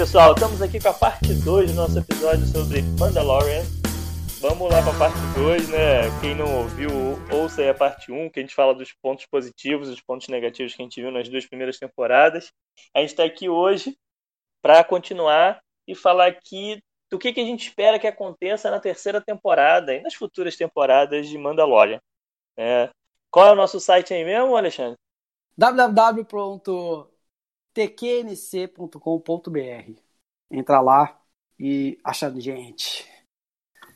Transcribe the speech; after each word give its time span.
Pessoal, 0.00 0.32
estamos 0.32 0.62
aqui 0.62 0.80
com 0.80 0.88
a 0.88 0.94
parte 0.94 1.34
2 1.34 1.72
do 1.72 1.76
nosso 1.76 1.98
episódio 1.98 2.46
sobre 2.46 2.80
Mandalorian. 2.98 3.62
Vamos 4.40 4.70
lá 4.72 4.80
para 4.82 4.92
a 4.92 4.98
parte 4.98 5.18
2, 5.34 5.68
né? 5.68 6.20
Quem 6.22 6.34
não 6.34 6.56
ouviu, 6.56 6.88
ouça 7.30 7.60
aí 7.60 7.68
a 7.68 7.74
parte 7.74 8.10
1, 8.10 8.18
um, 8.18 8.30
que 8.30 8.40
a 8.40 8.42
gente 8.42 8.54
fala 8.54 8.74
dos 8.74 8.94
pontos 8.94 9.26
positivos 9.26 9.88
e 9.88 9.90
dos 9.90 10.00
pontos 10.00 10.28
negativos 10.28 10.74
que 10.74 10.80
a 10.80 10.84
gente 10.86 11.02
viu 11.02 11.10
nas 11.10 11.28
duas 11.28 11.44
primeiras 11.44 11.78
temporadas. 11.78 12.50
A 12.94 13.00
gente 13.00 13.10
está 13.10 13.24
aqui 13.24 13.50
hoje 13.50 13.94
para 14.62 14.82
continuar 14.82 15.60
e 15.86 15.94
falar 15.94 16.28
aqui 16.28 16.82
do 17.10 17.18
que, 17.18 17.30
que 17.30 17.40
a 17.40 17.44
gente 17.44 17.68
espera 17.68 17.98
que 17.98 18.06
aconteça 18.06 18.70
na 18.70 18.80
terceira 18.80 19.20
temporada 19.20 19.94
e 19.94 20.00
nas 20.00 20.14
futuras 20.14 20.56
temporadas 20.56 21.28
de 21.28 21.36
Mandalorian. 21.36 22.00
É. 22.56 22.88
Qual 23.30 23.48
é 23.48 23.52
o 23.52 23.54
nosso 23.54 23.78
site 23.78 24.14
aí 24.14 24.24
mesmo, 24.24 24.56
Alexandre? 24.56 24.96
www.tknc.com.br 27.74 30.00
Entra 30.50 30.80
lá 30.80 31.20
e 31.58 31.98
acha 32.04 32.26
a 32.26 32.40
gente. 32.40 33.08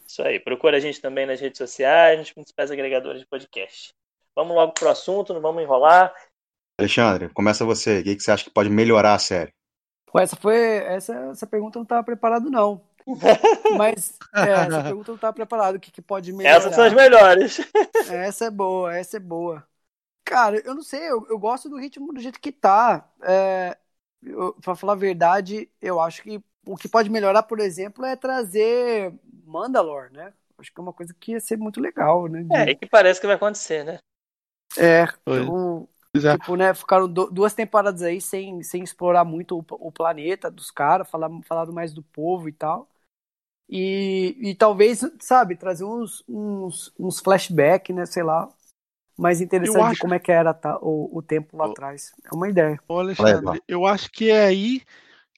Isso 0.07 0.23
aí. 0.23 0.39
Procura 0.39 0.77
a 0.77 0.81
gente 0.81 1.01
também 1.01 1.27
nas 1.27 1.41
redes 1.41 1.59
sociais, 1.59 2.19
nos 2.19 2.33
principais 2.33 2.71
agregadores 2.71 3.21
de 3.21 3.27
podcast. 3.27 3.93
Vamos 4.35 4.55
logo 4.55 4.73
pro 4.73 4.89
assunto, 4.89 5.35
não 5.35 5.41
vamos 5.41 5.63
enrolar. 5.63 6.15
Alexandre, 6.79 7.29
começa 7.31 7.65
você. 7.65 8.01
O 8.01 8.05
que 8.05 8.21
você 8.21 8.31
acha 8.31 8.45
que 8.45 8.51
pode 8.51 8.71
melhorar 8.71 9.15
a 9.15 9.19
série? 9.19 9.53
Pô, 10.07 10.21
essa 10.21 10.37
foi. 10.37 10.57
Essa, 10.57 11.15
essa 11.31 11.47
pergunta 11.47 11.79
eu 11.79 11.81
não 11.81 11.85
estava 11.85 12.05
preparado, 12.05 12.51
não. 12.51 12.81
Mas 13.77 14.19
é, 14.35 14.51
essa 14.51 14.83
pergunta 14.83 15.11
não 15.11 15.17
estava 15.17 15.33
preparado. 15.33 15.77
O 15.77 15.81
que, 15.81 15.91
que 15.91 16.03
pode 16.03 16.33
melhorar? 16.33 16.57
Essas 16.57 16.75
são 16.75 16.85
as 16.85 16.93
melhores. 16.93 17.61
Essa 18.09 18.47
é 18.47 18.51
boa, 18.51 18.97
essa 18.97 19.17
é 19.17 19.21
boa. 19.21 19.67
Cara, 20.25 20.61
eu 20.65 20.75
não 20.75 20.83
sei, 20.83 21.01
eu, 21.11 21.27
eu 21.29 21.39
gosto 21.39 21.69
do 21.69 21.77
ritmo 21.79 22.13
do 22.13 22.21
jeito 22.21 22.41
que 22.41 22.51
tá. 22.51 23.09
É, 23.23 23.77
eu, 24.23 24.55
pra 24.55 24.75
falar 24.75 24.95
a 24.95 24.97
verdade, 24.97 25.69
eu 25.81 26.01
acho 26.01 26.23
que 26.23 26.43
o 26.67 26.77
que 26.77 26.89
pode 26.89 27.11
melhorar, 27.11 27.43
por 27.43 27.61
exemplo, 27.61 28.05
é 28.05 28.17
trazer 28.17 29.13
Mandalor, 29.45 30.11
né? 30.11 30.33
Acho 30.59 30.73
que 30.73 30.81
é 30.81 30.83
uma 30.83 30.93
coisa 30.93 31.15
que 31.19 31.33
ia 31.33 31.41
ser 31.41 31.59
muito 31.59 31.81
legal, 31.81 32.27
né? 32.27 32.43
De... 32.43 32.55
É, 32.55 32.71
e 32.71 32.75
que 32.75 32.87
parece 32.87 33.21
que 33.21 33.27
vai 33.27 33.37
acontecer, 33.37 33.85
né? 33.85 33.99
É, 34.79 35.05
então, 35.29 35.89
tipo, 36.33 36.57
né, 36.57 36.73
ficaram 36.75 37.07
duas 37.07 37.55
temporadas 37.55 38.03
aí 38.03 38.21
sem, 38.21 38.63
sem 38.63 38.83
explorar 38.83 39.25
muito 39.25 39.59
o, 39.59 39.65
o 39.87 39.93
planeta 39.93 40.51
dos 40.51 40.71
caras, 40.71 41.09
falar, 41.09 41.31
falaram 41.47 41.73
mais 41.73 41.93
do 41.93 42.03
povo 42.03 42.49
e 42.49 42.53
tal. 42.53 42.89
E, 43.69 44.37
e 44.41 44.55
talvez, 44.55 45.01
sabe, 45.21 45.57
trazer 45.57 45.85
uns, 45.85 46.23
uns, 46.29 46.93
uns 46.99 47.21
flashbacks, 47.21 47.95
né, 47.95 48.07
sei 48.07 48.23
lá, 48.23 48.49
mais 49.17 49.41
interessante 49.41 49.83
acho... 49.83 49.95
de 49.95 50.01
como 50.01 50.15
é 50.15 50.19
que 50.19 50.33
era 50.33 50.53
tá, 50.53 50.79
o, 50.81 51.19
o 51.19 51.23
tempo 51.23 51.57
lá 51.57 51.67
atrás. 51.67 52.13
É 52.25 52.35
uma 52.35 52.49
ideia. 52.49 52.79
Ô 52.89 52.99
Alexandre, 52.99 53.63
eu 53.69 53.87
acho 53.87 54.11
que 54.11 54.31
é 54.31 54.45
aí 54.45 54.83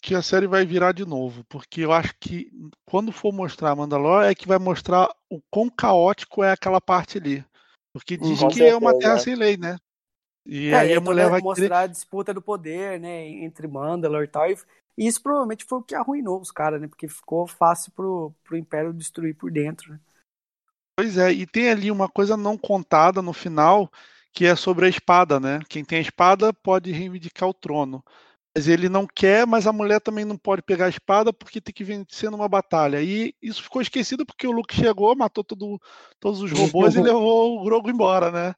que 0.00 0.14
a 0.14 0.22
série 0.22 0.46
vai 0.46 0.64
virar 0.64 0.92
de 0.92 1.04
novo, 1.04 1.44
porque 1.48 1.80
eu 1.80 1.92
acho 1.92 2.14
que 2.20 2.50
quando 2.84 3.10
for 3.10 3.32
mostrar 3.32 3.74
Mandalor 3.74 4.24
é 4.24 4.34
que 4.34 4.46
vai 4.46 4.58
mostrar 4.58 5.08
o 5.28 5.40
quão 5.50 5.68
caótico 5.68 6.44
é 6.44 6.52
aquela 6.52 6.80
parte 6.80 7.18
ali. 7.18 7.44
Porque 7.92 8.16
diz 8.16 8.38
que 8.38 8.54
certeza, 8.54 8.66
é 8.66 8.76
uma 8.76 8.98
terra 8.98 9.18
sem 9.18 9.34
lei, 9.34 9.56
né? 9.56 9.78
E 10.44 10.68
é, 10.68 10.74
aí 10.74 10.94
a 10.94 11.00
mulher 11.00 11.28
vai 11.28 11.40
mostrar 11.40 11.64
querer... 11.64 11.74
a 11.74 11.86
disputa 11.86 12.32
do 12.32 12.40
poder, 12.40 13.00
né, 13.00 13.26
entre 13.26 13.66
Mandalor 13.66 14.22
e 14.22 14.28
tal. 14.28 14.48
E 14.48 14.56
isso 15.06 15.22
provavelmente 15.22 15.64
foi 15.64 15.78
o 15.78 15.82
que 15.82 15.94
arruinou 15.94 16.40
os 16.40 16.52
caras, 16.52 16.80
né? 16.80 16.86
Porque 16.86 17.08
ficou 17.08 17.46
fácil 17.46 17.90
pro, 17.92 18.32
pro 18.44 18.56
Império 18.56 18.92
destruir 18.92 19.34
por 19.34 19.50
dentro, 19.50 19.92
né? 19.92 20.00
Pois 20.98 21.18
é, 21.18 21.30
e 21.30 21.46
tem 21.46 21.68
ali 21.68 21.90
uma 21.90 22.08
coisa 22.08 22.36
não 22.36 22.56
contada 22.56 23.20
no 23.20 23.34
final, 23.34 23.92
que 24.32 24.46
é 24.46 24.56
sobre 24.56 24.86
a 24.86 24.88
espada, 24.88 25.38
né? 25.38 25.60
Quem 25.68 25.84
tem 25.84 25.98
a 25.98 26.00
espada 26.00 26.54
pode 26.54 26.90
reivindicar 26.90 27.48
o 27.48 27.54
trono. 27.54 28.02
Mas 28.56 28.66
ele 28.66 28.88
não 28.88 29.06
quer, 29.06 29.46
mas 29.46 29.66
a 29.66 29.72
mulher 29.72 30.00
também 30.00 30.24
não 30.24 30.38
pode 30.38 30.62
pegar 30.62 30.86
a 30.86 30.88
espada 30.88 31.30
porque 31.30 31.60
tem 31.60 31.74
que 31.74 31.84
vencer 31.84 32.30
numa 32.30 32.48
batalha. 32.48 33.02
E 33.02 33.34
isso 33.42 33.62
ficou 33.62 33.82
esquecido 33.82 34.24
porque 34.24 34.46
o 34.46 34.50
Luke 34.50 34.74
chegou, 34.74 35.14
matou 35.14 35.44
todo, 35.44 35.78
todos 36.18 36.40
os 36.40 36.50
robôs 36.50 36.94
e 36.94 37.00
levou 37.02 37.60
o 37.60 37.64
Grogu 37.64 37.90
embora, 37.90 38.30
né? 38.30 38.54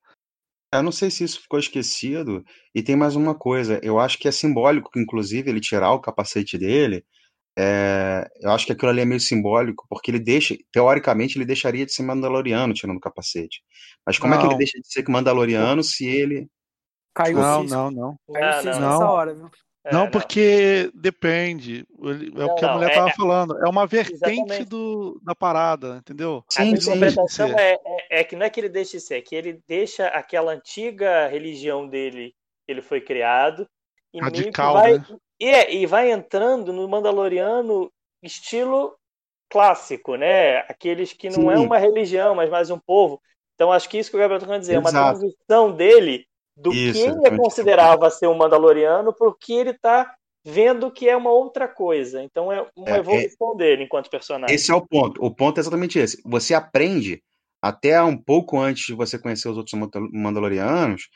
Eu 0.73 0.85
não 0.85 0.93
sei 0.93 1.11
se 1.11 1.25
isso 1.25 1.41
ficou 1.41 1.59
esquecido. 1.59 2.45
E 2.73 2.81
tem 2.81 2.95
mais 2.95 3.17
uma 3.17 3.35
coisa. 3.35 3.81
Eu 3.83 3.99
acho 3.99 4.17
que 4.17 4.29
é 4.29 4.31
simbólico, 4.31 4.97
inclusive, 4.97 5.51
ele 5.51 5.61
tirar 5.61 5.93
o 5.93 6.01
capacete 6.01 6.57
dele. 6.57 7.05
É... 7.59 8.29
eu 8.41 8.51
acho 8.53 8.67
que 8.67 8.73
aquilo 8.73 8.91
ali 8.91 9.01
é 9.01 9.05
meio 9.05 9.21
simbólico, 9.21 9.85
porque 9.89 10.11
ele 10.11 10.21
deixa, 10.21 10.57
teoricamente, 10.71 11.37
ele 11.37 11.45
deixaria 11.45 11.85
de 11.85 11.93
ser 11.93 12.03
Mandaloriano 12.03 12.73
tirando 12.73 12.97
o 12.97 13.01
capacete. 13.01 13.63
Mas 14.07 14.19
como 14.19 14.33
não. 14.33 14.39
é 14.39 14.43
que 14.43 14.49
ele 14.49 14.59
deixa 14.59 14.79
de 14.79 14.87
ser 14.91 15.05
Mandaloriano 15.09 15.83
se 15.83 16.07
ele. 16.07 16.49
Caiu 17.15 17.39
não, 17.39 17.65
não, 17.65 17.91
não. 17.91 18.17
Caiu 18.33 18.65
não, 18.65 18.81
não. 18.81 18.91
nessa 18.91 19.11
hora, 19.11 19.35
viu? 19.35 19.51
É, 19.85 19.93
não, 19.93 20.11
porque 20.11 20.91
não. 20.93 21.01
depende. 21.01 21.87
É 22.37 22.45
o 22.45 22.55
que 22.55 22.65
a 22.65 22.75
mulher 22.75 22.91
estava 22.91 23.09
é, 23.09 23.15
falando. 23.15 23.59
É 23.59 23.69
uma 23.69 23.87
vertente 23.87 24.65
do, 24.65 25.21
da 25.25 25.35
parada, 25.35 25.97
entendeu? 25.97 26.45
Sim, 26.49 26.63
a 26.63 26.67
interpretação 26.67 27.49
é, 27.59 27.73
é, 27.73 28.21
é, 28.21 28.25
que 28.25 28.37
não 28.37 28.45
é 28.45 28.51
que 28.51 28.61
ele 28.61 28.69
deixe 28.69 28.99
de 28.99 29.03
ser, 29.03 29.17
é 29.17 29.23
que 29.23 29.35
ele 29.35 29.63
deixa 29.67 30.09
aquela 30.09 30.53
antiga 30.53 31.29
religião 31.29 31.89
dele, 31.89 32.35
que 32.67 32.73
ele 32.73 32.83
foi 32.83 33.01
criado, 33.01 33.67
e 34.13 34.21
Radical, 34.21 34.75
vai, 34.75 34.99
né? 34.99 35.07
E, 35.41 35.83
e 35.83 35.87
vai 35.87 36.11
entrando 36.11 36.73
no 36.73 36.89
Mandaloriano 36.89 37.91
estilo 38.23 38.97
clássico, 39.49 40.17
né? 40.17 40.59
Aqueles 40.61 41.13
que 41.13 41.29
não 41.31 41.43
Sim. 41.43 41.51
é 41.51 41.59
uma 41.59 41.79
religião, 41.79 42.35
mas 42.35 42.51
mais 42.51 42.71
um 42.71 42.79
povo. 42.79 43.21
Então 43.55 43.73
acho 43.73 43.89
que 43.89 43.99
isso 43.99 44.11
que 44.11 44.17
o 44.17 44.21
Gabriel 44.21 44.39
está 44.39 44.47
querendo 44.47 44.61
dizer, 44.61 44.75
é 44.75 44.79
uma 44.79 44.91
transição 44.91 45.73
dele 45.73 46.27
do 46.57 46.73
Isso, 46.73 46.93
que 46.93 47.27
ele 47.27 47.37
considerava 47.37 48.11
ser 48.11 48.27
um 48.27 48.37
Mandaloriano 48.37 49.13
porque 49.13 49.53
ele 49.53 49.71
está 49.71 50.15
vendo 50.45 50.91
que 50.91 51.09
é 51.09 51.17
uma 51.17 51.31
outra 51.31 51.69
coisa. 51.69 52.23
Então 52.23 52.53
é 52.53 52.67
uma 52.77 52.91
é, 52.91 52.97
é 52.97 52.99
evolução 52.99 53.53
é, 53.55 53.57
dele 53.57 53.85
enquanto 53.85 54.11
personagem. 54.11 54.55
Esse 54.55 54.71
é 54.71 54.75
o 54.75 54.87
ponto. 54.87 55.25
O 55.25 55.35
ponto 55.35 55.59
é 55.59 55.61
exatamente 55.61 55.99
esse. 55.99 56.21
Você 56.25 56.55
aprende 56.55 57.23
até 57.63 58.01
um 58.03 58.17
pouco 58.17 58.59
antes 58.59 58.87
de 58.87 58.95
você 58.95 59.19
conhecer 59.19 59.49
os 59.49 59.57
outros 59.57 59.79
Mandalorianos, 60.13 61.09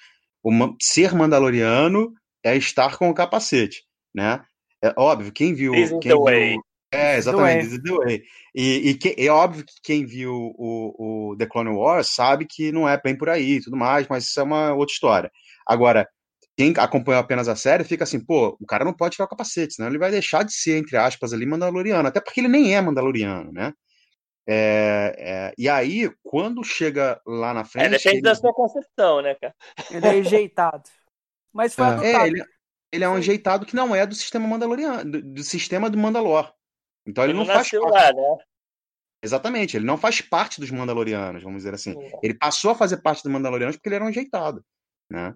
uma, 0.43 0.75
ser 0.81 1.15
Mandaloriano 1.15 2.12
é 2.44 2.56
estar 2.56 2.99
com 2.99 3.09
o 3.09 3.15
capacete, 3.15 3.84
né? 4.15 4.45
É 4.83 4.93
óbvio, 4.97 5.33
quem 5.33 5.55
viu, 5.55 5.73
quem 6.00 6.11
viu 6.11 6.28
é, 6.93 7.17
exatamente, 7.17 7.65
This 7.65 7.73
is 7.73 7.83
the 7.83 7.93
way. 7.93 8.23
E, 8.55 8.91
e 8.91 8.95
que, 8.95 9.15
é 9.17 9.31
óbvio 9.31 9.65
que 9.65 9.75
quem 9.83 10.05
viu 10.05 10.53
o, 10.59 11.31
o 11.31 11.37
The 11.39 11.47
Clone 11.47 11.71
Wars 11.71 12.11
sabe 12.11 12.45
que 12.47 12.71
não 12.71 12.87
é 12.87 13.01
bem 13.01 13.17
por 13.17 13.31
aí 13.31 13.53
e 13.53 13.62
tudo 13.62 13.78
mais, 13.78 14.06
mas 14.09 14.25
isso 14.25 14.39
é 14.39 14.43
uma 14.43 14.75
outra 14.75 14.93
história. 14.93 15.33
Agora, 15.67 16.06
quem 16.55 16.75
acompanhou 16.77 17.21
apenas 17.21 17.49
a 17.49 17.56
série 17.56 17.83
fica 17.83 18.05
assim, 18.05 18.22
pô, 18.22 18.59
o 18.61 18.67
cara 18.67 18.84
não 18.84 18.93
pode 18.93 19.15
tirar 19.15 19.25
o 19.25 19.28
capacete, 19.28 19.75
senão 19.75 19.89
ele 19.89 19.99
vai 19.99 20.11
deixar 20.11 20.43
de 20.43 20.53
ser, 20.53 20.77
entre 20.77 20.99
aspas, 20.99 21.33
ali, 21.33 21.47
Mandaloriano, 21.47 22.06
até 22.06 22.21
porque 22.21 22.41
ele 22.41 22.49
nem 22.49 22.75
é 22.75 22.81
Mandaloriano, 22.83 23.51
né? 23.53 23.72
É, 24.47 25.15
é, 25.19 25.55
e 25.56 25.69
aí, 25.69 26.11
quando 26.22 26.62
chega 26.62 27.19
lá 27.27 27.55
na 27.55 27.65
frente. 27.65 27.87
É, 27.87 27.89
depende 27.89 28.17
ele... 28.17 28.22
da 28.22 28.34
sua 28.34 28.53
concepção, 28.53 29.22
né, 29.22 29.34
cara? 29.37 29.55
Ele 29.91 30.06
é 30.06 30.11
rejeitado. 30.11 30.83
Mas 31.53 31.75
foi 31.75 31.84
é. 31.84 31.89
adotado. 31.89 32.25
É, 32.25 32.27
ele, 32.27 32.45
ele, 32.92 33.04
é 33.04 33.08
um 33.08 33.14
rejeitado 33.14 33.66
que 33.66 33.75
não 33.75 33.94
é 33.94 34.06
do 34.06 34.14
sistema 34.14 34.47
Mandaloriano, 34.47 35.10
do, 35.10 35.22
do 35.22 35.42
sistema 35.42 35.88
do 35.88 35.98
Mandalor. 35.98 36.53
Então 37.06 37.25
ele, 37.25 37.32
ele 37.32 37.38
não 37.38 37.47
faz 37.47 37.70
parte. 37.70 37.76
Lá, 37.78 38.12
né? 38.12 38.36
Exatamente, 39.25 39.76
ele 39.76 39.86
não 39.86 39.97
faz 39.97 40.20
parte 40.20 40.60
dos 40.60 40.70
Mandalorianos, 40.70 41.42
vamos 41.42 41.58
dizer 41.58 41.75
assim. 41.75 41.98
É. 41.98 42.12
Ele 42.22 42.34
passou 42.34 42.72
a 42.72 42.75
fazer 42.75 42.98
parte 42.98 43.22
dos 43.22 43.32
Mandalorianos 43.32 43.77
porque 43.77 43.89
ele 43.89 43.97
era 43.97 44.04
um 44.04 44.09
ajeitado, 44.09 44.65
né? 45.10 45.34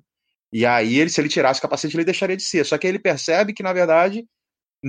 E 0.53 0.65
aí, 0.65 0.99
ele, 0.99 1.11
se 1.11 1.21
ele 1.21 1.29
tirasse 1.29 1.59
o 1.59 1.63
capacete, 1.63 1.97
ele 1.97 2.05
deixaria 2.05 2.37
de 2.37 2.43
ser. 2.43 2.65
Só 2.65 2.79
que 2.79 2.87
ele 2.87 2.99
percebe 2.99 3.53
que, 3.53 3.63
na 3.63 3.73
verdade, 3.73 4.27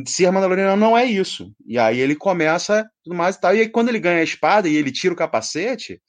ser 0.06 0.32
Mandaloriano 0.32 0.76
não 0.76 0.98
é 0.98 1.06
isso. 1.06 1.54
E 1.66 1.78
aí 1.78 2.00
ele 2.00 2.16
começa 2.16 2.90
tudo 3.04 3.16
mais 3.16 3.36
e 3.36 3.42
tal. 3.42 3.56
E 3.56 3.62
aí, 3.62 3.70
quando 3.70 3.90
ele 3.90 4.00
ganha 4.00 4.20
a 4.20 4.24
espada 4.24 4.68
e 4.68 4.76
ele 4.76 4.92
tira 4.92 5.14
o 5.14 5.18
capacete, 5.18 6.02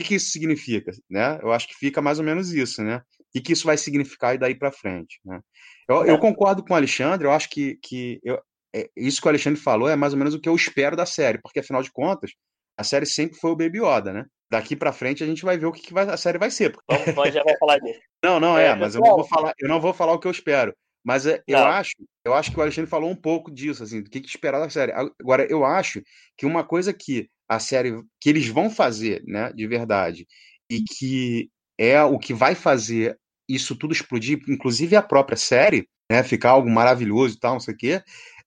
o 0.00 0.04
que 0.04 0.14
isso 0.14 0.30
significa? 0.30 0.92
Né? 1.08 1.38
Eu 1.42 1.52
acho 1.52 1.68
que 1.68 1.74
fica 1.74 2.00
mais 2.00 2.18
ou 2.18 2.24
menos 2.24 2.52
isso, 2.52 2.82
né? 2.82 3.02
O 3.34 3.40
que 3.40 3.52
isso 3.52 3.66
vai 3.66 3.76
significar 3.76 4.34
e 4.34 4.38
daí 4.38 4.54
para 4.54 4.72
frente, 4.72 5.20
né? 5.24 5.40
Eu, 5.88 6.04
eu, 6.04 6.18
concordo 6.18 6.64
com 6.64 6.72
o 6.72 6.76
Alexandre, 6.76 7.26
eu 7.26 7.32
acho 7.32 7.48
que, 7.48 7.76
que 7.82 8.20
eu, 8.22 8.40
é, 8.74 8.88
isso 8.96 9.20
que 9.20 9.26
o 9.26 9.30
Alexandre 9.30 9.60
falou 9.60 9.88
é 9.88 9.96
mais 9.96 10.12
ou 10.12 10.18
menos 10.18 10.34
o 10.34 10.40
que 10.40 10.48
eu 10.48 10.54
espero 10.54 10.96
da 10.96 11.06
série, 11.06 11.38
porque 11.38 11.60
afinal 11.60 11.82
de 11.82 11.90
contas, 11.90 12.32
a 12.76 12.84
série 12.84 13.06
sempre 13.06 13.38
foi 13.38 13.50
o 13.50 13.56
Baby 13.56 13.78
Yoda, 13.78 14.12
né? 14.12 14.24
Daqui 14.50 14.74
para 14.74 14.92
frente 14.92 15.22
a 15.22 15.26
gente 15.26 15.44
vai 15.44 15.56
ver 15.58 15.66
o 15.66 15.72
que, 15.72 15.82
que 15.82 15.92
vai, 15.92 16.08
a 16.08 16.16
série 16.16 16.38
vai 16.38 16.50
ser. 16.50 16.74
Vamos, 17.14 17.32
já 17.34 17.42
vai 17.44 17.56
falar 17.58 17.78
disso. 17.78 18.00
Não, 18.22 18.40
não 18.40 18.58
é, 18.58 18.66
é 18.66 18.74
mas 18.74 18.94
eu 18.94 19.00
não 19.00 19.16
vou 19.16 19.24
falar, 19.24 19.54
eu 19.58 19.68
não 19.68 19.80
vou 19.80 19.92
falar 19.92 20.12
o 20.12 20.18
que 20.18 20.26
eu 20.26 20.32
espero. 20.32 20.74
Mas 21.04 21.24
é, 21.26 21.42
eu 21.46 21.58
acho, 21.58 21.92
eu 22.24 22.34
acho 22.34 22.50
que 22.50 22.58
o 22.58 22.62
Alexandre 22.62 22.90
falou 22.90 23.10
um 23.10 23.16
pouco 23.16 23.50
disso, 23.50 23.82
assim, 23.82 24.02
do 24.02 24.10
que, 24.10 24.20
que 24.20 24.28
esperar 24.28 24.60
da 24.60 24.68
série. 24.68 24.92
Agora, 24.92 25.46
eu 25.50 25.64
acho 25.64 26.02
que 26.36 26.44
uma 26.44 26.62
coisa 26.62 26.92
que 26.92 27.28
a 27.48 27.58
série, 27.58 27.92
que 28.20 28.28
eles 28.28 28.48
vão 28.48 28.70
fazer, 28.70 29.22
né, 29.26 29.52
de 29.52 29.66
verdade, 29.66 30.26
e 30.70 30.82
que 30.82 31.50
é 31.80 32.02
o 32.02 32.18
que 32.18 32.34
vai 32.34 32.54
fazer 32.54 33.18
isso 33.48 33.74
tudo 33.74 33.94
explodir, 33.94 34.38
inclusive 34.46 34.94
a 34.94 35.02
própria 35.02 35.36
série, 35.36 35.88
né, 36.12 36.22
ficar 36.22 36.50
algo 36.50 36.68
maravilhoso 36.68 37.36
e 37.36 37.40
tal, 37.40 37.54
não 37.54 37.60
sei 37.60 37.72
o 37.72 37.76
quê, 37.76 38.02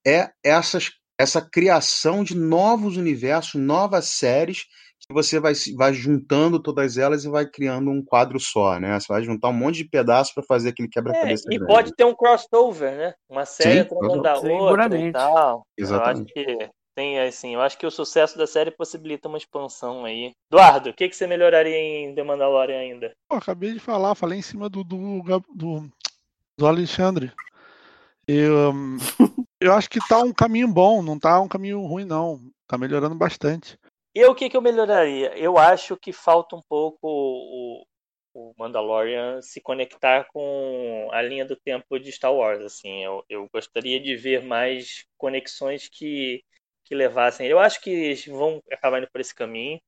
é 0.05 0.29
essas, 0.43 0.91
essa 1.19 1.41
criação 1.41 2.23
de 2.23 2.37
novos 2.37 2.95
universos, 2.95 3.59
novas 3.59 4.05
séries 4.05 4.65
que 4.99 5.13
você 5.13 5.39
vai, 5.39 5.53
vai 5.75 5.93
juntando 5.93 6.61
todas 6.61 6.97
elas 6.97 7.25
e 7.25 7.29
vai 7.29 7.45
criando 7.45 7.89
um 7.89 8.03
quadro 8.05 8.39
só, 8.39 8.79
né? 8.79 8.97
Você 8.97 9.11
vai 9.11 9.21
juntar 9.21 9.49
um 9.49 9.53
monte 9.53 9.77
de 9.77 9.89
pedaços 9.89 10.33
para 10.33 10.43
fazer 10.43 10.69
aquele 10.69 10.87
quebra-cabeça. 10.87 11.43
É, 11.49 11.55
e 11.55 11.57
grande. 11.57 11.73
pode 11.73 11.93
ter 11.93 12.05
um 12.05 12.15
crossover, 12.15 12.95
né? 12.95 13.13
Uma 13.29 13.45
série 13.45 13.79
entrando 13.79 14.21
da 14.21 14.35
outra 14.35 14.97
e 14.97 15.11
tal. 15.11 15.65
Exatamente. 15.77 16.31
Eu 16.33 16.43
acho 16.43 16.57
que 16.57 16.69
tem, 16.95 17.19
assim, 17.19 17.53
eu 17.53 17.61
acho 17.61 17.77
que 17.77 17.85
o 17.85 17.91
sucesso 17.91 18.37
da 18.37 18.47
série 18.47 18.71
possibilita 18.71 19.27
uma 19.27 19.37
expansão 19.37 20.05
aí. 20.05 20.33
Eduardo, 20.51 20.89
o 20.89 20.93
que, 20.93 21.09
que 21.09 21.15
você 21.15 21.27
melhoraria 21.27 21.77
em 21.77 22.13
The 22.13 22.23
Mandalorian 22.23 22.79
ainda? 22.79 23.13
Pô, 23.27 23.35
acabei 23.35 23.73
de 23.73 23.79
falar, 23.79 24.15
falei 24.15 24.39
em 24.39 24.43
cima 24.43 24.69
do, 24.69 24.83
do, 24.83 25.21
do, 25.53 25.91
do 26.57 26.67
Alexandre. 26.67 27.31
Eu, 28.27 28.73
eu 29.59 29.73
acho 29.73 29.89
que 29.89 29.99
tá 30.07 30.19
um 30.19 30.33
caminho 30.33 30.67
bom, 30.67 31.01
não 31.01 31.19
tá 31.19 31.39
um 31.41 31.47
caminho 31.47 31.81
ruim, 31.81 32.05
não. 32.05 32.39
Tá 32.67 32.77
melhorando 32.77 33.15
bastante. 33.15 33.77
E 34.15 34.23
o 34.25 34.35
que, 34.35 34.49
que 34.49 34.55
eu 34.55 34.61
melhoraria? 34.61 35.35
Eu 35.37 35.57
acho 35.57 35.97
que 35.97 36.13
falta 36.13 36.55
um 36.55 36.61
pouco 36.61 36.99
o, 37.03 37.83
o 38.33 38.53
Mandalorian 38.57 39.41
se 39.41 39.59
conectar 39.59 40.25
com 40.31 41.09
a 41.11 41.21
linha 41.21 41.45
do 41.45 41.55
tempo 41.55 41.99
de 41.99 42.11
Star 42.11 42.33
Wars. 42.33 42.61
Assim, 42.61 43.03
eu, 43.03 43.23
eu 43.27 43.49
gostaria 43.51 43.99
de 43.99 44.15
ver 44.15 44.43
mais 44.43 45.05
conexões 45.17 45.89
que, 45.89 46.43
que 46.83 46.95
levassem. 46.95 47.47
Eu 47.47 47.59
acho 47.59 47.81
que 47.81 47.89
eles 47.89 48.25
vão 48.25 48.61
acabar 48.71 48.99
indo 48.99 49.09
por 49.11 49.21
esse 49.21 49.33
caminho, 49.33 49.79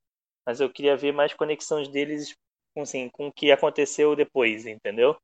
mas 0.45 0.59
eu 0.59 0.69
queria 0.69 0.97
ver 0.97 1.11
mais 1.11 1.33
conexões 1.33 1.87
deles 1.87 2.35
com, 2.73 2.81
assim, 2.81 3.09
com 3.09 3.27
o 3.27 3.33
que 3.33 3.51
aconteceu 3.51 4.15
depois, 4.15 4.65
entendeu? 4.65 5.17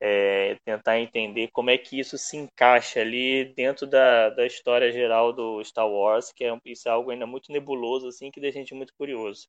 é, 0.00 0.56
tentar 0.66 1.00
entender 1.00 1.48
como 1.50 1.70
é 1.70 1.78
que 1.78 1.98
isso 1.98 2.18
se 2.18 2.36
encaixa 2.36 3.00
ali 3.00 3.46
dentro 3.54 3.86
da, 3.86 4.28
da 4.28 4.46
história 4.46 4.92
geral 4.92 5.32
do 5.32 5.64
Star 5.64 5.88
Wars, 5.88 6.30
que 6.30 6.44
é, 6.44 6.54
isso 6.66 6.88
é 6.88 6.92
algo 6.92 7.10
ainda 7.10 7.26
muito 7.26 7.50
nebuloso, 7.50 8.08
assim, 8.08 8.30
que 8.30 8.38
deixa 8.38 8.58
a 8.58 8.60
gente 8.60 8.74
muito 8.74 8.92
curioso. 8.98 9.48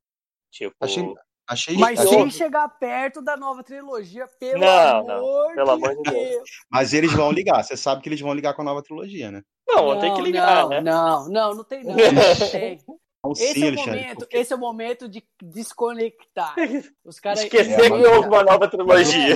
Tipo, 0.50 0.74
achei, 0.80 1.04
achei, 1.48 1.78
Mas 1.78 2.00
achei... 2.00 2.14
sem 2.14 2.30
chegar 2.30 2.68
perto 2.70 3.22
da 3.22 3.38
nova 3.38 3.64
trilogia, 3.64 4.28
pelo 4.40 4.60
não, 4.60 5.00
amor, 5.00 5.48
não, 5.48 5.56
pelo 5.56 5.72
amor 5.72 5.96
de 5.96 6.04
Deus. 6.04 6.30
Deus. 6.30 6.50
Mas 6.70 6.94
eles 6.94 7.12
vão 7.14 7.32
ligar, 7.32 7.64
você 7.64 7.78
sabe 7.78 8.02
que 8.02 8.10
eles 8.10 8.22
vão 8.22 8.34
ligar 8.34 8.54
com 8.54 8.62
a 8.62 8.66
nova 8.66 8.82
trilogia, 8.82 9.32
né? 9.32 9.42
Não, 9.68 9.94
não 9.94 10.00
tem 10.00 10.14
que 10.14 10.22
ligar, 10.22 10.64
não, 10.64 10.70
né? 10.70 10.82
Não, 10.82 11.30
não, 11.30 11.56
não 11.56 11.64
tem 11.64 11.84
não. 11.84 11.96
Não 11.96 12.50
tem. 12.52 12.80
Esse, 13.32 13.54
Sim, 13.54 13.66
é 13.66 13.72
o 13.72 13.76
momento, 13.76 14.18
porque... 14.20 14.38
esse 14.38 14.54
é 14.54 14.56
o 14.56 14.60
momento 14.60 15.10
de 15.10 15.24
desconectar. 15.42 16.54
Os 17.04 17.20
caras 17.20 17.42
Esquecer 17.42 17.92
que 17.92 18.06
houve 18.06 18.28
uma 18.28 18.44
nova 18.44 18.68
trilogia. 18.70 19.36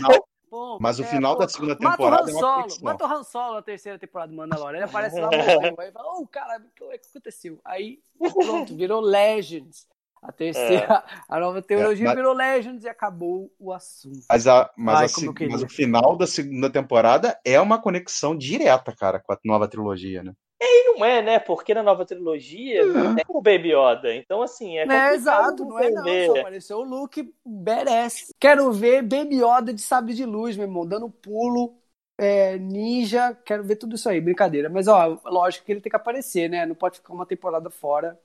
Bom, 0.50 0.80
Mas 0.82 0.98
o 1.00 1.04
é, 1.04 1.06
final 1.06 1.36
pô, 1.36 1.44
da 1.44 1.48
segunda 1.48 1.76
temporada 1.76 2.24
mata 2.24 2.32
o 2.32 2.36
Han 2.36 2.40
Solo, 2.40 2.66
é 2.66 2.84
Mata 2.84 3.06
o 3.06 3.08
Han 3.08 3.24
Solo 3.24 3.54
na 3.56 3.62
terceira 3.62 4.00
temporada 4.00 4.32
do 4.32 4.38
Mandalorian. 4.38 4.80
Ele 4.80 4.86
aparece 4.86 5.20
lá 5.20 5.30
aí 5.32 5.92
fala, 5.92 6.18
oh, 6.18 6.28
cara, 6.28 6.58
o 6.58 6.90
que 6.90 7.08
aconteceu? 7.08 7.60
Aí, 7.64 8.00
pronto, 8.18 8.76
virou 8.76 9.00
Legends. 9.00 9.88
A 10.22 10.32
terceira, 10.32 11.04
é. 11.08 11.22
a 11.30 11.40
nova 11.40 11.62
teologia 11.62 12.06
é, 12.06 12.08
mas... 12.08 12.16
virou 12.16 12.34
Legends 12.34 12.84
e 12.84 12.90
acabou 12.90 13.52
o 13.58 13.72
assunto. 13.72 14.20
Mas, 14.30 14.48
a, 14.48 14.70
mas, 14.78 15.18
Ai, 15.18 15.28
a, 15.28 15.50
mas 15.50 15.64
o 15.64 15.70
final 15.70 16.18
da 16.18 16.28
segunda 16.28 16.70
temporada 16.70 17.40
é 17.46 17.60
uma 17.60 17.82
conexão 17.82 18.38
direta, 18.38 18.94
cara, 18.94 19.20
com 19.20 19.32
a 19.32 19.38
nova 19.46 19.68
trilogia, 19.68 20.22
né? 20.24 20.34
É, 20.62 20.66
e 20.66 20.94
não 20.94 21.06
é, 21.06 21.22
né? 21.22 21.40
Porque 21.40 21.74
na 21.74 21.82
nova 21.82 22.06
trilogia 22.06 22.82
é. 22.82 23.16
tem 23.16 23.26
o 23.30 23.42
Baby 23.42 23.72
Yoda. 23.74 24.14
Então, 24.14 24.42
assim, 24.42 24.78
é 24.78 24.86
É, 24.86 25.16
exato, 25.16 25.64
não 25.64 25.80
é 25.80 25.90
não. 25.90 26.04
Só 26.04 26.40
apareceu 26.42 26.78
o 26.80 26.84
Luke 26.84 27.34
merece. 27.46 28.34
Quero 28.38 28.70
ver 28.74 29.02
Baby 29.02 29.38
Yoda 29.38 29.74
de 29.74 29.82
sabre 29.82 30.14
de 30.14 30.26
luz, 30.26 30.58
meu 30.58 30.68
irmão, 30.68 30.86
dando 30.86 31.10
pulo, 31.10 31.78
é, 32.18 32.58
ninja. 32.58 33.34
Quero 33.46 33.64
ver 33.64 33.78
tudo 33.78 33.96
isso 33.96 34.10
aí, 34.10 34.20
brincadeira. 34.20 34.70
Mas, 34.70 34.90
ó, 34.90 35.18
lógico 35.24 35.66
que 35.66 35.72
ele 35.72 35.80
tem 35.80 35.90
que 35.90 35.96
aparecer, 35.96 36.50
né? 36.50 36.66
Não 36.66 36.76
pode 36.76 36.98
ficar 36.98 37.14
uma 37.14 37.26
temporada 37.26 37.70
fora. 37.70 38.20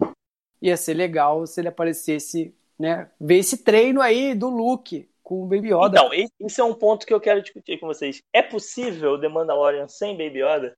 Ia 0.63 0.77
ser 0.77 0.95
legal 0.95 1.47
se 1.47 1.61
ele 1.61 1.69
aparecesse, 1.69 2.55
né? 2.79 3.09
Ver 3.21 3.39
esse 3.39 3.59
treino 3.59 4.01
aí 4.01 4.35
do 4.35 4.49
Luke 4.49 5.09
com 5.23 5.43
o 5.43 5.47
Baby 5.47 5.75
Yoda. 5.75 5.99
Então, 5.99 6.11
esse 6.41 6.61
é 6.61 6.65
um 6.65 6.75
ponto 6.75 7.07
que 7.07 7.15
eu 7.15 7.21
quero 7.21 7.43
discutir 7.43 7.79
com 7.79 7.87
vocês. 7.87 8.23
É 8.33 8.43
possível 8.43 9.19
The 9.19 9.29
Mandalorian 9.29 9.89
sem 9.89 10.17
Baby 10.17 10.43
Yoda? 10.43 10.75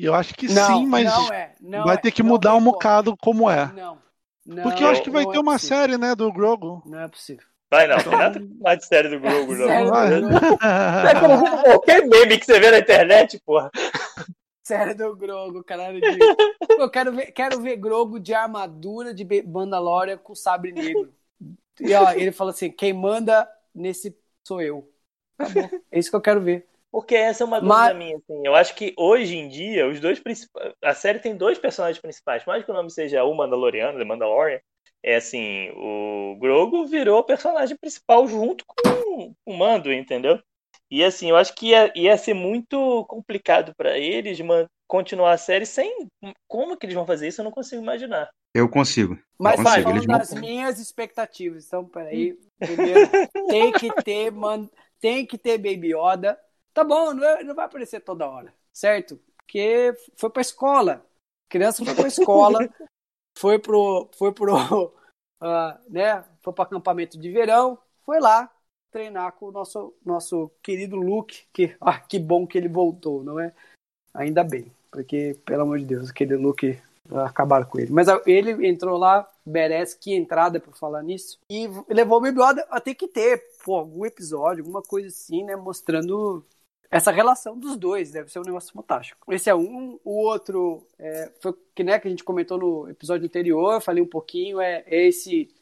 Eu 0.00 0.14
acho 0.14 0.34
que 0.34 0.52
não, 0.52 0.78
sim, 0.78 0.86
mas 0.86 1.10
é, 1.30 1.54
vai 1.84 1.94
é, 1.94 1.98
ter 1.98 2.10
que 2.10 2.22
mudar 2.22 2.54
um 2.54 2.62
bocado 2.62 3.16
como 3.16 3.50
é. 3.50 3.72
Não, 3.72 3.98
não, 4.44 4.62
Porque 4.62 4.84
eu 4.84 4.88
acho 4.88 5.02
que 5.02 5.10
vai 5.10 5.24
ter 5.24 5.36
é 5.36 5.40
uma 5.40 5.54
possível. 5.54 5.76
série, 5.76 5.98
né, 5.98 6.14
do 6.14 6.30
Grogu. 6.30 6.82
Não 6.84 7.00
é 7.00 7.08
possível. 7.08 7.46
Vai 7.70 7.88
não, 7.88 7.96
tem 7.96 8.12
nada 8.12 8.42
mais 8.60 8.78
de 8.78 8.86
série 8.86 9.08
do 9.08 9.18
Grogu, 9.18 9.54
não. 9.54 9.66
É 11.08 11.70
qualquer 11.70 12.06
meme 12.06 12.38
que 12.38 12.44
você 12.44 12.60
vê 12.60 12.70
na 12.70 12.78
internet, 12.78 13.40
porra. 13.44 13.70
Série 14.64 14.94
do 14.94 15.14
Grogu, 15.14 15.62
caralho. 15.62 16.00
De... 16.00 16.06
Eu 16.78 16.90
quero 16.90 17.12
ver, 17.12 17.32
quero 17.32 17.60
ver 17.60 17.76
Grogu 17.76 18.18
de 18.18 18.32
armadura 18.32 19.12
de 19.12 19.24
Mandalorian 19.42 20.16
com 20.16 20.34
sabre 20.34 20.72
negro. 20.72 21.12
E 21.80 21.92
ó, 21.92 22.12
ele 22.12 22.30
fala 22.30 22.52
assim: 22.52 22.70
quem 22.70 22.92
manda 22.92 23.50
nesse 23.74 24.16
sou 24.46 24.62
eu. 24.62 24.88
Tá 25.36 25.48
bom. 25.48 25.68
É 25.90 25.98
isso 25.98 26.08
que 26.08 26.14
eu 26.14 26.20
quero 26.20 26.40
ver. 26.40 26.68
Porque 26.88 27.16
essa 27.16 27.42
é 27.42 27.46
uma 27.46 27.60
dúvida 27.60 27.76
Mas... 27.76 27.96
minha, 27.96 28.16
assim. 28.16 28.46
Eu 28.46 28.54
acho 28.54 28.76
que 28.76 28.94
hoje 28.96 29.36
em 29.36 29.48
dia, 29.48 29.88
os 29.88 29.98
dois 29.98 30.20
principais. 30.20 30.72
A 30.80 30.94
série 30.94 31.18
tem 31.18 31.36
dois 31.36 31.58
personagens 31.58 32.00
principais. 32.00 32.44
Mais 32.46 32.64
que 32.64 32.70
o 32.70 32.74
nome 32.74 32.92
seja 32.92 33.24
o 33.24 33.34
Mandaloriano, 33.34 33.98
The 33.98 34.04
Mandalorian, 34.04 34.60
é 35.02 35.16
assim, 35.16 35.70
o 35.74 36.36
Grogu 36.38 36.86
virou 36.86 37.18
o 37.18 37.24
personagem 37.24 37.76
principal 37.76 38.26
junto 38.28 38.64
com 38.64 39.34
o 39.44 39.52
Mando, 39.52 39.92
entendeu? 39.92 40.40
E 40.90 41.02
assim, 41.02 41.30
eu 41.30 41.36
acho 41.36 41.54
que 41.54 41.68
ia, 41.68 41.92
ia 41.96 42.16
ser 42.16 42.34
muito 42.34 43.04
complicado 43.06 43.72
para 43.76 43.98
eles 43.98 44.38
continuar 44.86 45.32
a 45.32 45.38
série 45.38 45.66
sem. 45.66 46.08
Como 46.46 46.76
que 46.76 46.86
eles 46.86 46.94
vão 46.94 47.06
fazer 47.06 47.28
isso? 47.28 47.40
Eu 47.40 47.44
não 47.44 47.52
consigo 47.52 47.82
imaginar. 47.82 48.28
Eu 48.54 48.68
consigo. 48.68 49.18
Mas 49.38 49.60
vai, 49.60 49.82
falando 49.82 50.06
das 50.06 50.32
minhas 50.34 50.78
expectativas. 50.78 51.66
Então, 51.66 51.84
peraí. 51.84 52.38
Primeiro, 52.58 53.10
tem 53.48 53.72
que 53.72 53.92
ter, 54.02 54.30
man... 54.30 54.68
tem 55.00 55.26
que 55.26 55.36
ter 55.36 55.58
Baby 55.58 55.94
Yoda 55.94 56.38
Tá 56.74 56.82
bom, 56.82 57.14
não, 57.14 57.24
é, 57.24 57.44
não 57.44 57.54
vai 57.54 57.66
aparecer 57.66 58.00
toda 58.00 58.28
hora, 58.28 58.52
certo? 58.72 59.16
Porque 59.38 59.94
foi 60.16 60.28
pra 60.28 60.42
escola. 60.42 61.06
A 61.46 61.48
criança 61.48 61.84
foi 61.84 61.94
pra 61.94 62.08
escola, 62.08 62.58
foi 63.38 63.60
pro. 63.60 64.10
Foi 64.18 64.32
pro. 64.32 64.56
Uh, 64.56 64.92
né? 65.88 66.24
Foi 66.42 66.52
pro 66.52 66.64
acampamento 66.64 67.16
de 67.16 67.30
verão, 67.30 67.78
foi 68.04 68.18
lá 68.18 68.50
treinar 68.94 69.32
com 69.32 69.46
o 69.46 69.50
nosso, 69.50 69.92
nosso 70.06 70.48
querido 70.62 70.94
Luke, 70.94 71.42
que, 71.52 71.74
ah, 71.80 71.98
que 71.98 72.16
bom 72.16 72.46
que 72.46 72.56
ele 72.56 72.68
voltou, 72.68 73.24
não 73.24 73.40
é? 73.40 73.52
Ainda 74.14 74.44
bem, 74.44 74.70
porque, 74.88 75.36
pelo 75.44 75.62
amor 75.62 75.80
de 75.80 75.84
Deus, 75.84 76.10
aquele 76.10 76.36
Luke 76.36 76.78
acabaram 77.10 77.66
com 77.66 77.80
ele. 77.80 77.92
Mas 77.92 78.06
ele 78.24 78.68
entrou 78.68 78.96
lá, 78.96 79.28
merece 79.44 79.98
que 79.98 80.14
entrada 80.14 80.60
por 80.60 80.76
falar 80.76 81.02
nisso, 81.02 81.40
e 81.50 81.68
levou 81.88 82.18
o 82.18 82.20
Baby 82.20 82.40
Yoda 82.40 82.64
a 82.70 82.80
ter 82.80 82.94
que 82.94 83.08
ter 83.08 83.42
pô, 83.64 83.74
algum 83.74 84.06
episódio, 84.06 84.62
alguma 84.62 84.80
coisa 84.80 85.08
assim, 85.08 85.42
né, 85.42 85.56
mostrando 85.56 86.44
essa 86.88 87.10
relação 87.10 87.58
dos 87.58 87.76
dois 87.76 88.12
deve 88.12 88.30
ser 88.30 88.38
um 88.38 88.44
negócio 88.44 88.72
fantástico. 88.72 89.34
Esse 89.34 89.50
é 89.50 89.54
um, 89.56 89.98
o 90.04 90.18
outro 90.24 90.86
é, 90.96 91.32
foi 91.40 91.52
que, 91.74 91.82
né, 91.82 91.98
que 91.98 92.06
a 92.06 92.10
gente 92.10 92.22
comentou 92.22 92.56
no 92.56 92.88
episódio 92.88 93.26
anterior, 93.26 93.80
falei 93.80 94.00
um 94.00 94.08
pouquinho, 94.08 94.60
é, 94.60 94.84
é 94.86 95.08
esse. 95.08 95.52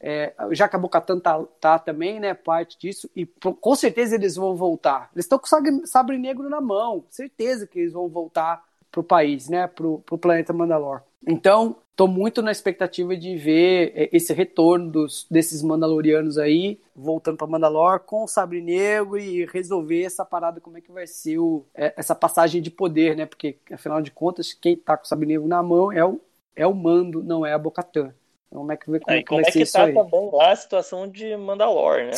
É, 0.00 0.32
já 0.52 0.64
acabou 0.64 0.88
Catan 0.88 1.20
tá, 1.20 1.42
tá 1.60 1.78
também, 1.78 2.18
né? 2.18 2.32
Parte 2.32 2.78
disso, 2.78 3.10
e 3.14 3.26
com 3.26 3.74
certeza 3.74 4.14
eles 4.14 4.34
vão 4.36 4.56
voltar. 4.56 5.10
Eles 5.14 5.26
estão 5.26 5.38
com 5.38 5.46
o 5.46 5.86
sabre 5.86 6.16
negro 6.16 6.48
na 6.48 6.60
mão, 6.60 7.04
certeza 7.10 7.66
que 7.66 7.80
eles 7.80 7.92
vão 7.92 8.08
voltar 8.08 8.64
pro 8.90 9.02
país, 9.02 9.48
né? 9.48 9.66
Pro, 9.66 9.98
pro 10.00 10.18
planeta 10.18 10.52
Mandalor. 10.52 11.02
Então, 11.26 11.76
tô 11.94 12.06
muito 12.06 12.40
na 12.40 12.50
expectativa 12.50 13.14
de 13.14 13.36
ver 13.36 13.92
é, 13.94 14.08
esse 14.10 14.32
retorno 14.32 14.90
dos, 14.90 15.26
desses 15.30 15.62
Mandalorianos 15.62 16.38
aí, 16.38 16.80
voltando 16.96 17.36
para 17.36 17.46
Mandalor 17.46 18.00
com 18.00 18.24
o 18.24 18.28
Sabre 18.28 18.62
Negro 18.62 19.18
e 19.18 19.44
resolver 19.44 20.02
essa 20.02 20.24
parada, 20.24 20.60
como 20.60 20.78
é 20.78 20.80
que 20.80 20.90
vai 20.90 21.06
ser 21.06 21.38
o, 21.38 21.66
é, 21.74 21.92
essa 21.96 22.14
passagem 22.14 22.62
de 22.62 22.70
poder, 22.70 23.14
né? 23.16 23.26
Porque, 23.26 23.58
afinal 23.70 24.00
de 24.00 24.10
contas, 24.10 24.54
quem 24.54 24.76
tá 24.76 24.96
com 24.96 25.04
o 25.04 25.06
Sabre 25.06 25.26
Negro 25.26 25.46
na 25.46 25.62
mão 25.62 25.92
é 25.92 26.04
o, 26.04 26.18
é 26.56 26.66
o 26.66 26.74
Mando, 26.74 27.22
não 27.22 27.44
é 27.44 27.52
a 27.52 27.58
Bocatã. 27.58 28.14
Então, 28.50 28.62
como 28.62 28.72
é 28.72 28.76
que, 28.76 28.84
como, 28.84 29.00
aí, 29.08 29.24
como 29.24 29.40
é 29.40 29.44
que 29.44 29.64
tá 29.64 29.86
também 29.86 30.30
lá 30.32 30.52
a 30.52 30.56
situação 30.56 31.08
de 31.08 31.36
Mandalor, 31.36 31.98
né? 31.98 32.10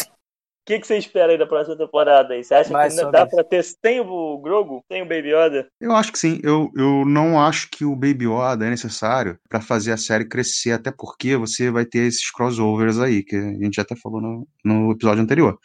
O 0.62 0.64
que, 0.64 0.78
que 0.78 0.86
você 0.86 0.96
espera 0.96 1.32
aí 1.32 1.38
da 1.38 1.46
próxima 1.46 1.76
temporada? 1.76 2.34
Aí? 2.34 2.44
Você 2.44 2.54
acha 2.54 2.72
Mais 2.72 2.94
que 2.94 3.00
ainda 3.00 3.10
dá 3.10 3.26
pra 3.26 3.42
ter. 3.42 3.64
Tem 3.82 3.98
o 3.98 4.38
Grogu? 4.38 4.82
Tem 4.88 5.02
o 5.02 5.08
Baby 5.08 5.34
Yoda? 5.34 5.66
Eu 5.80 5.92
acho 5.92 6.12
que 6.12 6.18
sim. 6.18 6.40
Eu, 6.42 6.70
eu 6.76 7.04
não 7.04 7.40
acho 7.40 7.68
que 7.68 7.84
o 7.84 7.96
Baby 7.96 8.26
Yoda 8.26 8.64
é 8.64 8.70
necessário 8.70 9.36
para 9.48 9.60
fazer 9.60 9.90
a 9.90 9.96
série 9.96 10.24
crescer, 10.24 10.70
até 10.70 10.92
porque 10.92 11.36
você 11.36 11.68
vai 11.68 11.84
ter 11.84 12.06
esses 12.06 12.30
crossovers 12.30 13.00
aí, 13.00 13.24
que 13.24 13.34
a 13.34 13.64
gente 13.64 13.80
até 13.80 13.96
falou 13.96 14.20
no, 14.20 14.48
no 14.64 14.92
episódio 14.92 15.20
anterior. 15.20 15.58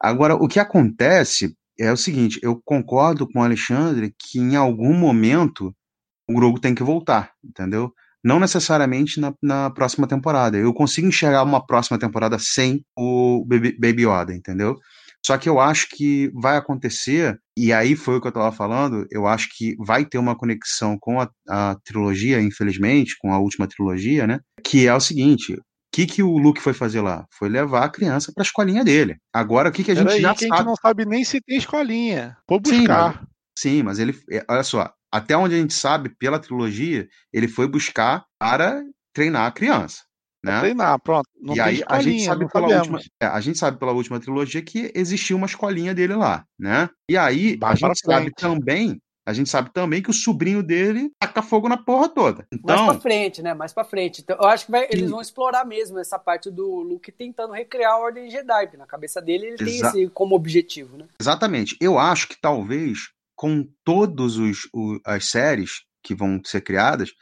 Agora, 0.00 0.36
o 0.36 0.46
que 0.46 0.60
acontece 0.60 1.56
é 1.76 1.90
o 1.90 1.96
seguinte: 1.96 2.38
eu 2.40 2.60
concordo 2.64 3.28
com 3.28 3.40
o 3.40 3.42
Alexandre 3.42 4.14
que 4.16 4.38
em 4.38 4.54
algum 4.54 4.94
momento 4.94 5.74
o 6.28 6.34
Grogu 6.34 6.60
tem 6.60 6.72
que 6.72 6.84
voltar, 6.84 7.32
entendeu? 7.44 7.92
Não 8.24 8.40
necessariamente 8.40 9.20
na, 9.20 9.32
na, 9.42 9.70
próxima 9.70 10.06
temporada. 10.06 10.56
Eu 10.56 10.72
consigo 10.74 11.06
enxergar 11.06 11.42
uma 11.42 11.64
próxima 11.64 11.98
temporada 11.98 12.38
sem 12.38 12.84
o 12.96 13.44
Baby, 13.46 13.76
Baby 13.78 14.06
Yoda, 14.06 14.34
entendeu? 14.34 14.76
Só 15.24 15.36
que 15.36 15.48
eu 15.48 15.60
acho 15.60 15.88
que 15.90 16.30
vai 16.34 16.56
acontecer 16.56 17.38
E 17.56 17.72
aí 17.72 17.96
foi 17.96 18.16
o 18.16 18.20
que 18.20 18.28
eu 18.28 18.30
estava 18.30 18.52
falando. 18.52 19.06
Eu 19.10 19.26
acho 19.26 19.48
que 19.56 19.74
vai 19.84 20.04
ter 20.04 20.18
uma 20.18 20.36
conexão 20.36 20.96
com 20.98 21.20
a, 21.20 21.28
a, 21.48 21.76
trilogia, 21.84 22.40
infelizmente, 22.40 23.16
com 23.18 23.32
a 23.32 23.38
última 23.38 23.66
trilogia, 23.66 24.26
né? 24.26 24.40
Que 24.62 24.86
é 24.86 24.94
o 24.94 25.00
seguinte: 25.00 25.54
o 25.54 25.60
que, 25.92 26.06
que 26.06 26.22
o 26.22 26.38
Luke 26.38 26.60
foi 26.60 26.72
fazer 26.72 27.00
lá? 27.00 27.26
Foi 27.36 27.48
levar 27.48 27.84
a 27.84 27.88
criança 27.88 28.32
para 28.32 28.42
a 28.42 28.46
escolinha 28.46 28.84
dele. 28.84 29.16
Agora, 29.32 29.68
o 29.68 29.72
que, 29.72 29.82
que 29.82 29.90
a 29.90 29.94
gente 29.94 30.12
aí, 30.12 30.20
já 30.20 30.34
que 30.34 30.46
sabe? 30.46 30.52
A 30.52 30.56
gente 30.58 30.66
não 30.66 30.76
sabe 30.76 31.04
nem 31.04 31.24
se 31.24 31.40
tem 31.40 31.58
escolinha. 31.58 32.36
Vou 32.48 32.60
buscar. 32.60 32.78
Sim, 32.78 32.86
mas, 32.86 33.28
sim, 33.58 33.82
mas 33.82 33.98
ele. 33.98 34.18
É, 34.30 34.44
olha 34.48 34.62
só, 34.62 34.92
até 35.12 35.36
onde 35.36 35.54
a 35.54 35.58
gente 35.58 35.74
sabe, 35.74 36.10
pela 36.10 36.38
trilogia, 36.38 37.08
ele 37.32 37.48
foi 37.48 37.66
buscar 37.66 38.24
para 38.38 38.82
treinar 39.12 39.46
a 39.46 39.52
criança. 39.52 40.02
Né? 40.44 40.60
Treinar, 40.60 41.00
pronto. 41.00 41.28
Não 41.40 41.54
e 41.54 41.60
aí 41.60 41.82
a 41.86 42.00
gente 42.00 42.24
sabe 42.24 42.48
pela 42.48 42.78
última, 42.78 43.00
é, 43.20 43.26
a 43.26 43.40
gente 43.40 43.58
sabe 43.58 43.78
pela 43.78 43.92
última 43.92 44.20
trilogia 44.20 44.62
que 44.62 44.92
existia 44.94 45.34
uma 45.34 45.46
escolinha 45.46 45.94
dele 45.94 46.14
lá, 46.14 46.44
né? 46.58 46.88
E 47.10 47.16
aí 47.16 47.56
Vai 47.56 47.72
a 47.72 47.74
gente 47.74 47.98
sabe 47.98 48.32
também, 48.32 49.00
a 49.26 49.32
gente 49.32 49.50
sabe 49.50 49.70
também 49.72 50.00
que 50.00 50.10
o 50.10 50.14
sobrinho 50.14 50.62
dele 50.62 51.10
taca 51.18 51.42
fogo 51.42 51.68
na 51.68 51.76
porra 51.76 52.08
toda. 52.08 52.46
Então, 52.52 52.86
mais 52.86 52.92
pra 52.92 53.00
frente, 53.00 53.42
né? 53.42 53.52
Mais 53.52 53.72
pra 53.72 53.84
frente. 53.84 54.22
Então, 54.22 54.36
eu 54.40 54.46
acho 54.46 54.66
que 54.66 54.70
vai, 54.70 54.86
eles 54.90 55.10
vão 55.10 55.20
explorar 55.20 55.64
mesmo 55.64 55.98
essa 55.98 56.18
parte 56.18 56.50
do 56.50 56.66
Luke 56.76 57.10
tentando 57.10 57.52
recriar 57.52 57.94
a 57.94 57.98
Ordem 57.98 58.30
Jedi. 58.30 58.76
Na 58.78 58.86
cabeça 58.86 59.20
dele 59.20 59.48
ele 59.48 59.56
tem 59.56 59.80
esse 59.80 60.08
como 60.10 60.36
objetivo, 60.36 60.96
né? 60.96 61.06
Exatamente. 61.20 61.76
Eu 61.80 61.98
acho 61.98 62.28
que 62.28 62.40
talvez 62.40 63.10
com 63.38 63.64
todas 63.84 64.34
as 65.06 65.26
séries 65.26 65.82
que 66.02 66.12
vão 66.12 66.40
ser 66.44 66.60
criadas, 66.60 67.12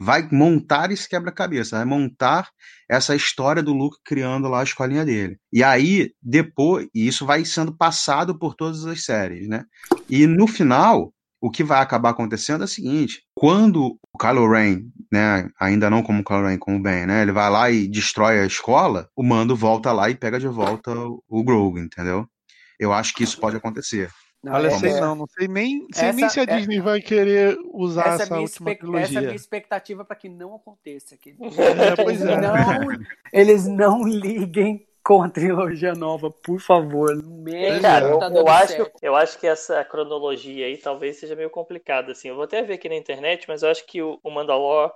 vai 0.00 0.26
montar 0.32 0.90
esse 0.90 1.06
quebra-cabeça, 1.06 1.76
vai 1.76 1.84
montar 1.84 2.48
essa 2.88 3.14
história 3.14 3.62
do 3.62 3.74
Luke 3.74 3.98
criando 4.02 4.48
lá 4.48 4.60
a 4.60 4.64
escolinha 4.64 5.04
dele. 5.04 5.38
E 5.52 5.62
aí, 5.62 6.12
depois, 6.22 6.88
e 6.94 7.06
isso 7.06 7.26
vai 7.26 7.44
sendo 7.44 7.76
passado 7.76 8.38
por 8.38 8.54
todas 8.54 8.86
as 8.86 9.04
séries, 9.04 9.48
né? 9.48 9.64
E 10.08 10.26
no 10.26 10.46
final, 10.46 11.12
o 11.42 11.50
que 11.50 11.62
vai 11.62 11.82
acabar 11.82 12.10
acontecendo 12.10 12.62
é 12.62 12.64
o 12.64 12.68
seguinte: 12.68 13.22
quando 13.34 13.98
o 14.14 14.18
Kylo 14.18 14.50
Ren, 14.50 14.80
né, 15.12 15.46
ainda 15.60 15.90
não 15.90 16.02
como 16.02 16.24
Kylo 16.24 16.46
Ren, 16.46 16.58
como 16.58 16.82
Ben, 16.82 17.04
né, 17.04 17.20
ele 17.20 17.32
vai 17.32 17.50
lá 17.50 17.70
e 17.70 17.86
destrói 17.86 18.40
a 18.40 18.46
escola, 18.46 19.10
o 19.14 19.22
Mando 19.22 19.54
volta 19.54 19.92
lá 19.92 20.08
e 20.08 20.14
pega 20.14 20.40
de 20.40 20.48
volta 20.48 20.90
o 21.28 21.44
Grogu, 21.44 21.78
entendeu? 21.78 22.26
Eu 22.80 22.94
acho 22.94 23.12
que 23.12 23.24
isso 23.24 23.38
pode 23.38 23.56
acontecer. 23.56 24.10
Não, 24.42 24.52
Olha, 24.52 24.70
sei 24.70 24.92
é... 24.92 25.00
não, 25.00 25.14
não 25.14 25.26
sei 25.26 25.48
nem, 25.48 25.86
sei 25.92 26.08
essa, 26.08 26.16
nem 26.16 26.28
se 26.28 26.40
a 26.40 26.42
é... 26.44 26.46
Disney 26.46 26.80
vai 26.80 27.00
querer 27.00 27.58
usar 27.72 28.14
essa, 28.14 28.22
essa 28.22 28.38
última 28.38 28.74
trilogia. 28.76 29.04
Essa 29.04 29.14
é 29.14 29.18
a 29.18 29.22
minha 29.22 29.34
expectativa 29.34 30.04
para 30.04 30.16
que 30.16 30.28
não 30.28 30.54
aconteça. 30.54 31.16
Que... 31.16 31.36
É, 31.40 31.96
pois 32.02 32.22
é. 32.22 32.40
Não, 32.40 32.54
eles 33.32 33.66
não 33.66 34.06
liguem 34.06 34.86
com 35.06 35.22
a 35.22 35.28
trilogia 35.28 35.92
nova, 35.94 36.30
por 36.30 36.60
favor. 36.60 37.10
Cara, 37.80 38.06
eu, 38.06 38.18
tá 38.18 38.28
eu 38.28 38.48
acho, 38.48 38.90
eu 39.00 39.14
acho 39.14 39.38
que 39.38 39.46
essa 39.46 39.84
cronologia 39.84 40.66
aí 40.66 40.76
talvez 40.76 41.18
seja 41.20 41.36
meio 41.36 41.48
complicada. 41.48 42.10
Assim. 42.10 42.28
Eu 42.28 42.34
vou 42.34 42.42
até 42.42 42.60
ver 42.62 42.74
aqui 42.74 42.88
na 42.88 42.96
internet, 42.96 43.46
mas 43.46 43.62
eu 43.62 43.70
acho 43.70 43.86
que 43.86 44.02
o, 44.02 44.18
o 44.24 44.30
Mandalor, 44.32 44.92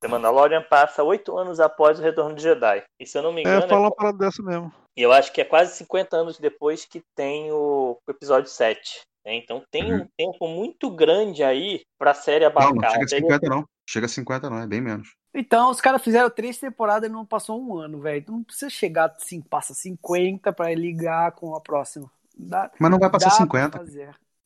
The 0.00 0.08
Mandalorian 0.08 0.62
passa 0.68 1.02
oito 1.02 1.38
anos 1.38 1.58
após 1.58 1.98
o 1.98 2.02
Retorno 2.02 2.34
de 2.34 2.42
Jedi. 2.42 2.82
E 3.00 3.06
se 3.06 3.16
eu 3.16 3.22
não 3.22 3.32
me 3.32 3.40
engano. 3.40 3.64
É, 3.64 3.68
fala 3.68 3.80
uma 3.82 3.94
parada 3.94 4.18
dessa 4.18 4.42
mesmo. 4.42 4.70
E 4.96 5.02
eu 5.02 5.12
acho 5.12 5.32
que 5.32 5.40
é 5.40 5.44
quase 5.44 5.76
50 5.76 6.16
anos 6.16 6.38
depois 6.38 6.84
que 6.84 7.02
tem 7.14 7.52
o, 7.52 7.98
o 8.06 8.10
episódio 8.10 8.48
7. 8.48 9.02
Né? 9.24 9.34
Então 9.34 9.62
tem 9.70 9.92
uhum. 9.92 10.02
um 10.02 10.08
tempo 10.16 10.48
muito 10.48 10.90
grande 10.90 11.42
aí 11.42 11.82
pra 11.98 12.14
série 12.14 12.44
abarcar. 12.44 12.74
Não, 12.74 12.82
não 12.82 12.90
chega 12.90 13.04
a 13.04 13.08
50 13.08 13.48
não. 13.48 13.64
Chega 13.88 14.06
a 14.06 14.08
50 14.08 14.50
não, 14.50 14.58
é 14.58 14.66
bem 14.66 14.80
menos. 14.80 15.14
Então, 15.32 15.70
os 15.70 15.82
caras 15.82 16.02
fizeram 16.02 16.30
três 16.30 16.58
temporadas 16.58 17.10
e 17.10 17.12
não 17.12 17.26
passou 17.26 17.60
um 17.60 17.76
ano, 17.76 18.00
velho. 18.00 18.24
Não 18.26 18.42
precisa 18.42 18.70
chegar 18.70 19.14
assim, 19.14 19.42
passa 19.42 19.74
50 19.74 20.50
para 20.52 20.74
ligar 20.74 21.32
com 21.32 21.54
a 21.54 21.60
próxima. 21.60 22.10
Dá, 22.34 22.70
Mas 22.78 22.90
não 22.90 22.98
vai 22.98 23.10
passar 23.10 23.30
50. 23.30 23.84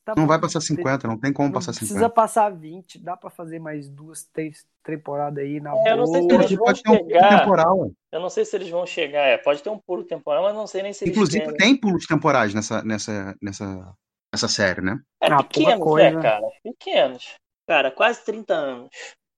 Tá 0.04 0.14
não 0.16 0.25
bom, 0.25 0.28
vai 0.28 0.40
passar 0.40 0.61
50, 0.61 1.07
não 1.07 1.19
tem 1.19 1.33
como 1.33 1.49
não 1.49 1.52
passar 1.52 1.73
50. 1.73 1.87
Precisa 1.87 2.09
passar 2.09 2.50
20, 2.50 2.99
dá 3.00 3.16
para 3.16 3.28
fazer 3.28 3.59
mais 3.59 3.88
duas, 3.88 4.25
três 4.33 4.66
temporadas 4.83 5.45
aí 5.45 5.61
na 5.61 5.73
é, 5.87 5.92
Eu 5.92 5.99
não 5.99 6.07
sei 6.07 6.23
se 6.23 6.35
eles 6.35 6.52
vão 6.52 6.75
chegar. 6.75 7.35
Um 7.35 7.38
temporal. 7.38 7.92
Eu 8.11 8.21
não 8.21 8.30
sei 8.30 8.45
se 8.45 8.57
eles 8.57 8.71
vão 8.71 8.87
chegar, 8.87 9.26
é, 9.26 9.37
pode 9.37 9.62
ter 9.62 9.69
um 9.69 9.78
pulo 9.78 10.02
temporal, 10.04 10.42
mas 10.42 10.54
não 10.54 10.66
sei 10.66 10.83
nem 10.83 10.92
se 10.92 11.09
Inclusive 11.09 11.45
eles 11.45 11.57
tem 11.57 11.76
pulos 11.76 12.07
temporais 12.07 12.54
nessa 12.54 12.83
nessa 12.83 13.37
nessa 13.42 13.95
nessa 14.35 14.49
série, 14.49 14.80
né? 14.80 14.99
É, 15.23 15.30
ah, 15.30 15.42
pequenos, 15.42 15.95
né, 15.95 16.23
cara? 16.23 16.49
Pequenos. 16.62 17.35
Cara, 17.69 17.90
quase 17.90 18.25
30 18.25 18.54
anos. 18.54 18.90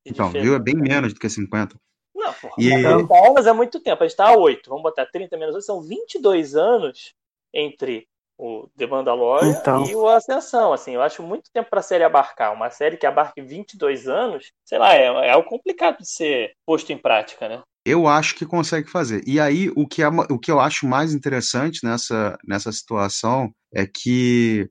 Então, 0.06 0.30
viu? 0.30 0.54
É 0.54 0.58
bem 0.58 0.74
menos 0.74 1.12
do 1.12 1.20
que 1.20 1.28
50. 1.28 1.76
Não, 2.14 2.32
porra, 2.34 2.54
e... 2.58 2.68
30 2.68 3.28
anos 3.28 3.46
é 3.46 3.52
muito 3.52 3.80
tempo. 3.80 4.02
A 4.02 4.06
gente 4.06 4.16
tá 4.16 4.28
a 4.28 4.36
8. 4.36 4.68
Vamos 4.70 4.82
botar 4.82 5.06
30 5.06 5.36
menos 5.36 5.54
8. 5.54 5.64
São 5.64 5.82
22 5.82 6.54
anos 6.54 7.14
entre 7.52 8.08
o 8.42 8.68
The 8.76 8.88
Mandalorian 8.88 9.50
então. 9.50 9.86
e 9.86 9.94
o 9.94 10.08
Ascensão. 10.08 10.72
Assim, 10.72 10.94
eu 10.94 11.02
acho 11.02 11.22
muito 11.22 11.48
tempo 11.52 11.70
para 11.70 11.78
a 11.78 11.82
série 11.82 12.02
abarcar. 12.02 12.52
Uma 12.52 12.70
série 12.70 12.96
que 12.96 13.06
abarque 13.06 13.40
22 13.40 14.08
anos, 14.08 14.50
sei 14.64 14.78
lá, 14.78 14.94
é, 14.94 15.04
é 15.04 15.30
algo 15.30 15.48
complicado 15.48 15.98
de 15.98 16.10
ser 16.10 16.52
posto 16.66 16.92
em 16.92 16.98
prática, 16.98 17.48
né? 17.48 17.62
Eu 17.86 18.08
acho 18.08 18.34
que 18.34 18.44
consegue 18.44 18.90
fazer. 18.90 19.22
E 19.26 19.38
aí, 19.38 19.70
o 19.76 19.86
que, 19.86 20.02
é, 20.02 20.08
o 20.08 20.38
que 20.40 20.50
eu 20.50 20.58
acho 20.58 20.88
mais 20.88 21.14
interessante 21.14 21.84
nessa, 21.84 22.36
nessa 22.44 22.72
situação 22.72 23.52
é 23.72 23.86
que 23.86 24.68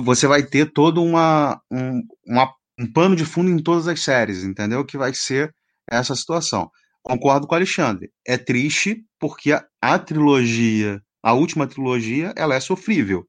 você 0.00 0.28
vai 0.28 0.44
ter 0.44 0.72
todo 0.72 1.02
uma, 1.02 1.60
um, 1.72 2.00
uma, 2.24 2.54
um 2.78 2.92
pano 2.92 3.16
de 3.16 3.24
fundo 3.24 3.50
em 3.50 3.60
todas 3.60 3.88
as 3.88 4.00
séries, 4.00 4.44
entendeu? 4.44 4.84
Que 4.84 4.96
vai 4.96 5.12
ser 5.12 5.52
essa 5.90 6.14
situação. 6.14 6.70
Concordo 7.02 7.48
com 7.48 7.54
o 7.54 7.56
Alexandre. 7.56 8.12
É 8.24 8.38
triste 8.38 9.02
porque 9.18 9.52
a, 9.52 9.64
a 9.82 9.98
trilogia 9.98 11.00
a 11.28 11.34
última 11.34 11.66
trilogia, 11.66 12.32
ela 12.36 12.54
é 12.54 12.60
sofrível. 12.60 13.26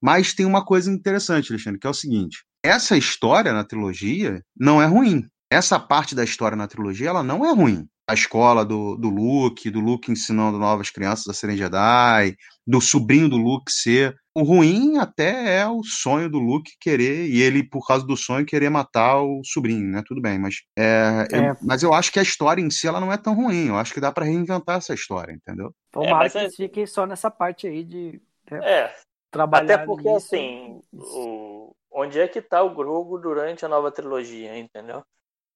Mas 0.00 0.32
tem 0.32 0.46
uma 0.46 0.64
coisa 0.64 0.90
interessante, 0.90 1.52
Alexandre, 1.52 1.80
que 1.80 1.86
é 1.86 1.90
o 1.90 1.94
seguinte: 1.94 2.44
essa 2.62 2.96
história 2.96 3.52
na 3.52 3.64
trilogia 3.64 4.40
não 4.56 4.80
é 4.80 4.86
ruim. 4.86 5.26
Essa 5.50 5.78
parte 5.78 6.14
da 6.14 6.22
história 6.22 6.56
na 6.56 6.68
trilogia, 6.68 7.08
ela 7.08 7.22
não 7.22 7.44
é 7.44 7.52
ruim. 7.52 7.86
A 8.08 8.14
escola 8.14 8.64
do, 8.64 8.96
do 8.96 9.08
Luke, 9.08 9.70
do 9.70 9.80
Luke 9.80 10.10
ensinando 10.10 10.58
novas 10.58 10.90
crianças 10.90 11.28
a 11.28 11.32
serem 11.32 11.56
Jedi, 11.56 12.36
do 12.66 12.80
sobrinho 12.80 13.28
do 13.28 13.36
Luke 13.36 13.70
ser. 13.70 14.16
O 14.34 14.42
ruim 14.42 14.96
até 14.98 15.58
é 15.58 15.66
o 15.66 15.82
sonho 15.84 16.28
do 16.28 16.38
Luke 16.38 16.72
querer, 16.80 17.28
e 17.28 17.42
ele, 17.42 17.62
por 17.62 17.86
causa 17.86 18.06
do 18.06 18.16
sonho, 18.16 18.46
querer 18.46 18.70
matar 18.70 19.20
o 19.20 19.42
sobrinho, 19.44 19.86
né? 19.88 20.02
Tudo 20.06 20.22
bem, 20.22 20.38
mas, 20.38 20.62
é, 20.76 21.26
é. 21.30 21.50
Eu, 21.50 21.56
mas 21.62 21.82
eu 21.82 21.92
acho 21.92 22.10
que 22.10 22.18
a 22.18 22.22
história 22.22 22.62
em 22.62 22.70
si 22.70 22.88
ela 22.88 23.00
não 23.00 23.12
é 23.12 23.18
tão 23.18 23.34
ruim. 23.34 23.68
Eu 23.68 23.76
acho 23.76 23.92
que 23.92 24.00
dá 24.00 24.10
para 24.10 24.24
reinventar 24.24 24.78
essa 24.78 24.94
história, 24.94 25.32
entendeu? 25.32 25.74
Tomara 25.90 26.26
é, 26.26 26.30
que 26.30 26.38
é... 26.38 26.50
fique 26.50 26.86
só 26.86 27.06
nessa 27.06 27.30
parte 27.30 27.66
aí 27.66 27.84
de 27.84 28.20
né, 28.50 28.60
é, 28.62 28.94
trabalhar. 29.30 29.74
Até 29.74 29.84
porque, 29.84 30.08
nisso, 30.08 30.34
assim, 30.34 30.80
o... 30.92 31.74
onde 31.90 32.18
é 32.18 32.26
que 32.26 32.40
tá 32.40 32.62
o 32.62 32.74
Grogu 32.74 33.18
durante 33.18 33.64
a 33.64 33.68
nova 33.68 33.92
trilogia, 33.92 34.58
entendeu? 34.58 35.04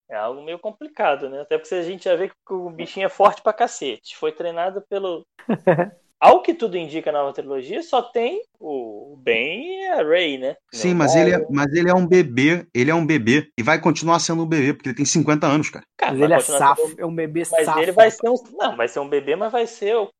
É 0.08 0.16
algo 0.16 0.42
meio 0.42 0.58
complicado, 0.58 1.28
né? 1.28 1.40
Até 1.40 1.58
porque 1.58 1.74
a 1.74 1.82
gente 1.82 2.04
já 2.04 2.14
vê 2.14 2.28
que 2.28 2.52
o 2.52 2.70
bichinho 2.70 3.06
é 3.06 3.08
forte 3.08 3.42
pra 3.42 3.52
cacete. 3.52 4.16
Foi 4.16 4.32
treinado 4.32 4.82
pelo. 4.88 5.26
Ao 6.18 6.40
que 6.40 6.54
tudo 6.54 6.78
indica 6.78 7.12
na 7.12 7.18
nova 7.18 7.34
trilogia, 7.34 7.82
só 7.82 8.00
tem 8.00 8.42
o 8.58 9.18
Ben 9.18 9.82
e 9.82 9.86
a 9.88 10.02
Rey, 10.02 10.38
né? 10.38 10.56
Sim, 10.72 10.94
mas 10.94 11.14
ele, 11.14 11.34
é, 11.34 11.46
mas 11.50 11.70
ele 11.74 11.90
é 11.90 11.94
um 11.94 12.06
bebê. 12.06 12.66
Ele 12.74 12.90
é 12.90 12.94
um 12.94 13.04
bebê. 13.04 13.50
E 13.58 13.62
vai 13.62 13.78
continuar 13.78 14.18
sendo 14.18 14.44
um 14.44 14.46
bebê, 14.46 14.72
porque 14.72 14.88
ele 14.88 14.96
tem 14.96 15.04
50 15.04 15.46
anos, 15.46 15.68
cara. 15.68 15.84
cara 15.94 16.12
mas 16.12 16.22
ele 16.22 16.32
é 16.32 16.40
safo, 16.40 16.88
sendo... 16.88 17.00
é 17.00 17.04
um 17.04 17.14
bebê 17.14 17.42
mas 17.50 17.66
safo. 17.66 17.80
ele 17.80 17.92
vai 17.92 18.10
ser 18.10 18.30
um. 18.30 18.36
Não, 18.52 18.76
vai 18.76 18.88
ser 18.88 19.00
um 19.00 19.08
bebê, 19.08 19.36
mas 19.36 19.52
vai 19.52 19.66
ser 19.66 19.94
o 19.94 20.10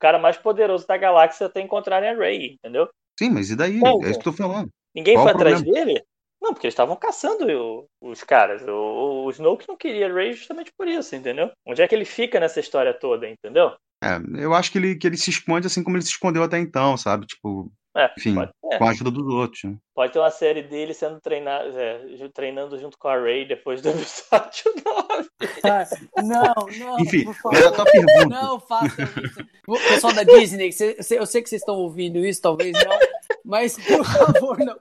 cara 0.00 0.18
mais 0.18 0.38
poderoso 0.38 0.86
da 0.86 0.96
galáxia 0.96 1.46
até 1.46 1.60
encontrarem 1.60 2.08
a 2.08 2.14
Rey, 2.14 2.54
entendeu? 2.54 2.88
Sim, 3.18 3.30
mas 3.30 3.50
e 3.50 3.56
daí? 3.56 3.80
é 3.84 4.10
isso 4.10 4.20
que 4.20 4.28
eu 4.28 4.32
tô 4.32 4.32
falando. 4.32 4.70
Ninguém 4.94 5.14
Qual 5.14 5.24
foi 5.24 5.34
atrás 5.34 5.62
dele? 5.62 6.02
Não, 6.44 6.52
porque 6.52 6.66
eles 6.66 6.74
estavam 6.74 6.94
caçando 6.94 7.46
o, 7.50 7.88
os 8.02 8.22
caras. 8.22 8.60
O, 8.68 9.24
o 9.24 9.30
Snoke 9.30 9.66
não 9.66 9.78
queria 9.78 10.12
Rey 10.12 10.34
justamente 10.34 10.70
por 10.76 10.86
isso, 10.86 11.16
entendeu? 11.16 11.50
Onde 11.66 11.80
é 11.80 11.88
que 11.88 11.94
ele 11.94 12.04
fica 12.04 12.38
nessa 12.38 12.60
história 12.60 12.92
toda, 12.92 13.26
entendeu? 13.26 13.72
É, 14.02 14.20
eu 14.42 14.52
acho 14.52 14.70
que 14.70 14.76
ele, 14.76 14.94
que 14.94 15.06
ele 15.06 15.16
se 15.16 15.30
esconde 15.30 15.66
assim 15.66 15.82
como 15.82 15.96
ele 15.96 16.04
se 16.04 16.10
escondeu 16.10 16.42
até 16.42 16.58
então, 16.58 16.98
sabe? 16.98 17.24
Tipo, 17.24 17.72
é, 17.96 18.12
enfim, 18.18 18.34
pode, 18.34 18.50
é. 18.70 18.76
com 18.76 18.84
a 18.84 18.90
ajuda 18.90 19.10
dos 19.10 19.26
outros. 19.32 19.64
Né? 19.64 19.76
Pode 19.94 20.12
ter 20.12 20.18
uma 20.18 20.30
série 20.30 20.62
dele 20.62 20.92
sendo 20.92 21.18
treinado, 21.18 21.78
é, 21.78 22.28
treinando 22.34 22.78
junto 22.78 22.98
com 22.98 23.08
a 23.08 23.18
Ray 23.18 23.48
depois 23.48 23.80
do 23.80 23.88
episódio 23.94 24.70
9. 24.84 25.28
Ah, 25.64 26.22
não, 26.22 26.54
não. 26.78 27.00
Enfim, 27.00 27.24
mas 27.24 27.66
a 27.66 27.72
tua 27.72 27.86
pergunta. 27.86 28.26
Não 28.26 28.60
façam 28.60 29.06
isso. 29.24 29.46
Pessoal 29.88 30.12
da 30.12 30.24
Disney, 30.24 30.68
eu 31.10 31.24
sei 31.24 31.42
que 31.42 31.48
vocês 31.48 31.62
estão 31.62 31.76
ouvindo 31.76 32.18
isso, 32.18 32.42
talvez 32.42 32.72
não, 32.72 32.98
mas 33.42 33.78
por 33.78 34.04
favor, 34.04 34.58
não, 34.58 34.78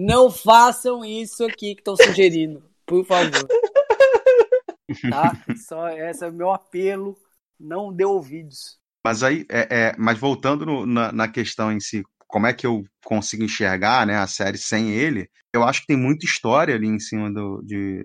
não 0.00 0.30
façam 0.30 1.04
isso 1.04 1.44
aqui 1.44 1.74
que 1.74 1.82
estão 1.82 1.94
sugerindo. 1.94 2.64
Por 2.86 3.04
favor. 3.04 3.46
Tá? 5.08 5.32
Só 5.68 5.88
esse 5.90 6.24
é 6.24 6.28
o 6.28 6.32
meu 6.32 6.50
apelo 6.50 7.16
não 7.58 7.92
deu 7.92 8.12
ouvidos. 8.12 8.78
Mas 9.04 9.22
aí, 9.22 9.46
é, 9.50 9.68
é 9.70 9.94
mas 9.98 10.18
voltando 10.18 10.64
no, 10.64 10.86
na, 10.86 11.12
na, 11.12 11.28
questão 11.28 11.70
em 11.70 11.78
si, 11.78 12.02
como 12.26 12.46
é 12.46 12.52
que 12.54 12.66
eu 12.66 12.82
consigo 13.04 13.44
enxergar 13.44 14.06
né, 14.06 14.16
a 14.16 14.26
série 14.26 14.56
sem 14.56 14.90
ele? 14.90 15.28
Eu 15.52 15.62
acho 15.64 15.82
que 15.82 15.88
tem 15.88 15.96
muita 15.96 16.24
história 16.24 16.74
ali 16.74 16.86
em 16.86 16.98
cima 16.98 17.30
do 17.30 17.62
de, 17.62 18.02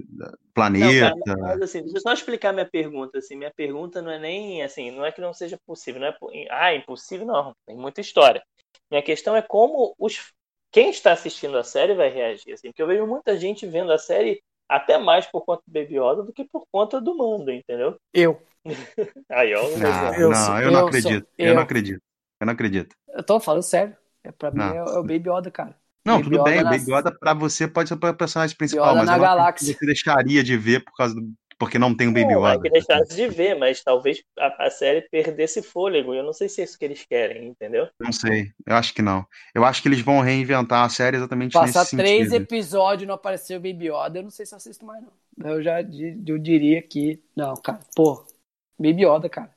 planeta. 0.53 1.13
Não, 1.15 1.21
cara, 1.23 1.41
mas, 1.41 1.61
assim, 1.61 1.81
deixa 1.81 1.97
eu 1.97 2.01
só 2.01 2.13
explicar 2.13 2.53
minha 2.53 2.69
pergunta. 2.69 3.19
Assim, 3.19 3.35
minha 3.35 3.53
pergunta 3.55 4.01
não 4.01 4.11
é 4.11 4.19
nem 4.19 4.63
assim, 4.63 4.91
não 4.91 5.05
é 5.05 5.11
que 5.11 5.21
não 5.21 5.33
seja 5.33 5.57
possível, 5.65 6.01
não 6.01 6.07
é 6.07 6.47
ah, 6.51 6.75
impossível 6.75 7.25
não. 7.25 7.55
Tem 7.65 7.75
muita 7.75 8.01
história. 8.01 8.43
Minha 8.91 9.01
questão 9.01 9.35
é 9.35 9.41
como 9.41 9.95
os 9.97 10.33
quem 10.75 10.89
está 10.89 11.13
assistindo 11.13 11.57
a 11.57 11.63
série 11.63 11.93
vai 11.93 12.09
reagir, 12.09 12.51
assim, 12.51 12.67
porque 12.67 12.81
eu 12.81 12.87
vejo 12.87 13.07
muita 13.07 13.39
gente 13.39 13.65
vendo 13.65 13.93
a 13.93 13.97
série 13.97 14.43
até 14.67 14.97
mais 14.97 15.25
por 15.25 15.45
conta 15.45 15.63
do 15.65 15.71
Baby 15.71 15.97
Yoda 15.97 16.21
do 16.21 16.33
que 16.33 16.43
por 16.43 16.65
conta 16.69 16.99
do 16.99 17.15
Mando, 17.15 17.49
entendeu? 17.49 17.95
Eu. 18.13 18.41
Aí, 19.31 19.55
ó, 19.55 19.61
não, 19.61 20.13
eu, 20.15 20.29
não, 20.29 20.61
eu, 20.61 20.71
não 20.71 20.87
acredito. 20.87 21.27
Eu, 21.37 21.47
eu, 21.47 21.55
não 21.55 21.61
acredito. 21.61 22.01
Eu 22.41 22.45
não 22.45 22.51
acredito. 22.51 22.93
Eu 23.07 23.23
tô 23.23 23.39
falando 23.39 23.63
sério. 23.63 23.95
É, 24.21 24.33
pra 24.33 24.51
mim 24.51 24.59
é, 24.59 24.75
é, 24.75 24.83
o 24.83 25.01
Baby 25.01 25.29
Yoda, 25.29 25.49
cara. 25.49 25.77
Não, 26.05 26.15
Baby 26.15 26.23
tudo 26.25 26.35
Yoda 26.41 26.51
bem. 26.51 26.59
O 26.59 26.63
Baby 26.65 26.91
Yoda 26.91 27.17
pra 27.17 27.33
você 27.33 27.69
pode 27.69 27.87
ser 27.87 27.95
o 27.95 28.13
personagem 28.13 28.57
principal, 28.57 28.87
Yoda 28.87 28.97
mas 28.97 29.05
na 29.05 29.17
galáxia. 29.17 29.73
você 29.73 29.85
deixaria 29.85 30.43
de 30.43 30.57
ver 30.57 30.83
por 30.83 30.93
causa 30.93 31.15
do, 31.15 31.21
porque 31.57 31.79
não 31.79 31.95
tem 31.95 32.07
o 32.07 32.13
Baby 32.13 32.33
Yoda. 32.33 32.39
Não, 32.39 32.47
é 32.47 32.59
que 32.59 32.69
deixasse 32.69 33.15
de 33.15 33.27
ver, 33.27 33.57
mas 33.57 33.81
talvez 33.83 34.21
a, 34.37 34.65
a, 34.65 34.69
série 34.69 35.01
perdesse 35.09 35.61
fôlego. 35.61 36.13
Eu 36.13 36.23
não 36.23 36.33
sei 36.33 36.49
se 36.49 36.61
é 36.61 36.63
isso 36.65 36.77
que 36.77 36.85
eles 36.85 37.05
querem, 37.05 37.47
entendeu? 37.47 37.87
Não 37.99 38.11
sei, 38.11 38.51
eu 38.65 38.75
acho 38.75 38.93
que 38.93 39.01
não. 39.01 39.25
Eu 39.53 39.63
acho 39.63 39.81
que 39.81 39.87
eles 39.87 40.01
vão 40.01 40.19
reinventar 40.19 40.83
a 40.83 40.89
série 40.89 41.17
exatamente 41.17 41.53
Passar 41.53 41.81
nesse 41.81 41.95
três 41.95 42.29
sentido. 42.29 42.43
episódios 42.43 43.03
e 43.03 43.05
não 43.07 43.15
aparecer 43.15 43.57
o 43.57 43.61
Baby 43.61 43.89
Yoda, 43.89 44.19
eu 44.19 44.23
não 44.23 44.29
sei 44.29 44.45
se 44.45 44.55
assisto 44.55 44.85
mais, 44.85 45.01
não. 45.01 45.49
Eu 45.49 45.61
já 45.61 45.81
eu 45.81 46.37
diria 46.37 46.81
que. 46.81 47.21
Não, 47.35 47.55
cara, 47.55 47.79
pô, 47.95 48.25
Baby 48.77 49.05
Yoda, 49.05 49.29
cara. 49.29 49.53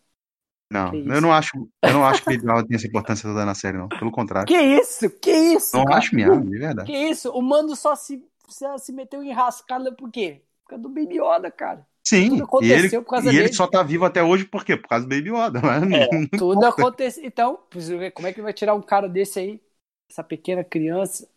Não, 0.70 0.94
eu 0.94 1.20
não 1.20 1.32
acho, 1.32 1.50
eu 1.82 1.92
não 1.94 2.04
acho 2.04 2.22
que 2.22 2.36
Baby 2.36 2.50
Yoda 2.50 2.66
tem 2.66 2.76
essa 2.76 2.86
importância 2.86 3.28
toda 3.28 3.44
na 3.44 3.54
série, 3.54 3.78
não. 3.78 3.88
Pelo 3.88 4.12
contrário. 4.12 4.46
Que 4.46 4.60
isso? 4.60 5.08
Que 5.18 5.30
isso? 5.30 5.76
Não 5.76 5.84
cara? 5.84 5.98
acho 5.98 6.14
mesmo, 6.14 6.44
de 6.44 6.58
verdade. 6.58 6.90
Que 6.90 6.96
isso? 6.96 7.30
O 7.30 7.40
Mando 7.40 7.74
só 7.74 7.96
se, 7.96 8.22
se 8.78 8.92
meteu 8.92 9.22
em 9.22 9.32
rascada 9.32 9.92
por 9.92 10.10
quê? 10.10 10.42
Causa 10.68 10.82
do 10.82 10.88
Baby 10.88 11.18
Yoda, 11.18 11.50
cara. 11.50 11.86
Sim, 12.04 12.30
tudo 12.30 12.44
aconteceu 12.44 12.76
e 12.76 12.80
ele, 12.80 13.00
por 13.00 13.10
causa 13.10 13.32
e 13.32 13.36
ele 13.36 13.52
só 13.52 13.66
tá 13.66 13.82
vivo 13.82 14.04
até 14.04 14.22
hoje 14.22 14.44
por 14.44 14.64
quê? 14.64 14.76
Por 14.76 14.88
causa 14.88 15.06
do 15.06 15.14
Baby 15.14 15.30
Yoda. 15.30 15.60
É, 15.60 16.26
tudo 16.38 16.64
aconteceu. 16.64 17.24
Então, 17.24 17.58
como 18.14 18.26
é 18.26 18.32
que 18.32 18.40
vai 18.40 18.52
tirar 18.52 18.74
um 18.74 18.82
cara 18.82 19.08
desse 19.08 19.38
aí? 19.38 19.60
Essa 20.10 20.24
pequena 20.24 20.64
criança 20.64 21.28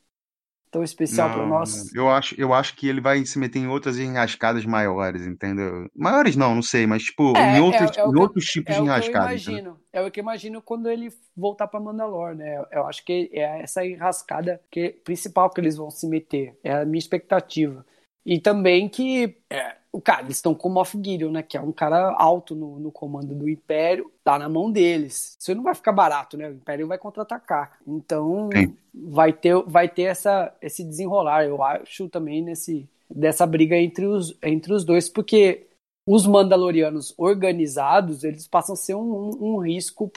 tão 0.71 0.81
especial 0.81 1.29
para 1.29 1.45
nós. 1.45 1.93
Eu 1.93 2.09
acho, 2.09 2.33
eu 2.39 2.53
acho 2.53 2.75
que 2.77 2.87
ele 2.87 3.01
vai 3.01 3.25
se 3.25 3.37
meter 3.37 3.59
em 3.59 3.67
outras 3.67 3.99
enrascadas 3.99 4.65
maiores, 4.65 5.27
entendeu? 5.27 5.89
Maiores 5.93 6.37
não, 6.37 6.55
não 6.55 6.61
sei, 6.61 6.87
mas 6.87 7.03
tipo, 7.03 7.35
é, 7.35 7.57
em 7.57 7.61
outros, 7.61 7.97
é, 7.97 7.99
é 7.99 8.05
em 8.05 8.15
outros 8.15 8.45
tipos 8.45 8.73
é 8.73 8.77
de 8.77 8.83
enrascadas. 8.83 9.45
imagino, 9.45 9.77
é 9.91 10.01
o 10.01 10.09
que 10.09 10.21
eu 10.21 10.23
imagino 10.23 10.61
quando 10.61 10.89
ele 10.89 11.13
voltar 11.35 11.67
para 11.67 11.81
Mandalore, 11.81 12.37
né? 12.37 12.63
Eu 12.71 12.87
acho 12.87 13.03
que 13.03 13.29
é 13.33 13.61
essa 13.61 13.85
enrascada 13.85 14.61
que 14.71 14.89
principal 15.03 15.49
que 15.49 15.59
eles 15.59 15.75
vão 15.75 15.91
se 15.91 16.07
meter. 16.07 16.57
É 16.63 16.71
a 16.71 16.85
minha 16.85 16.99
expectativa. 16.99 17.85
E 18.25 18.39
também 18.39 18.87
que 18.87 19.37
é, 19.49 19.75
o 19.91 19.99
cara, 19.99 20.23
eles 20.23 20.37
estão 20.37 20.55
com 20.55 20.69
o 20.69 20.71
Moff 20.71 20.97
Gideon, 20.97 21.31
né? 21.31 21.43
Que 21.43 21.57
é 21.57 21.61
um 21.61 21.71
cara 21.71 22.15
alto 22.17 22.55
no, 22.55 22.79
no, 22.79 22.91
comando 22.91 23.35
do 23.35 23.49
Império, 23.49 24.11
tá 24.23 24.39
na 24.39 24.47
mão 24.47 24.71
deles. 24.71 25.37
Isso 25.39 25.53
não 25.53 25.63
vai 25.63 25.75
ficar 25.75 25.91
barato, 25.91 26.37
né? 26.37 26.49
O 26.49 26.53
Império 26.53 26.87
vai 26.87 26.97
contra-atacar. 26.97 27.77
Então 27.85 28.49
vai 28.93 29.33
ter, 29.33 29.55
vai 29.63 29.89
ter 29.89 30.03
essa, 30.03 30.53
esse 30.61 30.83
desenrolar, 30.83 31.45
eu 31.45 31.61
acho, 31.61 32.07
também 32.09 32.41
nesse 32.41 32.87
dessa 33.13 33.45
briga 33.45 33.75
entre 33.75 34.05
os, 34.05 34.37
entre 34.41 34.73
os 34.73 34.85
dois, 34.85 35.09
porque 35.09 35.67
os 36.07 36.25
Mandalorianos 36.25 37.13
organizados, 37.17 38.23
eles 38.23 38.47
passam 38.47 38.73
a 38.73 38.77
ser 38.77 38.95
um, 38.95 39.01
um, 39.01 39.55
um 39.55 39.57
risco 39.57 40.09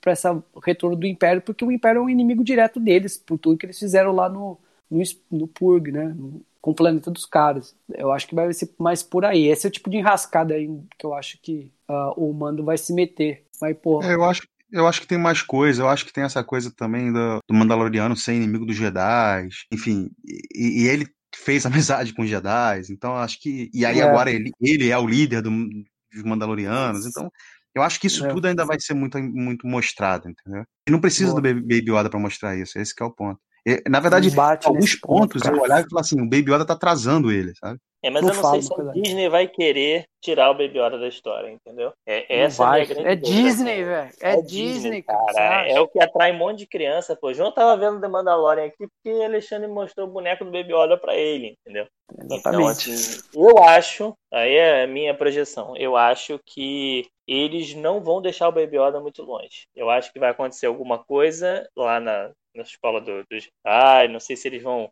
para 0.00 0.12
esse 0.12 0.28
retorno 0.62 0.96
do 0.96 1.06
Império, 1.06 1.40
porque 1.40 1.64
o 1.64 1.72
Império 1.72 2.00
é 2.00 2.02
um 2.02 2.10
inimigo 2.10 2.44
direto 2.44 2.78
deles, 2.78 3.16
por 3.16 3.38
tudo 3.38 3.56
que 3.56 3.66
eles 3.66 3.78
fizeram 3.78 4.12
lá 4.12 4.28
no, 4.28 4.58
no, 4.90 5.02
no 5.30 5.48
Purg, 5.48 5.90
né? 5.90 6.14
No, 6.16 6.44
com 6.66 6.72
o 6.72 6.74
planeta 6.74 7.12
dos 7.12 7.24
caras. 7.24 7.76
Eu 7.94 8.10
acho 8.10 8.26
que 8.26 8.34
vai 8.34 8.52
ser 8.52 8.74
mais 8.76 9.00
por 9.00 9.24
aí. 9.24 9.46
Esse 9.46 9.66
é 9.66 9.68
o 9.68 9.72
tipo 9.72 9.88
de 9.88 9.98
enrascada 9.98 10.54
aí 10.54 10.68
que 10.98 11.06
eu 11.06 11.14
acho 11.14 11.38
que 11.40 11.70
uh, 11.88 12.12
o 12.16 12.34
Mando 12.34 12.64
vai 12.64 12.76
se 12.76 12.92
meter. 12.92 13.44
Vai, 13.60 13.72
porra. 13.72 14.10
É, 14.10 14.14
eu 14.14 14.24
acho, 14.24 14.42
eu 14.72 14.84
acho 14.84 15.00
que 15.00 15.06
tem 15.06 15.16
mais 15.16 15.42
coisa. 15.42 15.82
Eu 15.82 15.88
acho 15.88 16.04
que 16.04 16.12
tem 16.12 16.24
essa 16.24 16.42
coisa 16.42 16.72
também 16.74 17.12
do, 17.12 17.38
do 17.48 17.54
Mandaloriano 17.54 18.16
ser 18.16 18.34
inimigo 18.34 18.66
dos 18.66 18.74
Jedi. 18.74 19.48
Enfim, 19.72 20.10
e, 20.24 20.82
e, 20.82 20.88
ele 20.88 21.06
fez 21.32 21.64
amizade 21.66 22.12
com 22.12 22.22
os 22.22 22.28
Jedi. 22.28 22.82
Então 22.90 23.14
acho 23.14 23.40
que. 23.40 23.70
E 23.72 23.86
aí 23.86 24.00
é. 24.00 24.02
agora 24.02 24.28
ele, 24.28 24.50
ele 24.60 24.90
é 24.90 24.98
o 24.98 25.06
líder 25.06 25.42
do, 25.42 25.50
dos 25.50 26.22
Mandalorianos. 26.24 27.06
Então. 27.06 27.30
Eu 27.76 27.82
acho 27.82 28.00
que 28.00 28.06
isso 28.06 28.24
é. 28.24 28.28
tudo 28.30 28.46
ainda 28.46 28.64
vai 28.64 28.80
ser 28.80 28.94
muito, 28.94 29.18
muito 29.18 29.66
mostrado, 29.66 30.30
entendeu? 30.30 30.64
E 30.88 30.90
não 30.90 30.98
precisa 30.98 31.32
Boa. 31.32 31.42
do 31.42 31.60
Baby 31.60 31.90
Yoda 31.90 32.08
pra 32.08 32.18
mostrar 32.18 32.56
isso, 32.56 32.78
esse 32.78 32.94
é 32.98 33.04
o 33.04 33.10
ponto. 33.10 33.38
Na 33.88 34.00
verdade, 34.00 34.28
alguns 34.64 34.94
pontos 34.94 35.42
ponto, 35.42 35.56
eu 35.56 35.62
olhar 35.62 35.80
e 35.84 35.88
falar 35.88 36.02
assim, 36.02 36.20
o 36.20 36.28
Baby 36.28 36.52
Yoda 36.52 36.64
tá 36.64 36.74
atrasando 36.74 37.32
ele, 37.32 37.52
sabe? 37.56 37.78
É, 38.06 38.10
mas 38.10 38.22
não 38.22 38.30
eu 38.30 38.36
não 38.36 38.50
sei 38.52 38.62
se 38.62 38.72
a 38.72 38.92
Disney 38.92 39.28
vai 39.28 39.48
querer 39.48 40.04
tirar 40.20 40.50
o 40.50 40.54
Baby 40.54 40.78
Yoda 40.78 40.96
da 40.96 41.08
história, 41.08 41.50
entendeu? 41.50 41.92
É, 42.06 42.42
essa 42.42 42.64
vai. 42.64 42.80
é 42.80 42.82
a 42.84 42.86
grande 42.86 43.08
É 43.08 43.16
Disney, 43.16 43.82
velho. 43.82 44.10
É, 44.20 44.32
é, 44.34 44.42
Disney, 44.42 45.02
cara. 45.02 45.68
É 45.68 45.80
o 45.80 45.88
que 45.88 46.00
atrai 46.00 46.30
um 46.30 46.38
monte 46.38 46.58
de 46.58 46.66
criança, 46.68 47.16
pô. 47.16 47.32
João 47.34 47.50
tava 47.50 47.76
vendo 47.76 48.00
The 48.00 48.06
Mandalorian 48.06 48.66
aqui 48.66 48.86
porque 48.86 49.24
Alexandre 49.24 49.66
mostrou 49.66 50.06
o 50.06 50.10
boneco 50.10 50.44
do 50.44 50.52
Baby 50.52 50.72
Yoda 50.72 50.96
pra 50.96 51.16
ele, 51.16 51.56
entendeu? 51.60 51.88
Exatamente. 52.16 52.48
Então, 52.48 52.68
assim, 52.68 53.20
eu 53.34 53.58
acho, 53.64 54.14
aí 54.32 54.54
é 54.54 54.84
a 54.84 54.86
minha 54.86 55.12
projeção, 55.12 55.76
eu 55.76 55.96
acho 55.96 56.38
que 56.46 57.08
eles 57.26 57.74
não 57.74 58.00
vão 58.00 58.22
deixar 58.22 58.48
o 58.48 58.52
Baby 58.52 58.78
Yoda 58.78 59.00
muito 59.00 59.24
longe. 59.24 59.66
Eu 59.74 59.90
acho 59.90 60.12
que 60.12 60.20
vai 60.20 60.30
acontecer 60.30 60.66
alguma 60.66 61.02
coisa 61.02 61.68
lá 61.76 61.98
na, 61.98 62.30
na 62.56 62.62
escola 62.62 63.00
do, 63.00 63.22
do 63.22 63.38
Jedi. 63.38 64.08
Não 64.08 64.20
sei 64.20 64.36
se 64.36 64.48
eles 64.48 64.62
vão. 64.62 64.90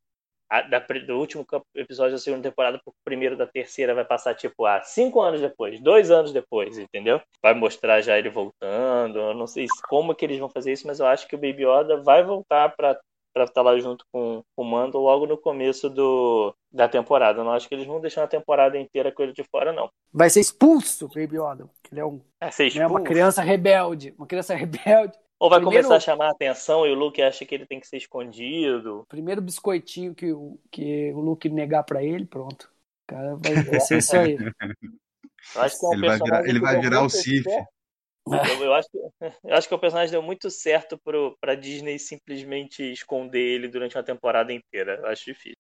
A, 0.51 0.61
da, 0.61 0.79
do 0.79 1.19
último 1.19 1.45
episódio 1.75 2.13
da 2.13 2.19
segunda 2.19 2.43
temporada 2.43 2.79
pro 2.79 2.93
primeiro 3.03 3.37
da 3.37 3.47
terceira 3.47 3.95
vai 3.95 4.05
passar 4.05 4.35
tipo 4.35 4.67
a 4.67 4.83
cinco 4.83 5.21
anos 5.23 5.41
depois, 5.41 5.81
dois 5.81 6.11
anos 6.11 6.33
depois, 6.33 6.77
entendeu? 6.79 7.21
Vai 7.43 7.55
mostrar 7.55 8.03
já 8.03 8.19
ele 8.19 8.29
voltando. 8.29 9.19
Eu 9.19 9.35
não 9.35 9.47
sei 9.47 9.67
como 9.89 10.15
que 10.15 10.25
eles 10.25 10.39
vão 10.39 10.51
fazer 10.51 10.73
isso, 10.73 10.87
mas 10.87 11.01
eu 11.01 11.07
acho 11.07 11.27
que 11.27 11.35
o 11.35 11.39
Baby 11.39 11.65
Yoda 11.65 11.97
vai 12.03 12.23
voltar 12.23 12.77
para 12.77 13.01
para 13.35 13.45
estar 13.45 13.63
lá 13.63 13.77
junto 13.79 14.07
com, 14.13 14.45
com 14.55 14.63
o 14.63 14.65
Mando 14.65 14.97
logo 14.99 15.27
no 15.27 15.37
começo 15.37 15.91
do, 15.91 16.55
da 16.73 16.89
temporada. 16.89 17.41
Eu 17.41 17.45
não 17.45 17.53
acho 17.53 17.69
que 17.69 17.75
eles 17.75 17.87
vão 17.87 18.01
deixar 18.01 18.23
a 18.23 18.29
temporada 18.29 18.79
inteira 18.79 19.11
com 19.11 19.25
ele 19.25 19.33
de 19.33 19.43
fora, 19.43 19.73
não. 19.73 19.91
Vai 20.13 20.31
ser 20.31 20.41
expulso, 20.41 21.09
Baby 21.09 21.37
Yoda. 21.37 21.69
Ele 21.91 22.01
é 22.01 22.05
um, 22.05 22.21
é, 22.41 22.51
ser 22.53 22.69
expulso. 22.69 22.85
é 22.85 22.87
uma 22.87 23.03
criança 23.03 23.43
rebelde. 23.43 24.15
Uma 24.17 24.27
criança 24.29 24.55
rebelde. 24.55 25.19
Ou 25.45 25.51
vai 25.51 25.61
Primeiro... 25.61 25.87
começar 25.87 25.97
a 25.97 26.01
chamar 26.01 26.29
a 26.29 26.31
atenção 26.31 26.87
e 26.87 26.91
o 26.91 26.95
Luke 26.95 27.21
acha 27.21 27.45
que 27.45 27.55
ele 27.55 27.67
tem 27.67 27.79
que 27.79 27.87
ser 27.87 27.99
escondido. 27.99 29.05
Primeiro 29.11 29.43
biscoitinho 29.43 30.15
que 30.15 30.33
o, 30.33 30.59
que 30.71 31.13
o 31.13 31.21
Luke 31.21 31.47
negar 31.51 31.83
para 31.83 32.03
ele, 32.03 32.25
pronto. 32.25 32.73
Cara, 33.07 33.37
vai, 33.37 33.53
vai 33.77 33.81
ser 33.81 33.99
isso 33.99 34.17
aí. 34.17 34.39
Eu 34.39 35.61
acho 35.61 35.79
que 35.79 35.85
é 35.85 35.89
um 35.91 35.93
ele 35.93 36.07
vai 36.07 36.19
virar, 36.19 36.49
ele 36.49 36.61
vai 36.61 36.81
virar 36.81 37.03
o 37.03 37.11
Sif. 37.11 37.45
Eu, 37.47 38.65
eu, 38.65 38.73
acho 38.73 38.89
que, 38.91 38.99
eu 39.45 39.55
acho 39.55 39.69
que 39.69 39.75
o 39.75 39.79
personagem 39.79 40.13
deu 40.13 40.23
muito 40.23 40.49
certo 40.49 40.97
pro, 40.97 41.37
pra 41.39 41.55
Disney 41.55 41.99
simplesmente 41.99 42.83
esconder 42.83 43.39
ele 43.39 43.69
durante 43.69 43.99
uma 43.99 44.03
temporada 44.03 44.51
inteira. 44.51 44.95
Eu 44.95 45.09
acho 45.09 45.27
difícil. 45.27 45.59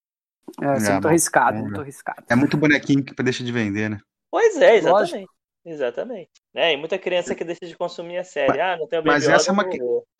É, 0.62 0.64
é 0.64 0.92
muito 0.92 1.09
arriscado, 1.09 1.59
é, 1.59 1.61
muito 1.61 1.81
arriscado. 1.83 2.25
É 2.31 2.35
muito 2.35 2.57
bonequinho 2.57 3.05
que 3.05 3.23
deixa 3.23 3.44
de 3.44 3.53
vender, 3.53 3.90
né? 3.90 4.01
Pois 4.31 4.57
é, 4.57 4.77
exatamente. 4.77 5.12
Lógico. 5.12 5.35
Exatamente. 5.64 6.31
É, 6.55 6.74
e 6.74 6.77
muita 6.77 6.98
criança 6.98 7.35
que 7.35 7.44
deixa 7.44 7.66
de 7.66 7.77
consumir 7.77 8.18
a 8.18 8.24
série. 8.24 8.61
Ah, 8.61 8.77
não 8.77 8.87
tem 8.87 8.98
o 8.98 9.03
Baby 9.03 9.14
mas 9.14 9.29
essa, 9.29 9.50
é 9.50 9.53
uma, 9.53 9.64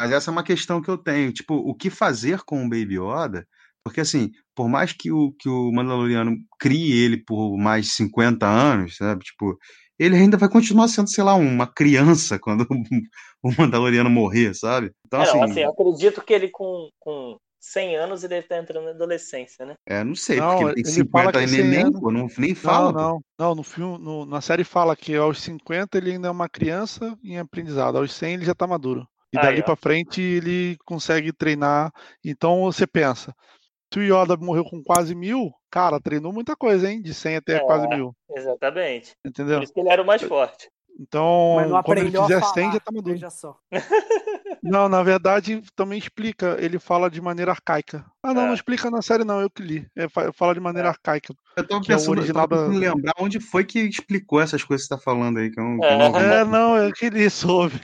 mas 0.01 0.13
essa 0.13 0.31
é 0.31 0.33
uma 0.33 0.43
questão 0.43 0.81
que 0.81 0.89
eu 0.89 0.97
tenho. 0.97 1.33
Tipo, 1.33 1.55
o 1.55 1.75
que 1.75 1.91
fazer 1.91 2.41
com 2.45 2.65
o 2.65 2.69
Baby 2.69 2.99
Yoda? 2.99 3.47
Porque, 3.85 4.01
assim, 4.01 4.31
por 4.55 4.69
mais 4.69 4.93
que 4.93 5.13
o, 5.13 5.33
que 5.39 5.49
o 5.49 5.71
Mandaloriano 5.71 6.35
crie 6.59 7.05
ele 7.05 7.23
por 7.23 7.59
mais 7.59 7.93
50 7.95 8.47
anos, 8.47 8.97
sabe? 8.97 9.25
Tipo, 9.25 9.59
ele 9.99 10.17
ainda 10.17 10.39
vai 10.39 10.49
continuar 10.49 10.89
sendo, 10.89 11.11
sei 11.11 11.23
lá, 11.23 11.35
uma 11.35 11.67
criança 11.67 12.39
quando 12.39 12.67
o 13.43 13.53
Mandaloriano 13.59 14.09
morrer, 14.09 14.55
sabe? 14.55 14.91
Então, 15.07 15.21
é, 15.21 15.25
assim, 15.25 15.39
não, 15.39 15.45
assim, 15.45 15.61
eu 15.61 15.71
acredito 15.71 16.23
que 16.23 16.33
ele 16.33 16.49
com, 16.49 16.89
com 16.99 17.37
100 17.65 17.97
anos 17.97 18.23
ele 18.23 18.35
deve 18.35 18.45
estar 18.45 18.59
entrando 18.59 18.85
na 18.85 18.91
adolescência, 18.91 19.65
né? 19.65 19.75
É, 19.87 20.05
não 20.05 20.15
sei, 20.15 20.37
não, 20.39 20.51
porque 20.51 20.65
ele 20.65 20.83
tem 20.83 20.85
50 20.85 21.43
e 21.43 21.47
nem, 21.47 21.65
nem, 21.65 21.93
pô, 21.93 22.11
não, 22.11 22.27
nem 22.37 22.55
fala. 22.55 22.93
Não, 22.93 23.03
não, 23.03 23.25
não, 23.39 23.55
no 23.55 23.63
filme, 23.63 23.99
no, 23.99 24.27
na 24.27 24.43
série 24.43 24.65
fala 24.65 24.95
que 24.95 25.17
aos 25.17 25.41
50 25.41 25.97
ele 25.97 26.13
ainda 26.13 26.29
é 26.29 26.31
uma 26.31 26.49
criança 26.49 27.19
em 27.25 27.39
aprendizado, 27.39 27.97
aos 27.97 28.13
100 28.13 28.35
ele 28.35 28.45
já 28.45 28.55
tá 28.55 28.67
maduro. 28.67 29.09
E 29.33 29.37
dali 29.37 29.63
para 29.65 29.75
frente 29.75 30.21
ele 30.21 30.77
consegue 30.85 31.33
treinar. 31.33 31.91
Então 32.25 32.61
você 32.63 32.87
pensa, 32.87 33.35
se 33.93 33.99
o 33.99 34.03
Yoda 34.03 34.37
morreu 34.37 34.65
com 34.65 34.83
quase 34.83 35.15
mil, 35.15 35.51
cara, 35.71 35.99
treinou 35.99 36.33
muita 36.33 36.55
coisa, 36.55 36.89
hein? 36.89 37.01
De 37.01 37.13
100 37.15 37.37
até 37.37 37.57
é, 37.57 37.61
quase 37.61 37.89
mil. 37.89 38.15
Exatamente. 38.31 39.17
Entendeu? 39.25 39.57
Por 39.57 39.65
isso 39.65 39.73
que 39.73 39.81
ele 39.81 39.89
era 39.89 40.03
o 40.03 40.07
mais 40.07 40.23
forte. 40.23 40.69
Então, 40.99 41.83
quando 41.85 41.99
ele 41.99 42.11
fizer 42.11 42.41
100, 42.41 42.73
já 42.73 42.81
tá 42.81 42.93
maduro. 42.93 43.31
só. 43.31 43.57
Não, 44.65 44.89
na 44.89 45.03
verdade, 45.03 45.63
também 45.77 45.99
explica. 45.99 46.57
Ele 46.59 46.79
fala 46.79 47.11
de 47.11 47.21
maneira 47.21 47.51
arcaica. 47.51 48.05
Ah, 48.23 48.33
não, 48.33 48.43
é. 48.43 48.47
não 48.47 48.55
explica 48.55 48.91
na 48.91 49.03
série, 49.03 49.23
não, 49.23 49.41
eu 49.41 49.51
que 49.51 49.63
li. 49.63 49.87
É, 49.95 50.07
fala 50.33 50.55
de 50.55 50.61
maneira 50.61 50.89
é. 50.89 50.91
arcaica. 50.91 51.35
Eu 51.55 51.69
tô 51.69 51.83
pensando, 51.83 52.17
é 52.17 52.21
original 52.21 52.45
eu 52.45 52.49
da... 52.49 52.67
lembrar 52.67 53.13
onde 53.19 53.39
foi 53.39 53.65
que 53.65 53.81
explicou 53.81 54.41
essas 54.41 54.65
coisas 54.65 54.87
que 54.87 54.95
você 54.95 54.99
tá 54.99 55.05
falando 55.05 55.39
aí. 55.39 55.51
Que 55.51 55.61
eu, 55.61 55.65
que 55.79 55.85
eu 55.85 55.99
não, 55.99 56.19
é, 56.19 56.45
não, 56.45 56.77
eu 56.79 56.91
queria 56.93 57.29
soube. 57.29 57.79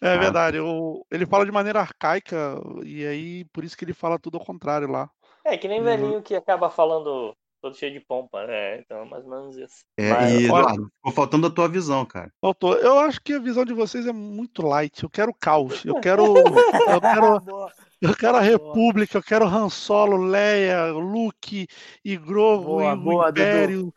É 0.00 0.14
ah. 0.14 0.16
verdade. 0.16 0.56
Eu, 0.56 1.04
ele 1.10 1.26
fala 1.26 1.44
de 1.44 1.52
maneira 1.52 1.80
arcaica, 1.80 2.58
e 2.82 3.04
aí 3.04 3.44
por 3.52 3.62
isso 3.62 3.76
que 3.76 3.84
ele 3.84 3.92
fala 3.92 4.18
tudo 4.18 4.38
ao 4.38 4.44
contrário 4.44 4.90
lá. 4.90 5.10
É, 5.44 5.58
que 5.58 5.68
nem 5.68 5.82
velhinho 5.82 6.22
que 6.22 6.34
acaba 6.34 6.70
falando 6.70 7.36
todo 7.64 7.76
cheio 7.76 7.94
de 7.94 8.00
pompa, 8.00 8.46
né? 8.46 8.80
Então 8.80 8.98
é 8.98 9.04
mais 9.06 9.24
ou 9.24 9.30
menos 9.30 9.56
isso. 9.56 9.84
É, 9.96 10.10
Mas, 10.10 10.32
e 10.32 10.44
Eduardo, 10.44 10.90
ficou 10.96 11.12
faltando 11.12 11.46
a 11.46 11.50
tua 11.50 11.66
visão, 11.66 12.04
cara. 12.04 12.30
Faltou. 12.38 12.76
Eu 12.76 12.98
acho 12.98 13.18
que 13.22 13.32
a 13.32 13.38
visão 13.38 13.64
de 13.64 13.72
vocês 13.72 14.06
é 14.06 14.12
muito 14.12 14.60
light. 14.66 15.02
Eu 15.02 15.08
quero 15.08 15.32
caos. 15.32 15.82
Eu 15.82 15.94
quero. 16.00 16.36
eu 16.36 17.00
quero. 17.00 17.70
Eu 18.02 18.14
quero 18.14 18.36
a 18.36 18.40
República, 18.40 19.16
eu 19.16 19.22
quero 19.22 19.46
Han 19.46 19.70
Solo, 19.70 20.18
Leia, 20.18 20.92
Luke 20.92 21.66
e 22.04 22.16
Grogu 22.18 22.64
boa, 22.64 22.92
e 22.92 22.96
boa, 22.96 23.26
o 23.26 23.30
Império 23.30 23.94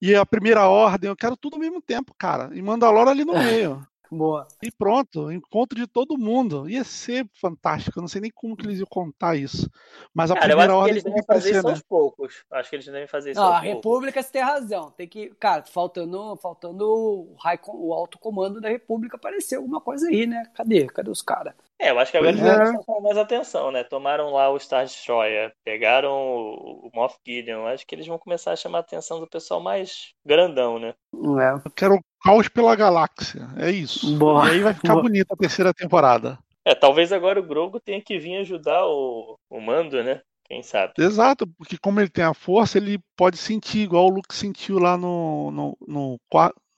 e 0.00 0.14
a 0.14 0.24
Primeira 0.24 0.68
Ordem. 0.68 1.10
Eu 1.10 1.16
quero 1.16 1.36
tudo 1.36 1.54
ao 1.54 1.60
mesmo 1.60 1.82
tempo, 1.82 2.14
cara. 2.16 2.50
E 2.52 2.62
Mandalore 2.62 3.10
ali 3.10 3.24
no 3.24 3.32
meio. 3.32 3.84
Boa. 4.10 4.48
E 4.60 4.70
pronto, 4.72 5.30
encontro 5.30 5.78
de 5.78 5.86
todo 5.86 6.18
mundo. 6.18 6.68
Ia 6.68 6.82
ser 6.82 7.28
fantástico. 7.40 7.98
Eu 7.98 8.00
não 8.00 8.08
sei 8.08 8.20
nem 8.20 8.30
como 8.30 8.56
que 8.56 8.66
eles 8.66 8.80
iam 8.80 8.86
contar 8.86 9.36
isso. 9.36 9.70
Mas 10.12 10.30
a 10.30 10.34
cara, 10.34 10.46
primeira 10.46 10.76
hora 10.76 10.90
eles 10.90 11.04
devem 11.04 11.22
fazer 11.22 11.56
isso 11.56 11.68
aos 11.68 11.82
poucos. 11.82 12.44
Acho 12.50 12.70
que 12.70 12.76
eles 12.76 12.86
devem 12.86 13.06
fazer 13.06 13.30
isso. 13.30 13.40
Não, 13.40 13.52
a 13.52 13.60
República 13.60 14.20
você 14.20 14.32
tem 14.32 14.42
razão. 14.42 14.90
Tem 14.90 15.06
que, 15.06 15.28
cara, 15.38 15.62
faltando, 15.62 16.36
faltando 16.36 16.84
o, 16.84 17.36
high, 17.38 17.60
o 17.68 17.94
alto 17.94 18.18
comando 18.18 18.60
da 18.60 18.68
República 18.68 19.16
aparecer 19.16 19.56
alguma 19.56 19.80
coisa 19.80 20.08
aí, 20.08 20.26
né? 20.26 20.44
Cadê? 20.54 20.86
Cadê 20.86 21.10
os 21.10 21.22
caras? 21.22 21.54
É, 21.80 21.90
eu 21.90 21.98
acho 21.98 22.12
que 22.12 22.18
agora 22.18 22.32
eles 22.32 22.44
é. 22.44 22.84
chamar 22.84 23.00
mais 23.00 23.16
atenção, 23.16 23.70
né? 23.70 23.82
Tomaram 23.82 24.30
lá 24.34 24.50
o 24.50 24.60
Star 24.60 24.84
Destroyer, 24.84 25.50
pegaram 25.64 26.12
o 26.12 26.90
Moff 26.94 27.16
Gideon. 27.26 27.66
Acho 27.66 27.86
que 27.86 27.94
eles 27.94 28.06
vão 28.06 28.18
começar 28.18 28.52
a 28.52 28.56
chamar 28.56 28.78
a 28.78 28.80
atenção 28.82 29.18
do 29.18 29.26
pessoal 29.26 29.62
mais 29.62 30.12
grandão, 30.24 30.78
né? 30.78 30.94
É. 31.14 31.66
Eu 31.66 31.70
quero 31.74 31.98
caos 32.22 32.48
pela 32.48 32.76
galáxia. 32.76 33.48
É 33.56 33.70
isso. 33.70 34.14
Boa. 34.18 34.46
E 34.48 34.50
aí 34.50 34.60
vai 34.60 34.74
ficar 34.74 34.92
Boa. 34.92 35.04
bonita 35.04 35.32
a 35.32 35.36
terceira 35.38 35.72
temporada. 35.72 36.38
É, 36.66 36.74
talvez 36.74 37.14
agora 37.14 37.40
o 37.40 37.46
Grogo 37.46 37.80
tenha 37.80 38.02
que 38.02 38.18
vir 38.18 38.36
ajudar 38.36 38.84
o, 38.86 39.38
o 39.48 39.60
Mando, 39.60 40.04
né? 40.04 40.20
Quem 40.44 40.62
sabe? 40.62 40.92
Exato, 40.98 41.46
porque 41.46 41.78
como 41.78 42.00
ele 42.00 42.10
tem 42.10 42.24
a 42.24 42.34
força, 42.34 42.76
ele 42.76 42.98
pode 43.16 43.38
sentir, 43.38 43.78
igual 43.78 44.06
o 44.06 44.10
Luke 44.10 44.34
sentiu 44.34 44.78
lá 44.78 44.98
no 44.98 45.48
5. 45.48 45.50
No, 45.52 45.76
no, 45.86 46.20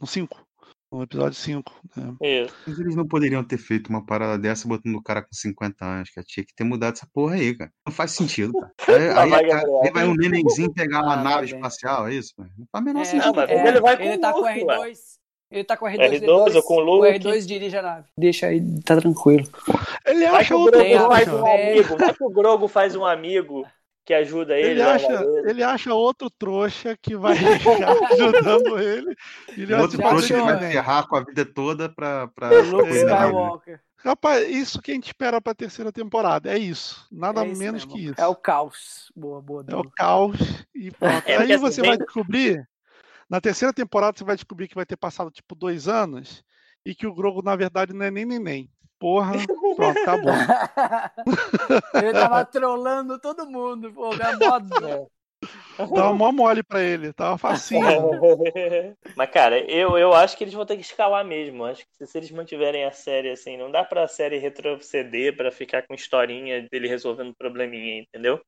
no 0.01 0.07
cinco. 0.07 0.47
No 0.93 1.03
episódio 1.05 1.39
5. 1.39 1.73
Né? 1.97 2.49
Mas 2.67 2.79
eles 2.79 2.95
não 2.95 3.09
poderiam 3.09 3.43
ter 3.43 3.57
feito 3.57 3.89
uma 3.89 4.05
parada 4.05 4.39
dessa 4.39 4.69
botando 4.69 4.95
o 4.95 5.03
cara 5.03 5.23
com 5.23 5.33
50 5.33 5.85
anos, 5.85 6.11
cara. 6.11 6.27
Tinha 6.29 6.45
que 6.45 6.55
ter 6.55 6.65
mudado 6.65 6.93
essa 6.93 7.09
porra 7.15 7.37
aí, 7.37 7.57
cara. 7.57 7.73
Não 7.87 7.93
faz 7.93 8.11
sentido, 8.11 8.53
cara. 8.53 8.73
Aí, 8.93 9.09
aí, 9.09 9.31
vai, 9.31 9.51
aí 9.85 9.91
vai 9.93 10.05
um 10.07 10.15
nenenzinho 10.15 10.73
pegar 10.75 11.03
uma 11.03 11.15
ah, 11.15 11.23
nave 11.23 11.47
espacial, 11.47 12.09
é 12.09 12.15
isso? 12.15 12.35
Não 12.37 12.67
faz 12.71 12.85
menor 12.85 13.01
é, 13.01 13.05
sentido. 13.07 13.33
Não, 13.33 13.43
é, 13.43 13.69
ele 13.69 13.81
vai 13.81 13.97
com 13.97 14.03
ele 14.03 14.19
tá 14.19 14.33
com 14.33 14.43
R2. 14.43 14.79
Ué. 14.79 14.93
Ele 15.51 15.65
tá 15.65 15.77
com 15.77 15.87
R2. 15.87 15.99
R2, 15.99 16.21
R2 16.21 16.57
ou 16.57 16.63
com 16.63 16.77
o 16.77 16.81
Luke. 16.81 17.09
O 17.09 17.11
R2 17.11 17.47
dirige 17.47 17.77
a 17.77 17.83
nave. 17.83 18.09
Deixa 18.19 18.47
aí, 18.47 18.61
tá 18.83 18.97
tranquilo. 18.97 19.49
Ele 20.05 20.27
acha 20.27 20.57
outro. 20.57 20.79
Faz 21.09 21.29
um 21.29 21.47
amigo. 21.47 21.97
Vai 21.97 22.15
que 22.15 22.25
o 22.25 22.31
Grogo 22.31 22.69
faz 22.69 22.95
um 22.95 23.05
amigo 23.05 23.67
que 24.05 24.13
ajuda 24.13 24.59
ele. 24.59 24.71
Ele 24.71 24.83
acha, 24.83 25.13
ele. 25.13 25.51
ele 25.51 25.63
acha 25.63 25.95
outro 25.95 26.29
trouxa 26.31 26.97
que 27.01 27.17
vai 27.17 27.37
ficar 27.59 27.93
ajudando 28.13 28.79
ele. 28.79 29.17
ele 29.57 29.75
outro 29.75 29.99
trouxa 29.99 30.35
que 30.35 30.41
vai 30.41 30.59
ferrar 30.59 31.07
com 31.07 31.17
a 31.17 31.25
vida 31.25 31.45
toda 31.45 31.89
pra. 31.89 32.29
pra 32.29 32.51
Luke 32.63 32.91
Skywalker. 32.91 33.81
Rapaz, 34.05 34.49
isso 34.49 34.83
que 34.83 34.91
a 34.91 34.95
gente 34.95 35.07
espera 35.07 35.41
pra 35.41 35.55
terceira 35.55 35.93
temporada. 35.93 36.51
É 36.53 36.59
isso. 36.59 37.07
Nada 37.11 37.45
é 37.45 37.49
isso 37.49 37.61
menos 37.61 37.85
mesmo. 37.85 37.93
que 37.93 38.07
isso. 38.07 38.21
É 38.21 38.27
o 38.27 38.35
caos. 38.35 39.13
Boa, 39.15 39.41
boa. 39.41 39.65
É 39.69 39.77
o 39.77 39.89
caos. 39.89 40.67
E 40.75 40.91
pronto. 40.91 41.23
É 41.27 41.37
Aí 41.37 41.57
você 41.57 41.81
vai 41.81 41.97
descobrir. 41.97 42.69
Na 43.31 43.41
terceira 43.41 43.73
temporada, 43.73 44.19
você 44.19 44.25
vai 44.25 44.35
descobrir 44.35 44.67
que 44.67 44.75
vai 44.75 44.85
ter 44.85 44.97
passado 44.97 45.31
tipo 45.31 45.55
dois 45.55 45.87
anos 45.87 46.45
e 46.85 46.95
que 46.95 47.07
o 47.07 47.15
Grogo, 47.15 47.43
na 47.43 47.55
verdade, 47.55 47.95
não 47.95 48.05
é 48.05 48.11
nem 48.11 48.27
neném 48.27 48.69
porra, 49.03 49.33
pronto, 49.75 49.99
acabou. 49.99 50.33
ele 52.01 52.13
tava 52.13 52.45
trolando 52.45 53.19
todo 53.19 53.51
mundo, 53.51 53.93
pô, 53.93 54.11
moda. 54.13 55.09
Tava 55.77 56.13
mó 56.13 56.31
mole 56.31 56.63
pra 56.63 56.81
ele, 56.81 57.13
tava 57.13 57.37
facinho. 57.37 57.83
Mas, 59.17 59.31
cara, 59.31 59.59
eu, 59.69 59.99
eu 59.99 60.15
acho 60.15 60.37
que 60.37 60.45
eles 60.45 60.55
vão 60.55 60.65
ter 60.65 60.77
que 60.77 60.83
escalar 60.83 61.25
mesmo. 61.25 61.65
Acho 61.65 61.85
que 61.99 62.07
se, 62.07 62.17
eles 62.17 62.31
mantiverem 62.31 62.85
a 62.85 62.93
série 62.93 63.31
assim, 63.31 63.57
não 63.57 63.71
dá 63.71 63.83
pra 63.83 64.07
série 64.07 64.39
retroceder 64.39 65.37
pra 65.37 65.51
ficar 65.51 65.83
com 65.83 65.95
historinha 65.95 66.67
dele 66.71 66.87
resolvendo 66.87 67.35
probleminha, 67.35 68.03
entendeu? 68.03 68.41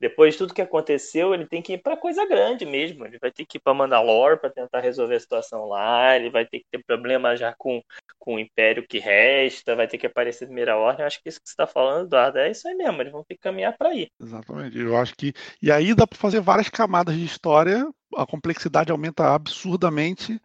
Depois 0.00 0.34
de 0.34 0.38
tudo 0.38 0.54
que 0.54 0.60
aconteceu, 0.60 1.32
ele 1.32 1.46
tem 1.46 1.62
que 1.62 1.74
ir 1.74 1.78
para 1.78 1.96
coisa 1.96 2.26
grande 2.26 2.66
mesmo. 2.66 3.06
Ele 3.06 3.18
vai 3.18 3.30
ter 3.30 3.46
que 3.46 3.58
ir 3.58 3.60
para 3.60 3.72
Mandalore 3.72 4.38
para 4.38 4.50
tentar 4.50 4.80
resolver 4.80 5.14
a 5.14 5.20
situação 5.20 5.66
lá. 5.66 6.16
Ele 6.16 6.30
vai 6.30 6.44
ter 6.44 6.58
que 6.60 6.66
ter 6.70 6.84
problema 6.84 7.36
já 7.36 7.54
com, 7.56 7.82
com 8.18 8.34
o 8.34 8.38
Império 8.38 8.86
que 8.86 8.98
resta. 8.98 9.76
Vai 9.76 9.86
ter 9.86 9.96
que 9.96 10.06
aparecer 10.06 10.46
Primeira 10.46 10.76
Ordem. 10.76 11.02
Eu 11.02 11.06
acho 11.06 11.22
que 11.22 11.28
isso 11.28 11.40
que 11.40 11.48
você 11.48 11.52
está 11.52 11.66
falando, 11.66 12.06
Eduardo, 12.06 12.38
é 12.38 12.50
isso 12.50 12.66
aí 12.66 12.74
mesmo. 12.74 13.00
Eles 13.00 13.12
vão 13.12 13.24
ter 13.24 13.34
que 13.34 13.40
caminhar 13.40 13.76
para 13.76 13.94
ir. 13.94 14.08
Exatamente. 14.20 14.78
Eu 14.78 14.96
acho 14.96 15.14
que. 15.16 15.32
E 15.62 15.70
aí 15.70 15.94
dá 15.94 16.06
para 16.06 16.18
fazer 16.18 16.40
várias 16.40 16.68
camadas 16.68 17.14
de 17.14 17.24
história. 17.24 17.86
A 18.16 18.26
complexidade 18.26 18.90
aumenta 18.90 19.32
absurdamente. 19.32 20.40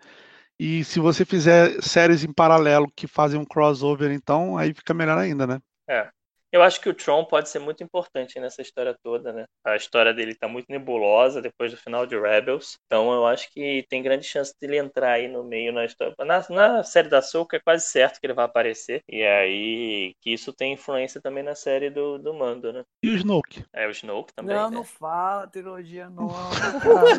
E 0.60 0.84
se 0.84 1.00
você 1.00 1.26
fizer 1.26 1.82
séries 1.82 2.24
em 2.24 2.34
paralelo 2.34 2.92
que 2.94 3.08
fazem 3.08 3.40
um 3.40 3.46
crossover, 3.46 4.12
então 4.12 4.58
aí 4.58 4.74
fica 4.74 4.94
melhor 4.94 5.18
ainda, 5.18 5.48
né? 5.48 5.60
É. 5.88 6.10
Eu 6.52 6.64
acho 6.64 6.82
que 6.82 6.90
o 6.90 6.94
Tron 6.94 7.26
pode 7.26 7.50
ser 7.50 7.60
muito 7.60 7.84
importante 7.84 8.40
nessa 8.40 8.62
história 8.62 8.96
toda, 9.04 9.32
né? 9.32 9.46
A 9.64 9.76
história 9.76 10.14
dele 10.14 10.34
tá 10.34 10.48
muito 10.48 10.68
nebulosa 10.70 11.42
depois 11.42 11.72
do 11.72 11.78
final 11.78 12.06
de 12.06 12.20
Rebels. 12.20 12.78
Então 12.86 13.12
eu 13.14 13.26
acho 13.26 13.52
que 13.52 13.86
tem 13.90 14.02
grande 14.02 14.26
chance 14.26 14.54
dele 14.60 14.78
entrar 14.78 15.14
aí 15.14 15.28
no 15.28 15.44
meio 15.44 15.72
na 15.72 15.86
história. 15.86 16.16
Na, 16.20 16.44
na 16.50 16.84
série 16.84 17.08
da 17.08 17.22
Soul, 17.22 17.48
é 17.54 17.60
quase 17.60 17.86
certo 17.86 18.20
que 18.20 18.26
ele 18.26 18.34
vai 18.34 18.46
aparecer. 18.46 19.02
E 19.08 19.24
aí 19.24 20.14
que 20.22 20.32
isso 20.32 20.52
tem 20.52 20.74
influência 20.74 21.22
também 21.22 21.44
na 21.44 21.56
série 21.56 21.90
do, 21.90 22.18
do 22.18 22.34
Mando, 22.34 22.74
né? 22.74 22.84
E 23.04 23.10
o 23.10 23.16
Snoke? 23.16 23.64
É, 23.74 23.88
o 23.88 23.92
Snoke 23.92 24.34
também. 24.34 24.56
Não, 24.56 24.70
né? 24.70 24.78
não 24.78 24.84
fala 24.84 25.48
trilogia 25.48 26.10
nova. 26.10 26.50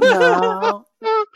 não. 0.01 0.85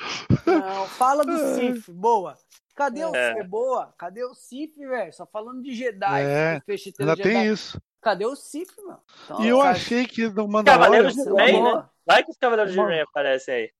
Não, 0.46 0.86
fala 0.88 1.24
do 1.24 1.38
Sif, 1.54 1.90
boa. 1.90 2.36
Cadê 2.74 3.04
o 3.04 3.14
é. 3.14 3.42
boa? 3.44 3.94
Cadê 3.96 4.24
o 4.24 4.34
Sif, 4.34 4.76
velho? 4.76 5.12
Só 5.12 5.24
falando 5.24 5.62
de 5.62 5.72
Jedi. 5.72 6.22
É, 6.22 6.62
ainda 6.98 7.16
tem 7.16 7.46
isso. 7.46 7.80
Cadê 8.00 8.26
o 8.26 8.34
Sif, 8.34 8.70
mano? 8.84 9.00
Então, 9.24 9.44
e 9.44 9.48
eu 9.48 9.58
cara... 9.58 9.70
achei 9.70 10.06
que 10.06 10.28
no 10.28 10.48
Mandalorian... 10.48 11.14
Cavaleiros 11.14 11.16
Rei, 11.38 11.62
né? 11.62 11.88
Vai 12.06 12.22
que 12.22 12.30
os 12.30 12.36
Cavaleiros 12.36 12.72
de 12.72 12.80
Rei 12.80 13.00
aparecem 13.00 13.70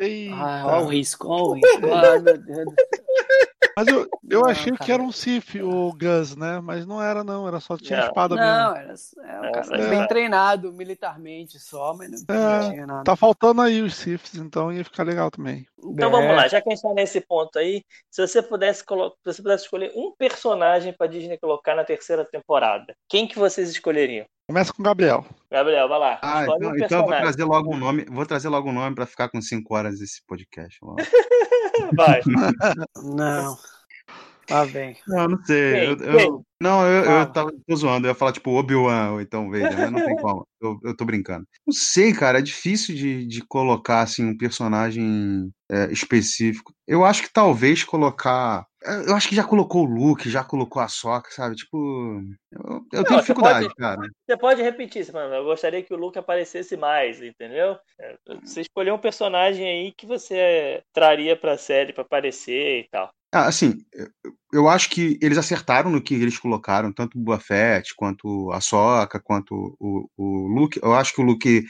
aí. 0.00 0.30
Ah, 0.32 0.64
olha 0.66 0.84
o 0.84 0.88
risco, 0.88 1.28
olha 1.28 1.44
o 1.44 1.52
risco. 1.54 1.94
Ai, 1.94 2.18
meu 2.20 2.38
Deus 2.38 2.64
do 2.64 2.70
céu. 2.70 2.86
Mas 3.76 3.88
eu, 3.88 4.08
eu 4.30 4.40
não, 4.42 4.48
achei 4.48 4.72
cara. 4.72 4.84
que 4.84 4.92
era 4.92 5.02
um 5.02 5.10
Sif, 5.10 5.60
o 5.60 5.92
Gus, 5.92 6.36
né? 6.36 6.60
Mas 6.60 6.86
não 6.86 7.02
era, 7.02 7.24
não. 7.24 7.46
Era 7.48 7.58
só 7.58 7.76
tinha 7.76 8.00
não. 8.00 8.06
espada 8.06 8.36
não, 8.36 8.42
mesmo. 8.42 9.16
Não, 9.16 9.24
era, 9.24 9.38
era 9.38 9.48
um 9.48 9.52
cara 9.52 9.82
é. 9.82 9.90
bem 9.90 10.06
treinado 10.06 10.72
militarmente 10.72 11.58
só, 11.58 11.92
mas 11.92 12.24
não, 12.28 12.54
é, 12.54 12.70
tinha 12.70 12.86
nada. 12.86 13.04
Tá 13.04 13.16
faltando 13.16 13.60
aí 13.60 13.82
os 13.82 13.96
Sifs, 13.96 14.36
então 14.36 14.72
ia 14.72 14.84
ficar 14.84 15.02
legal 15.02 15.30
também. 15.30 15.66
Então 15.82 16.08
é. 16.08 16.12
vamos 16.12 16.36
lá, 16.36 16.46
já 16.46 16.60
que 16.60 16.68
a 16.68 16.74
gente 16.74 16.82
tá 16.82 16.94
nesse 16.94 17.20
ponto 17.20 17.58
aí, 17.58 17.82
se 18.10 18.24
você 18.24 18.42
pudesse, 18.42 18.80
se 18.80 18.86
você 19.24 19.42
pudesse 19.42 19.64
escolher 19.64 19.92
um 19.96 20.12
personagem 20.16 20.92
pra 20.92 21.08
Disney 21.08 21.36
colocar 21.38 21.74
na 21.74 21.84
terceira 21.84 22.24
temporada, 22.24 22.94
quem 23.08 23.26
que 23.26 23.38
vocês 23.38 23.68
escolheriam? 23.68 24.24
Começa 24.46 24.72
com 24.72 24.82
o 24.82 24.84
Gabriel. 24.84 25.24
Gabriel, 25.50 25.88
vai 25.88 25.98
lá. 25.98 26.18
Ah, 26.22 26.42
então, 26.44 26.70
um 26.70 26.76
então 26.76 26.98
eu 27.00 27.06
vou 27.06 27.16
trazer 27.16 27.44
logo 27.44 27.74
um 27.74 27.78
nome. 27.78 28.04
Vou 28.10 28.26
trazer 28.26 28.48
logo 28.48 28.68
um 28.68 28.72
nome 28.72 28.94
para 28.94 29.06
ficar 29.06 29.28
com 29.28 29.40
5 29.40 29.74
horas 29.74 30.00
esse 30.00 30.22
podcast. 30.26 30.78
vai. 31.96 32.20
Não. 33.02 33.56
Tá 34.46 34.66
bem. 34.66 34.96
Não, 35.06 35.28
não 35.28 35.44
sei. 35.44 35.86
eu, 35.86 35.96
eu, 35.96 36.44
não, 36.60 36.86
eu, 36.86 37.04
eu 37.04 37.26
tava 37.32 37.50
tô 37.66 37.76
zoando. 37.76 38.06
Eu 38.06 38.10
ia 38.10 38.14
falar, 38.14 38.32
tipo, 38.32 38.50
Obi-Wan, 38.50 39.12
ou 39.12 39.20
então 39.20 39.50
Vader, 39.50 39.76
né? 39.76 39.90
Não 39.90 40.04
tem 40.04 40.16
como. 40.16 40.46
Eu, 40.64 40.78
eu 40.82 40.96
tô 40.96 41.04
brincando. 41.04 41.46
Não 41.66 41.74
sei, 41.74 42.14
cara. 42.14 42.38
É 42.38 42.42
difícil 42.42 42.94
de, 42.94 43.26
de 43.26 43.42
colocar, 43.46 44.00
assim, 44.00 44.24
um 44.24 44.34
personagem 44.34 45.52
é, 45.70 45.92
específico. 45.92 46.72
Eu 46.88 47.04
acho 47.04 47.22
que 47.22 47.30
talvez 47.30 47.84
colocar. 47.84 48.66
Eu 48.84 49.14
acho 49.14 49.28
que 49.28 49.34
já 49.34 49.44
colocou 49.44 49.82
o 49.82 49.90
Luke, 49.90 50.28
já 50.28 50.44
colocou 50.44 50.82
a 50.82 50.88
Soca, 50.88 51.30
sabe? 51.30 51.56
Tipo. 51.56 51.76
Eu, 52.52 52.60
eu 52.60 52.98
não, 52.98 53.04
tenho 53.04 53.20
dificuldade, 53.20 53.66
pode, 53.66 53.74
cara. 53.76 54.10
Você 54.26 54.36
pode 54.36 54.62
repetir, 54.62 55.10
mano. 55.12 55.34
Eu 55.34 55.44
gostaria 55.44 55.82
que 55.82 55.94
o 55.94 55.96
Luke 55.96 56.18
aparecesse 56.18 56.76
mais, 56.76 57.22
entendeu? 57.22 57.78
É, 57.98 58.16
você 58.42 58.60
escolheu 58.60 58.94
um 58.94 58.98
personagem 58.98 59.66
aí 59.66 59.92
que 59.92 60.06
você 60.06 60.82
traria 60.92 61.34
pra 61.34 61.56
série 61.56 61.94
pra 61.94 62.02
aparecer 62.02 62.80
e 62.80 62.88
tal. 62.90 63.10
Ah, 63.32 63.46
assim, 63.46 63.78
eu 64.52 64.68
acho 64.68 64.90
que 64.90 65.18
eles 65.20 65.38
acertaram 65.38 65.90
no 65.90 66.00
que 66.00 66.14
eles 66.14 66.38
colocaram, 66.38 66.92
tanto 66.92 67.18
o 67.18 67.20
Boa 67.20 67.40
Fett, 67.40 67.94
quanto 67.96 68.52
a 68.52 68.60
Soca, 68.60 69.18
quanto 69.18 69.76
o, 69.80 70.08
o 70.16 70.46
Luke. 70.46 70.78
Eu 70.80 70.94
acho 70.94 71.12
que 71.14 71.20
o 71.20 71.24
Luke, 71.24 71.64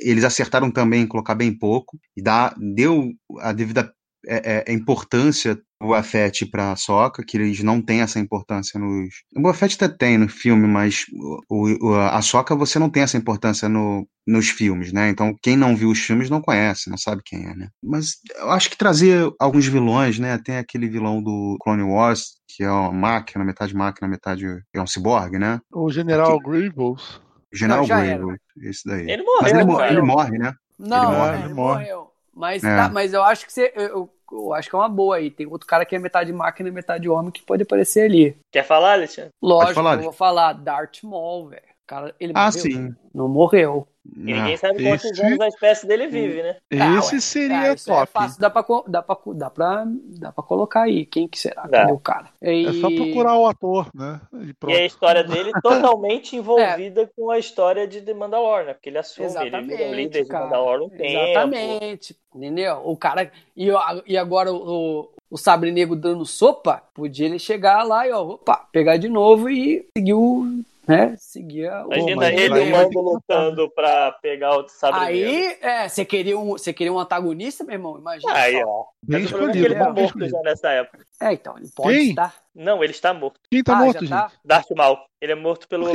eles 0.00 0.24
acertaram 0.24 0.70
também 0.70 1.02
em 1.02 1.06
colocar 1.06 1.36
bem 1.36 1.56
pouco, 1.56 1.96
e 2.16 2.22
dá, 2.22 2.52
deu 2.58 3.12
a 3.38 3.52
devida 3.52 3.94
é, 4.26 4.64
é, 4.68 4.72
importância 4.72 5.54
do 5.54 5.62
Boa 5.80 6.02
Fett 6.02 6.44
para 6.46 6.72
a 6.72 6.76
Soca, 6.76 7.24
que 7.26 7.36
eles 7.36 7.62
não 7.62 7.80
têm 7.80 8.02
essa 8.02 8.18
importância 8.18 8.78
nos. 8.78 9.08
O 9.34 9.40
Boa 9.40 9.54
Fett 9.54 9.76
até 9.76 9.88
tem 9.88 10.18
no 10.18 10.28
filme, 10.28 10.66
mas 10.66 11.06
o, 11.48 11.88
o, 11.88 11.94
a 11.94 12.20
Soca 12.20 12.54
você 12.54 12.78
não 12.78 12.90
tem 12.90 13.02
essa 13.02 13.16
importância 13.16 13.68
no, 13.68 14.06
nos 14.26 14.50
filmes, 14.50 14.92
né? 14.92 15.08
Então 15.08 15.34
quem 15.42 15.56
não 15.56 15.74
viu 15.74 15.90
os 15.90 16.00
filmes 16.00 16.28
não 16.28 16.40
conhece, 16.40 16.90
não 16.90 16.98
sabe 16.98 17.22
quem 17.24 17.46
é, 17.46 17.54
né? 17.54 17.68
Mas 17.82 18.16
eu 18.36 18.50
acho 18.50 18.68
que 18.68 18.76
trazer 18.76 19.30
alguns 19.38 19.66
vilões, 19.66 20.18
né? 20.18 20.38
Tem 20.38 20.58
aquele 20.58 20.88
vilão 20.88 21.22
do 21.22 21.56
Clone 21.62 21.82
Wars, 21.82 22.36
que 22.48 22.62
é 22.62 22.70
uma 22.70 22.92
máquina, 22.92 23.44
metade 23.44 23.74
máquina, 23.74 24.08
metade 24.08 24.44
é 24.74 24.80
um 24.80 24.86
ciborgue, 24.86 25.38
né? 25.38 25.60
O 25.72 25.90
General 25.90 26.38
Grievous. 26.38 27.20
General 27.52 27.86
Grievous, 27.86 28.36
esse 28.62 28.82
daí. 28.86 29.10
Ele 29.10 29.22
morreu, 29.22 29.42
Mas 29.42 29.52
ele, 29.52 29.92
ele 29.92 30.02
morre, 30.02 30.38
né? 30.38 30.54
Não, 30.78 31.04
ele 31.04 31.16
morre. 31.16 31.44
Ele 31.44 31.54
morreu. 31.54 32.09
Mas, 32.34 32.62
é. 32.62 32.76
tá, 32.76 32.88
mas 32.88 33.12
eu 33.12 33.22
acho 33.22 33.46
que 33.46 33.52
você. 33.52 33.72
Eu, 33.74 34.08
eu, 34.30 34.54
acho 34.54 34.68
que 34.68 34.74
é 34.74 34.78
uma 34.78 34.88
boa 34.88 35.16
aí. 35.16 35.30
Tem 35.30 35.46
outro 35.46 35.66
cara 35.66 35.84
que 35.84 35.94
é 35.94 35.98
metade 35.98 36.32
máquina 36.32 36.68
e 36.68 36.72
metade 36.72 37.08
homem 37.08 37.30
que 37.30 37.42
pode 37.42 37.62
aparecer 37.62 38.04
ali. 38.04 38.36
Quer 38.52 38.64
falar, 38.64 38.92
Alexandre? 38.92 39.30
Lógico, 39.42 39.74
falar, 39.74 39.94
eu 39.96 40.02
vou 40.02 40.12
falar. 40.12 40.52
Darth 40.52 41.02
Maul, 41.02 41.48
velho. 41.48 41.62
Cara, 41.90 42.14
ele 42.20 42.32
ah, 42.36 42.44
morreu. 42.46 42.62
sim. 42.62 42.94
Não 43.12 43.28
morreu. 43.28 43.88
E 44.16 44.32
ninguém 44.32 44.56
sabe 44.56 44.80
quantos 44.80 45.10
esse... 45.10 45.20
anos 45.20 45.40
a 45.40 45.48
espécie 45.48 45.88
dele 45.88 46.06
vive, 46.06 46.40
né? 46.40 46.56
Esse 46.70 47.16
ah, 47.16 47.20
seria 47.20 47.66
é, 47.66 47.72
é 47.72 47.74
top. 47.74 48.02
É 48.02 48.06
fácil, 48.06 48.40
dá 48.40 48.48
pra, 48.48 48.64
dá, 48.86 49.02
pra, 49.02 49.16
dá, 49.34 49.50
pra, 49.50 49.84
dá 49.88 50.30
pra 50.30 50.44
colocar 50.44 50.82
aí. 50.82 51.04
Quem 51.04 51.26
que 51.26 51.36
será? 51.36 51.68
Cadê 51.68 51.90
o 51.90 51.98
cara? 51.98 52.28
E... 52.40 52.64
É 52.64 52.72
só 52.74 52.88
procurar 52.88 53.36
o 53.36 53.44
ator, 53.44 53.88
né? 53.92 54.20
E, 54.32 54.54
e 54.68 54.72
a 54.72 54.86
história 54.86 55.24
dele 55.24 55.50
totalmente 55.60 56.36
envolvida 56.36 57.02
é. 57.02 57.06
com 57.16 57.28
a 57.28 57.40
história 57.40 57.88
de 57.88 58.00
The 58.00 58.14
Mandalorian, 58.14 58.66
né? 58.66 58.74
Porque 58.74 58.88
ele 58.88 58.98
assume, 58.98 59.26
Exatamente, 59.26 59.56
ele 59.56 59.76
vira 59.76 59.90
líder 59.90 60.26
cara. 60.28 60.44
de 60.44 60.50
Mandalorian 60.50 60.86
um 60.86 60.90
tempo. 60.90 61.02
Exatamente. 61.02 62.16
Entendeu? 62.32 62.82
O 62.84 62.96
cara. 62.96 63.32
E, 63.56 63.68
e 64.06 64.16
agora 64.16 64.52
o, 64.52 65.10
o 65.28 65.36
Sabre 65.36 65.72
Negro 65.72 65.96
dando 65.96 66.24
sopa, 66.24 66.84
podia 66.94 67.26
ele 67.26 67.40
chegar 67.40 67.82
lá 67.82 68.06
e, 68.06 68.12
ó, 68.12 68.22
opa, 68.22 68.68
pegar 68.70 68.96
de 68.96 69.08
novo 69.08 69.50
e 69.50 69.88
seguir 69.96 70.14
o 70.14 70.62
né? 70.86 71.14
Seguia 71.18 71.84
o. 71.86 71.92
Imagina 71.92 72.32
ele 72.32 72.54
e 72.54 72.60
o 72.60 72.70
Mando 72.70 73.00
lutando 73.00 73.70
pra 73.70 74.12
pegar 74.12 74.56
o 74.56 74.68
sabre 74.68 75.00
Aí, 75.00 75.58
é, 75.60 75.88
você 75.88 76.04
queria, 76.04 76.38
um, 76.38 76.50
você 76.50 76.72
queria 76.72 76.92
um 76.92 76.98
antagonista, 76.98 77.64
meu 77.64 77.74
irmão? 77.74 77.98
Imagina. 77.98 78.32
Aí, 78.32 78.62
ó. 78.64 78.84
Bem 79.02 79.24
escolhido. 79.24 79.66
Ele 79.66 79.74
tá 79.74 79.92
morto 79.92 80.28
já 80.28 80.40
nessa 80.42 80.70
época. 80.70 81.04
É, 81.20 81.32
então, 81.32 81.56
ele 81.56 81.68
pode 81.74 81.96
Quem? 81.96 82.08
estar. 82.10 82.34
Não, 82.54 82.82
ele 82.82 82.92
está 82.92 83.14
morto. 83.14 83.40
Quem 83.50 83.62
tá 83.62 83.74
ah, 83.74 83.84
morto, 83.84 84.00
gente? 84.00 84.10
Tá? 84.10 84.32
Darth 84.44 84.70
Maul. 84.76 84.98
Ele 85.20 85.32
é 85.32 85.36
morto 85.36 85.68
pelo 85.68 85.86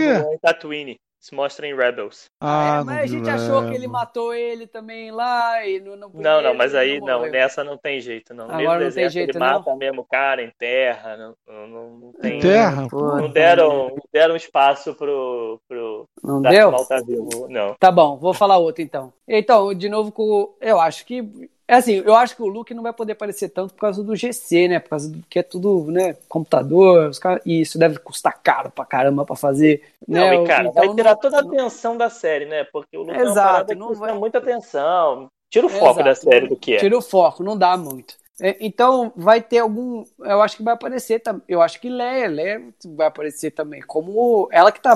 Tatooine 0.41 0.99
se 1.25 1.33
mostra 1.33 1.65
em 1.65 1.75
Rebels. 1.75 2.29
Ah, 2.39 2.81
é, 2.81 2.83
mas 2.83 2.97
a 2.99 3.05
gente 3.07 3.27
achou 3.27 3.67
que 3.67 3.73
ele 3.73 3.87
matou 3.87 4.31
ele 4.31 4.67
também 4.67 5.09
lá 5.09 5.65
e 5.65 5.79
no, 5.79 5.95
no 5.95 6.11
Não, 6.13 6.39
não, 6.39 6.53
mas 6.53 6.75
aí 6.75 6.99
não, 6.99 7.23
não 7.23 7.31
nessa 7.31 7.63
não 7.63 7.75
tem 7.77 7.99
jeito, 7.99 8.31
não. 8.31 8.45
Agora 8.45 8.77
mesmo 8.77 8.83
não 8.83 8.91
tem 8.91 9.09
jeito, 9.09 9.31
ele 9.31 9.39
não? 9.39 9.47
mata 9.47 9.75
mesmo 9.75 10.01
o 10.01 10.05
cara 10.05 10.43
em 10.43 10.51
terra, 10.55 11.17
não, 11.17 11.67
não, 11.67 11.89
não 11.89 12.13
tem. 12.21 12.37
Em 12.37 12.39
terra? 12.39 12.87
Não 12.91 13.27
deram, 13.27 13.89
não 13.89 14.03
deram 14.13 14.35
espaço 14.35 14.93
pro, 14.93 15.59
pro 15.67 16.07
não 16.23 16.43
deu? 16.43 16.71
Tá 16.85 17.01
vivo, 17.01 17.47
não. 17.49 17.73
Tá 17.79 17.91
bom, 17.91 18.17
vou 18.17 18.33
falar 18.35 18.59
outro 18.59 18.83
então. 18.83 19.11
Então, 19.27 19.73
de 19.73 19.89
novo 19.89 20.11
com 20.11 20.53
eu 20.61 20.79
acho 20.79 21.03
que 21.07 21.49
é 21.67 21.75
assim, 21.75 22.03
eu 22.05 22.15
acho 22.15 22.35
que 22.35 22.43
o 22.43 22.47
Luke 22.47 22.73
não 22.73 22.83
vai 22.83 22.93
poder 22.93 23.13
aparecer 23.13 23.49
tanto 23.49 23.73
por 23.73 23.81
causa 23.81 24.03
do 24.03 24.15
GC, 24.15 24.67
né? 24.67 24.79
Por 24.79 24.89
causa 24.89 25.09
do 25.09 25.23
que 25.27 25.39
é 25.39 25.43
tudo, 25.43 25.89
né? 25.91 26.15
Computador, 26.29 27.11
caras, 27.19 27.41
e 27.45 27.61
isso 27.61 27.79
deve 27.79 27.97
custar 27.97 28.39
caro 28.43 28.69
pra 28.69 28.85
caramba 28.85 29.25
pra 29.25 29.35
fazer. 29.35 29.81
Não, 30.07 30.21
né? 30.21 30.43
e 30.43 30.47
cara, 30.47 30.67
então, 30.67 30.73
vai 30.73 30.95
tirar 30.95 31.11
não, 31.11 31.19
toda 31.19 31.37
a 31.37 31.41
atenção 31.41 31.97
da 31.97 32.09
série, 32.09 32.45
né? 32.45 32.65
Porque 32.65 32.95
o 32.95 33.01
Luke 33.01 33.19
Exato, 33.19 33.71
é 33.71 33.75
não 33.75 33.95
vai... 33.95 34.13
muita 34.13 34.37
atenção. 34.37 35.27
Tira 35.49 35.65
o 35.65 35.69
foco 35.69 36.01
Exato, 36.01 36.03
da 36.03 36.15
série 36.15 36.47
do 36.47 36.55
que 36.55 36.75
é. 36.75 36.77
Tira 36.77 36.97
o 36.97 37.01
foco, 37.01 37.43
não 37.43 37.57
dá 37.57 37.75
muito. 37.75 38.15
É, 38.39 38.57
então 38.59 39.11
vai 39.15 39.41
ter 39.41 39.59
algum. 39.59 40.03
Eu 40.19 40.41
acho 40.41 40.57
que 40.57 40.63
vai 40.63 40.73
aparecer 40.73 41.19
também. 41.19 41.41
Eu 41.47 41.61
acho 41.61 41.79
que 41.79 41.89
Leia, 41.89 42.27
Leia 42.27 42.61
vai 42.95 43.07
aparecer 43.07 43.51
também. 43.51 43.81
Como 43.81 44.47
ela 44.51 44.71
que 44.71 44.81
tá 44.81 44.95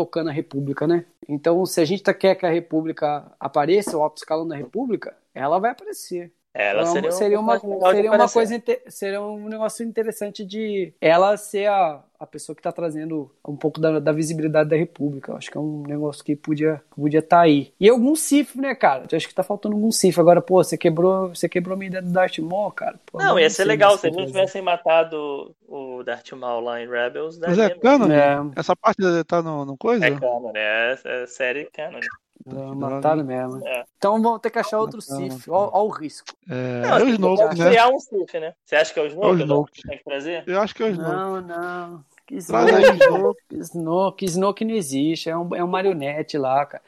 tocando 0.00 0.30
a 0.30 0.32
República, 0.32 0.86
né? 0.86 1.04
Então, 1.28 1.66
se 1.66 1.78
a 1.78 1.84
gente 1.84 2.02
tá, 2.02 2.14
quer 2.14 2.34
que 2.34 2.46
a 2.46 2.50
República 2.50 3.30
apareça, 3.38 3.98
o 3.98 4.02
alto 4.02 4.16
escalão 4.16 4.48
da 4.48 4.56
República, 4.56 5.14
ela 5.34 5.58
vai 5.58 5.72
aparecer. 5.72 6.32
Ela 6.52 6.82
então, 6.82 6.92
seria, 6.92 7.12
seria 7.12 7.40
uma, 7.40 7.58
seria 7.58 8.10
uma 8.12 8.28
coisa 8.28 8.62
seria 8.88 9.22
um 9.22 9.48
negócio 9.48 9.86
interessante 9.86 10.44
de 10.44 10.92
ela 11.00 11.36
ser 11.36 11.66
a, 11.68 12.02
a 12.18 12.26
pessoa 12.26 12.56
que 12.56 12.60
está 12.60 12.72
trazendo 12.72 13.30
um 13.46 13.56
pouco 13.56 13.80
da, 13.80 14.00
da, 14.00 14.10
visibilidade 14.10 14.68
da 14.68 14.74
República. 14.74 15.32
Acho 15.34 15.48
que 15.48 15.56
é 15.56 15.60
um 15.60 15.84
negócio 15.86 16.24
que 16.24 16.34
podia 16.34 16.82
podia 16.90 17.20
estar 17.20 17.36
tá 17.36 17.42
aí. 17.42 17.72
E 17.78 17.88
algum 17.88 18.16
cif, 18.16 18.60
né, 18.60 18.74
cara? 18.74 19.04
Acho 19.12 19.28
que 19.28 19.34
tá 19.34 19.44
faltando 19.44 19.76
algum 19.76 19.92
cif. 19.92 20.18
Agora, 20.18 20.42
pô, 20.42 20.62
você 20.62 20.76
quebrou, 20.76 21.28
você 21.28 21.48
quebrou 21.48 21.74
a 21.74 21.78
minha 21.78 21.88
ideia 21.88 22.02
do 22.02 22.10
Darth 22.10 22.38
Maul, 22.40 22.72
cara. 22.72 22.98
Pô, 23.06 23.18
não, 23.18 23.38
ia 23.38 23.48
ser 23.48 23.64
legal 23.64 23.96
se 23.96 24.08
eles 24.08 24.26
tivessem 24.26 24.60
matado 24.60 25.54
o 25.68 26.02
Darth 26.02 26.32
Maul 26.32 26.64
lá 26.64 26.82
em 26.82 26.88
Rebels. 26.88 27.38
Mas 27.38 27.58
é 27.58 27.70
canon? 27.70 28.10
É. 28.10 28.38
Essa 28.56 28.74
parte 28.74 29.02
tá 29.24 29.40
no, 29.40 29.64
no 29.64 29.76
coisa? 29.76 30.04
É 30.04 30.10
canon, 30.10 30.50
é, 30.56 30.98
é 31.04 31.26
série 31.26 31.66
canon. 31.66 32.00
Não, 32.46 32.74
mataram 32.74 33.24
mesmo. 33.24 33.66
É. 33.66 33.84
Então 33.96 34.20
vamos 34.22 34.40
ter 34.40 34.50
que 34.50 34.58
achar 34.58 34.78
outro 34.78 35.00
Sif. 35.00 35.50
Olha 35.50 35.70
o 35.72 35.88
risco. 35.88 36.28
É, 36.48 36.80
não, 36.80 36.96
é 36.96 37.04
o 37.04 37.08
Snoke, 37.08 37.58
né? 37.58 37.68
criar 37.70 37.88
um 37.88 37.98
Sif, 37.98 38.40
né? 38.40 38.54
Você 38.64 38.76
acha 38.76 38.94
que 38.94 39.00
é 39.00 39.02
o 39.02 39.06
Snoke? 39.06 39.26
É 39.26 39.30
o 39.30 39.38
Snoke. 39.38 39.82
Tem 39.82 39.98
que 39.98 40.04
trazer? 40.04 40.44
Eu 40.46 40.60
acho 40.60 40.74
que 40.74 40.82
é 40.82 40.86
o 40.86 40.90
Snoke. 40.90 41.10
Não, 41.10 41.40
não. 41.40 42.04
Snoke, 42.30 43.56
Snoke, 43.56 44.24
Snoke 44.24 44.64
não 44.64 44.74
existe. 44.74 45.28
É 45.28 45.36
um, 45.36 45.54
é 45.54 45.64
um 45.64 45.68
marionete 45.68 46.38
lá, 46.38 46.64
cara. 46.64 46.82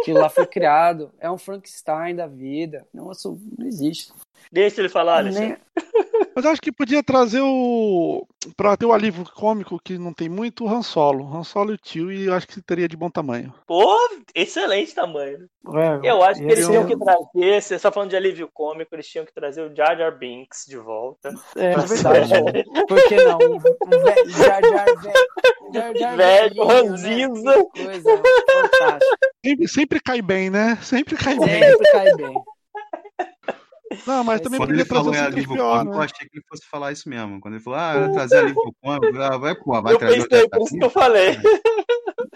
Aquilo 0.00 0.20
lá 0.20 0.28
foi 0.28 0.46
criado. 0.46 1.12
É 1.20 1.30
um 1.30 1.36
Frankenstein 1.36 2.16
da 2.16 2.26
vida. 2.26 2.86
Nossa, 2.92 3.28
não 3.58 3.66
existe. 3.66 4.12
Deixa 4.50 4.80
ele 4.80 4.88
falar, 4.88 5.22
Nem... 5.24 5.56
Mas 6.34 6.46
acho 6.46 6.60
que 6.60 6.72
podia 6.72 7.02
trazer 7.02 7.40
o. 7.42 8.26
Pra 8.56 8.76
ter 8.76 8.86
o 8.86 8.92
alívio 8.92 9.24
cômico 9.34 9.80
que 9.82 9.98
não 9.98 10.12
tem 10.12 10.28
muito, 10.28 10.64
o 10.64 10.68
Han 10.68 10.82
Solo. 10.82 11.34
Han 11.34 11.42
Solo 11.42 11.72
e 11.72 11.74
o 11.74 11.78
tio, 11.78 12.12
e 12.12 12.26
eu 12.26 12.34
acho 12.34 12.46
que 12.46 12.60
teria 12.60 12.88
de 12.88 12.96
bom 12.96 13.10
tamanho. 13.10 13.52
Pô, 13.66 13.96
excelente 14.34 14.94
tamanho. 14.94 15.48
É, 15.74 16.10
eu 16.10 16.22
acho 16.22 16.40
que 16.40 16.46
eles 16.46 16.66
tinham 16.66 16.86
que 16.86 16.96
trazer, 16.96 17.62
você 17.62 17.78
só 17.78 17.90
falando 17.90 18.10
de 18.10 18.16
alívio 18.16 18.48
cômico, 18.52 18.94
eles 18.94 19.08
tinham 19.08 19.24
que 19.24 19.34
trazer 19.34 19.62
o 19.62 19.74
Jar 19.74 19.96
Jar 19.96 20.16
Binks 20.16 20.64
de 20.68 20.76
volta. 20.76 21.34
É, 21.56 21.72
é 21.72 21.76
verdade. 21.76 22.64
Por 22.86 23.08
que 23.08 23.16
não? 23.16 23.38
O 23.38 24.28
Jar 24.28 24.60
Jar 24.62 24.84
velho. 24.84 25.72
Jar 25.72 25.96
Jar 25.96 26.16
velho, 26.16 26.64
ranzinza. 26.64 27.56
Né? 27.56 27.64
Coisa 27.74 28.22
fantástica. 28.52 29.18
Sempre, 29.44 29.68
sempre 29.68 30.00
cai 30.00 30.22
bem, 30.22 30.50
né? 30.50 30.78
Sempre 30.82 31.16
cai 31.16 31.38
bem. 31.38 31.62
Sempre 31.62 31.92
cai 31.92 32.14
bem. 32.14 32.34
Não, 34.06 34.24
mas 34.24 34.40
também 34.40 34.58
Quando 34.58 34.72
ele 34.72 34.84
falou 34.84 35.14
em 35.14 35.18
alívio 35.18 35.54
pior, 35.54 35.78
cômico, 35.78 35.90
né? 35.92 35.96
eu 35.96 36.02
achei 36.02 36.28
que 36.28 36.38
ele 36.38 36.44
fosse 36.48 36.66
falar 36.66 36.92
isso 36.92 37.08
mesmo. 37.08 37.40
Quando 37.40 37.54
ele 37.54 37.62
falou, 37.62 37.78
ah, 37.78 37.94
eu 37.94 38.12
trazer 38.12 38.38
alívio 38.38 38.74
cômico, 38.82 39.18
ah, 39.18 39.38
vai, 39.38 39.54
pô, 39.54 39.82
vai 39.82 39.94
eu 39.94 39.98
trazer. 39.98 40.28
Pensei, 40.28 40.48
por 40.48 40.62
isso 40.62 40.78
que 40.78 40.84
eu 40.84 40.90
falei. 40.90 41.38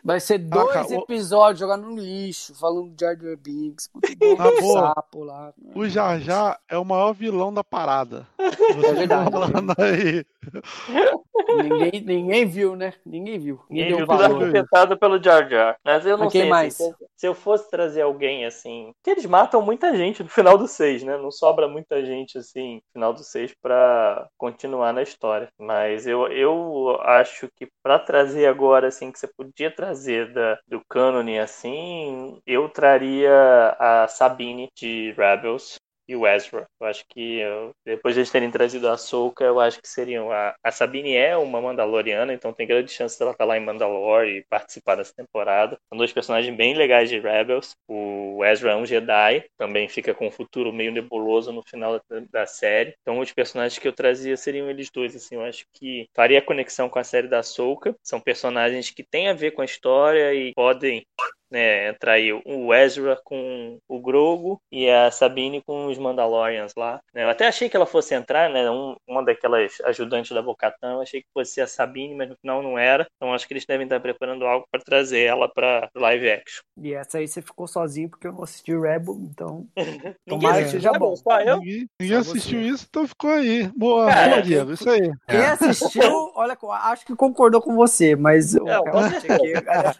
Vai 0.03 0.19
ser 0.19 0.39
dois 0.39 0.91
ah, 0.91 0.95
episódios 0.95 1.61
jogando 1.61 1.87
no 1.87 1.97
lixo, 1.97 2.55
falando 2.55 2.91
de 2.91 3.05
Jar 3.05 3.17
Jar 3.17 3.37
Binks. 3.37 3.91
Ah, 4.39 4.95
sapo 4.95 5.25
lá. 5.25 5.53
O 5.75 5.87
Jar 5.89 6.19
Jar 6.21 6.59
é 6.69 6.77
o 6.79 6.85
maior 6.85 7.13
vilão 7.13 7.53
da 7.53 7.63
parada. 7.63 8.27
é 8.39 8.93
verdade. 8.93 9.31
Aí. 9.79 10.25
Ninguém, 11.57 12.01
ninguém 12.03 12.47
viu, 12.47 12.77
né? 12.77 12.93
Ninguém 13.05 13.39
viu. 13.39 13.61
Ninguém, 13.69 14.01
ninguém 14.01 14.49
afetado 14.49 14.99
pelo 14.99 15.23
Jar 15.23 15.49
Jar. 15.49 15.77
Mas 15.85 16.07
eu 16.07 16.17
não 16.17 16.25
Mas 16.25 16.33
sei 16.33 16.49
mais? 16.49 16.81
Assim, 16.81 16.95
se, 17.17 17.27
eu 17.27 17.35
fosse 17.35 17.71
trazer 17.71 18.03
alguém 18.03 18.47
assim. 18.47 18.93
Que 19.03 19.11
eles 19.11 19.27
matam 19.27 19.61
muita 19.63 19.95
gente 19.95 20.23
no 20.23 20.29
final 20.31 20.57
do 20.57 20.67
6, 20.67 21.03
né? 21.03 21.17
Não 21.17 21.31
sobra 21.31 21.69
muita 21.69 22.05
gente 22.05 22.39
assim 22.39 22.77
no 22.77 22.93
final 22.93 23.13
do 23.13 23.23
6 23.23 23.53
pra 23.61 24.29
continuar 24.39 24.93
na 24.93 25.03
história. 25.03 25.49
Mas 25.59 26.07
eu, 26.07 26.27
eu 26.29 26.99
acho 27.03 27.49
que 27.57 27.69
pra 27.83 27.99
trazer 27.99 28.47
agora, 28.47 28.89
assim, 28.89 29.11
que 29.11 29.19
você 29.19 29.27
podia 29.27 29.71
trazer 29.71 30.33
da, 30.33 30.59
do 30.67 30.81
cânone 30.89 31.39
assim, 31.39 32.41
eu 32.47 32.69
traria 32.69 33.77
a 33.79 34.07
Sabine 34.09 34.69
de 34.75 35.13
Rebels 35.17 35.79
e 36.11 36.17
o 36.17 36.27
Ezra. 36.27 36.67
Eu 36.81 36.87
acho 36.89 37.05
que 37.09 37.39
eu, 37.39 37.71
depois 37.85 38.15
de 38.15 38.21
eles 38.21 38.31
terem 38.31 38.51
trazido 38.51 38.89
a 38.89 38.95
Ahsoka, 38.95 39.45
eu 39.45 39.61
acho 39.61 39.81
que 39.81 39.89
seriam. 39.89 40.33
A, 40.33 40.57
a 40.63 40.73
Sabine 40.73 41.15
é 41.15 41.37
uma 41.37 41.61
Mandaloriana, 41.61 42.35
então 42.35 42.53
tem 42.53 42.67
grande 42.67 42.91
chance 42.91 43.17
dela 43.17 43.31
estar 43.31 43.45
lá 43.45 43.57
em 43.57 43.65
Mandalore 43.65 44.39
e 44.39 44.45
participar 44.51 44.97
dessa 44.97 45.15
temporada. 45.15 45.79
São 45.89 45.97
dois 45.97 46.13
personagens 46.13 46.55
bem 46.57 46.75
legais 46.75 47.09
de 47.09 47.21
Rebels. 47.21 47.77
O 47.89 48.45
Ezra 48.45 48.73
é 48.73 48.77
um 48.77 48.85
Jedi, 48.85 49.45
também 49.57 49.89
fica 49.89 50.13
com 50.13 50.27
um 50.27 50.31
futuro 50.33 50.73
meio 50.73 50.91
nebuloso 50.91 51.53
no 51.53 51.63
final 51.63 52.01
da, 52.11 52.21
da 52.31 52.47
série. 52.47 52.95
Então 53.03 53.21
os 53.21 53.33
personagens 53.33 53.79
que 53.79 53.87
eu 53.87 53.93
trazia 53.93 54.37
seriam 54.37 54.69
eles 54.69 54.91
dois. 54.91 55.15
Assim, 55.15 55.37
eu 55.37 55.45
acho 55.45 55.65
que 55.73 56.09
faria 56.13 56.43
conexão 56.43 56.89
com 56.89 56.99
a 56.99 57.05
série 57.05 57.29
da 57.29 57.39
Ahsoka. 57.39 57.95
São 58.03 58.21
personagens 58.21 58.91
que 58.91 59.05
têm 59.05 59.29
a 59.29 59.35
ver 59.35 59.53
com 59.53 59.63
a 59.63 59.65
história 59.65 60.35
e 60.35 60.53
podem 60.55 61.05
né, 61.51 61.89
entrar 61.89 62.13
aí 62.13 62.33
o 62.33 62.73
Ezra 62.73 63.21
com 63.25 63.79
o 63.89 64.01
Grogo 64.01 64.61
e 64.71 64.89
a 64.89 65.11
Sabine 65.11 65.63
com 65.63 65.87
os 65.87 65.99
Mandalorians 65.99 66.73
lá. 66.77 67.01
Né? 67.13 67.25
Eu 67.25 67.29
até 67.31 67.49
achei 67.49 67.69
que 67.69 67.77
ela 67.77 67.87
fosse 67.87 68.15
entrar, 68.15 68.49
né, 68.49 68.71
um, 68.71 68.97
uma 69.07 69.25
daquelas 69.25 69.81
ajudantes 69.85 70.33
da 70.33 70.43
Bocatã, 70.43 70.93
eu 70.93 71.01
achei 71.01 71.21
que 71.23 71.29
fosse 71.35 71.61
a 71.61 71.67
Sabine, 71.67 72.15
mas 72.15 72.29
no 72.29 72.37
final 72.37 72.63
não 72.63 72.79
era. 72.79 73.07
Então 73.17 73.35
acho 73.35 73.47
que 73.47 73.55
eles 73.55 73.67
devem 73.67 73.85
estar 73.85 74.01
preparando 74.01 74.47
algo 74.47 74.67
para 74.71 74.81
trazer 74.81 75.23
ela 75.23 75.49
para 75.49 75.89
live 75.95 76.31
action. 76.31 76.63
E 76.81 76.95
essa 76.95 77.19
aí 77.19 77.27
você 77.27 77.43
ficou 77.43 77.67
sozinho 77.67 78.09
porque 78.09 78.27
eu 78.27 78.33
não 78.33 78.43
assisti 78.43 78.73
Rebel, 78.73 79.19
então 79.31 79.67
tomara 80.27 80.63
que 80.63 80.71
seja 80.71 80.93
bom. 80.93 81.17
Só 81.17 81.41
eu? 81.41 81.59
Ninguém, 81.59 81.87
ninguém 82.01 82.17
assistiu 82.17 82.61
isso, 82.61 82.87
então 82.89 83.07
ficou 83.07 83.31
aí. 83.31 83.69
Boa, 83.77 84.07
Cara, 84.07 84.29
boa 84.31 84.43
Diego, 84.43 84.73
isso 84.73 84.89
aí. 84.89 85.11
Quem 85.29 85.45
assistiu, 85.45 86.33
olha, 86.35 86.57
acho 86.85 87.05
que 87.05 87.17
concordou 87.17 87.61
com 87.61 87.75
você, 87.75 88.15
mas... 88.15 88.55
Não, 88.55 88.85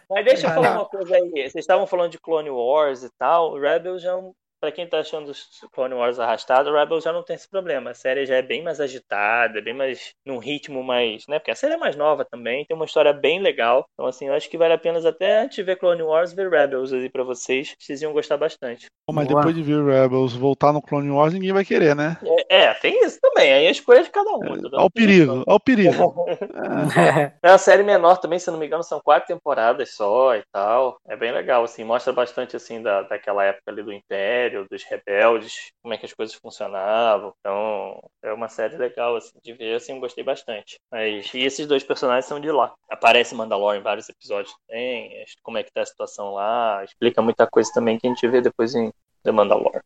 mas 0.09 0.25
deixa 0.25 0.47
eu 0.47 0.51
falar 0.51 0.75
uma 0.75 0.85
coisa 0.85 1.15
aí 1.15 1.40
vocês 1.49 1.63
estavam 1.63 1.87
falando 1.87 2.11
de 2.11 2.19
Clone 2.19 2.49
Wars 2.49 3.03
e 3.03 3.09
tal. 3.17 3.57
Rebels 3.59 4.01
já 4.01 4.11
é 4.11 4.15
um 4.15 4.33
para 4.61 4.71
quem 4.71 4.87
tá 4.87 4.99
achando 4.99 5.31
Clone 5.73 5.95
Wars 5.95 6.19
arrastado, 6.19 6.71
Rebels 6.71 7.03
já 7.03 7.11
não 7.11 7.23
tem 7.23 7.35
esse 7.35 7.49
problema. 7.49 7.89
A 7.89 7.95
série 7.95 8.27
já 8.27 8.35
é 8.35 8.41
bem 8.43 8.63
mais 8.63 8.79
agitada, 8.79 9.61
bem 9.61 9.73
mais 9.73 10.13
num 10.23 10.37
ritmo 10.37 10.83
mais, 10.83 11.25
né? 11.27 11.39
Porque 11.39 11.51
a 11.51 11.55
série 11.55 11.73
é 11.73 11.77
mais 11.77 11.95
nova 11.95 12.23
também, 12.23 12.63
tem 12.65 12.75
uma 12.75 12.85
história 12.85 13.11
bem 13.11 13.41
legal. 13.41 13.85
Então 13.93 14.05
assim, 14.05 14.27
eu 14.27 14.33
acho 14.33 14.49
que 14.49 14.57
vale 14.57 14.73
a 14.73 14.77
pena 14.77 15.01
até 15.07 15.41
antes 15.41 15.55
de 15.55 15.63
ver 15.63 15.77
Clone 15.77 16.03
Wars 16.03 16.31
ver 16.31 16.49
Rebels 16.49 16.93
aí 16.93 17.09
para 17.09 17.23
vocês. 17.23 17.73
Vocês 17.79 18.01
iam 18.01 18.13
gostar 18.13 18.37
bastante. 18.37 18.85
Mas 19.09 19.27
Boa. 19.27 19.41
depois 19.41 19.55
de 19.55 19.63
ver 19.63 19.83
Rebels 19.83 20.33
voltar 20.33 20.71
no 20.71 20.81
Clone 20.81 21.09
Wars, 21.09 21.33
ninguém 21.33 21.51
vai 21.51 21.65
querer, 21.65 21.95
né? 21.95 22.17
É, 22.49 22.65
é 22.65 22.73
tem 22.75 23.03
isso 23.03 23.19
também. 23.21 23.51
Aí 23.51 23.67
a 23.67 23.71
escolha 23.71 24.03
de 24.03 24.09
cada 24.09 24.29
um. 24.31 24.43
É, 24.43 24.59
ao 24.73 24.89
perigo, 24.89 25.43
ao 25.47 25.59
perigo. 25.59 26.25
é 27.43 27.49
uma 27.49 27.57
série 27.57 27.83
menor 27.83 28.17
também, 28.17 28.39
se 28.39 28.49
não 28.49 28.57
me 28.57 28.65
engano, 28.67 28.83
são 28.83 29.01
quatro 29.01 29.27
temporadas 29.27 29.93
só 29.95 30.35
e 30.35 30.43
tal. 30.51 30.97
É 31.07 31.15
bem 31.15 31.31
legal, 31.31 31.63
assim, 31.63 31.83
mostra 31.83 32.13
bastante 32.13 32.55
assim 32.55 32.81
da, 32.81 33.03
daquela 33.03 33.43
época 33.43 33.71
ali 33.71 33.83
do 33.83 33.93
Império, 33.93 34.50
dos 34.69 34.83
rebeldes, 34.83 35.71
como 35.81 35.93
é 35.93 35.97
que 35.97 36.05
as 36.05 36.13
coisas 36.13 36.35
funcionavam. 36.35 37.33
Então, 37.39 38.01
é 38.21 38.33
uma 38.33 38.49
série 38.49 38.77
legal 38.77 39.15
assim 39.15 39.37
de 39.43 39.53
ver, 39.53 39.75
assim, 39.75 39.99
gostei 39.99 40.23
bastante. 40.23 40.79
Mas 40.91 41.33
e 41.33 41.39
esses 41.39 41.65
dois 41.67 41.83
personagens 41.83 42.25
são 42.25 42.39
de 42.39 42.51
lá. 42.51 42.73
Aparece 42.89 43.35
Mandalorian 43.35 43.79
em 43.79 43.83
vários 43.83 44.09
episódios 44.09 44.53
também, 44.67 45.23
como 45.43 45.57
é 45.57 45.63
que 45.63 45.71
tá 45.71 45.81
a 45.81 45.85
situação 45.85 46.33
lá, 46.33 46.83
explica 46.83 47.21
muita 47.21 47.47
coisa 47.47 47.71
também 47.73 47.97
que 47.97 48.07
a 48.07 48.09
gente 48.09 48.27
vê 48.27 48.41
depois 48.41 48.75
em 48.75 48.91
The 49.23 49.31
Mandalorian. 49.31 49.81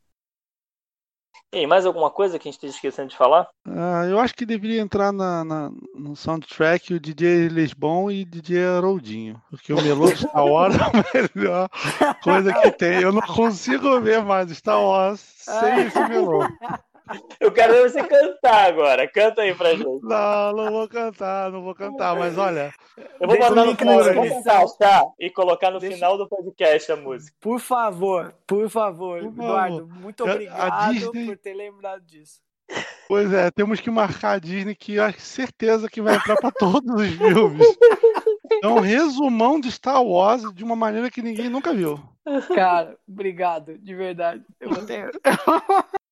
E 1.56 1.66
mais 1.66 1.86
alguma 1.86 2.12
coisa 2.12 2.38
que 2.38 2.50
a 2.50 2.52
gente 2.52 2.58
esteja 2.58 2.74
esquecendo 2.74 3.08
de 3.08 3.16
falar? 3.16 3.48
Ah, 3.66 4.06
eu 4.10 4.20
acho 4.20 4.36
que 4.36 4.46
deveria 4.46 4.82
entrar 4.82 5.14
na, 5.14 5.42
na, 5.46 5.72
no 5.98 6.14
soundtrack 6.14 6.94
o 6.94 7.00
DJ 7.00 7.48
Lisbon 7.48 8.12
e 8.12 8.26
DJ 8.26 8.66
Haroldinho. 8.66 9.42
Porque 9.50 9.72
o 9.72 9.82
Melô 9.82 10.12
de 10.12 10.18
Star 10.18 10.46
Wars 10.46 10.76
é 10.76 10.80
a 10.82 11.30
melhor 11.34 11.70
coisa 12.22 12.54
que 12.54 12.72
tem. 12.72 13.00
Eu 13.00 13.14
não 13.14 13.22
consigo 13.22 14.02
ver 14.02 14.22
mais 14.22 14.50
Star 14.50 14.84
Wars 14.84 15.22
sem 15.22 15.86
esse 15.86 16.10
Melô. 16.10 16.46
Eu 17.40 17.52
quero 17.52 17.74
ver 17.74 17.90
você 17.90 18.04
cantar 18.04 18.68
agora. 18.68 19.08
Canta 19.08 19.42
aí 19.42 19.54
pra 19.54 19.72
gente. 19.76 19.86
Não, 20.04 20.52
não 20.54 20.72
vou 20.72 20.88
cantar, 20.88 21.52
não 21.52 21.62
vou 21.62 21.76
cantar, 21.76 22.16
mas 22.16 22.38
olha. 22.38 22.74
Eu 23.20 23.28
vou 23.28 23.38
mandar 23.38 23.66
no 23.66 23.76
final, 23.76 24.04
vou 24.04 24.24
tentar 24.24 25.04
e 25.20 25.30
colocar 25.30 25.72
no 25.72 25.80
Deixa... 25.80 25.96
final 25.96 26.18
do 26.18 26.28
podcast 26.28 26.92
a 26.92 26.96
música. 26.96 27.36
Por 27.40 27.60
favor, 27.60 28.34
por 28.48 28.70
favor, 28.70 29.20
por 29.22 29.28
Eduardo, 29.28 29.88
favor. 29.88 30.02
muito 30.02 30.24
obrigado 30.24 30.94
Disney... 30.94 31.26
por 31.26 31.38
ter 31.38 31.54
lembrado 31.54 32.02
disso. 32.02 32.40
Pois 33.08 33.32
é, 33.32 33.52
temos 33.52 33.80
que 33.80 33.92
marcar 33.92 34.32
a 34.32 34.40
Disney 34.40 34.74
que 34.74 34.96
eu 34.96 35.14
certeza 35.14 35.88
que 35.88 36.02
vai 36.02 36.16
entrar 36.16 36.36
para 36.38 36.52
todos 36.52 37.02
os 37.02 37.10
filmes. 37.10 37.78
É 38.64 38.68
um 38.68 38.80
resumão 38.80 39.60
de 39.60 39.72
Star 39.72 40.04
Wars 40.04 40.42
de 40.54 40.64
uma 40.64 40.76
maneira 40.76 41.12
que 41.12 41.22
ninguém 41.22 41.50
nunca 41.50 41.74
viu. 41.74 42.00
Cara, 42.56 42.98
obrigado, 43.08 43.78
de 43.78 43.94
verdade. 43.94 44.44
Eu 44.60 44.72
vou 44.72 44.84
ter... 44.84 45.12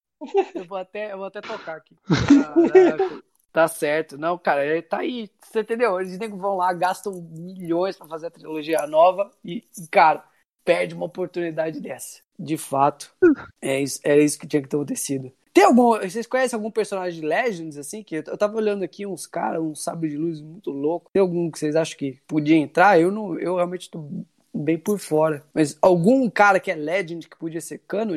Eu 0.56 0.66
vou 0.66 0.78
até, 0.78 1.12
eu 1.14 1.18
vou 1.18 1.28
até 1.28 1.42
tocar 1.42 1.78
aqui. 1.78 1.96
Caraca. 2.06 3.24
Tá 3.52 3.68
certo. 3.68 4.18
Não, 4.18 4.38
cara, 4.38 4.82
tá 4.82 5.00
aí. 5.00 5.30
Você 5.42 5.60
entendeu? 5.60 6.00
Eles 6.02 6.18
vão 6.18 6.58
lá, 6.58 6.74
gastam 6.74 7.14
milhões 7.32 7.96
para 7.96 8.08
fazer 8.08 8.28
a 8.28 8.32
trilogia 8.32 8.88
nova 8.88 9.30
e, 9.46 9.64
cara, 9.92 10.24
perde 10.66 10.96
uma 10.96 11.06
oportunidade 11.06 11.80
dessa. 11.80 12.22
De 12.38 12.58
fato, 12.58 13.14
é 13.62 13.80
isso, 13.80 14.00
era 14.04 14.20
isso 14.20 14.40
que 14.40 14.48
tinha 14.48 14.62
que 14.62 14.68
ter 14.68 14.76
acontecido. 14.76 15.32
Tem 15.54 15.66
algum. 15.66 16.00
Vocês 16.00 16.26
conhecem 16.26 16.58
algum 16.58 16.72
personagem 16.72 17.22
de 17.22 17.28
Legends, 17.28 17.78
assim? 17.78 18.02
Que 18.02 18.16
eu 18.16 18.38
tava 18.38 18.58
olhando 18.58 18.84
aqui 18.84 19.06
uns 19.06 19.28
caras, 19.28 19.62
um 19.62 19.76
sabre 19.76 20.10
de 20.10 20.18
luz 20.18 20.42
muito 20.42 20.72
louco. 20.72 21.12
Tem 21.14 21.22
algum 21.22 21.52
que 21.52 21.60
vocês 21.60 21.76
acham 21.76 21.96
que 21.96 22.20
podia 22.28 22.58
entrar? 22.58 23.00
Eu 23.00 23.12
não. 23.12 23.38
Eu 23.38 23.58
realmente 23.58 23.88
tô 23.88 24.10
bem 24.54 24.78
por 24.78 25.00
fora. 25.00 25.44
Mas 25.54 25.78
algum 25.82 26.30
cara 26.30 26.60
que 26.60 26.72
é 26.72 26.76
Legend 26.76 27.28
que 27.28 27.38
podia 27.38 27.62
ser 27.62 27.82
canon 27.88 28.14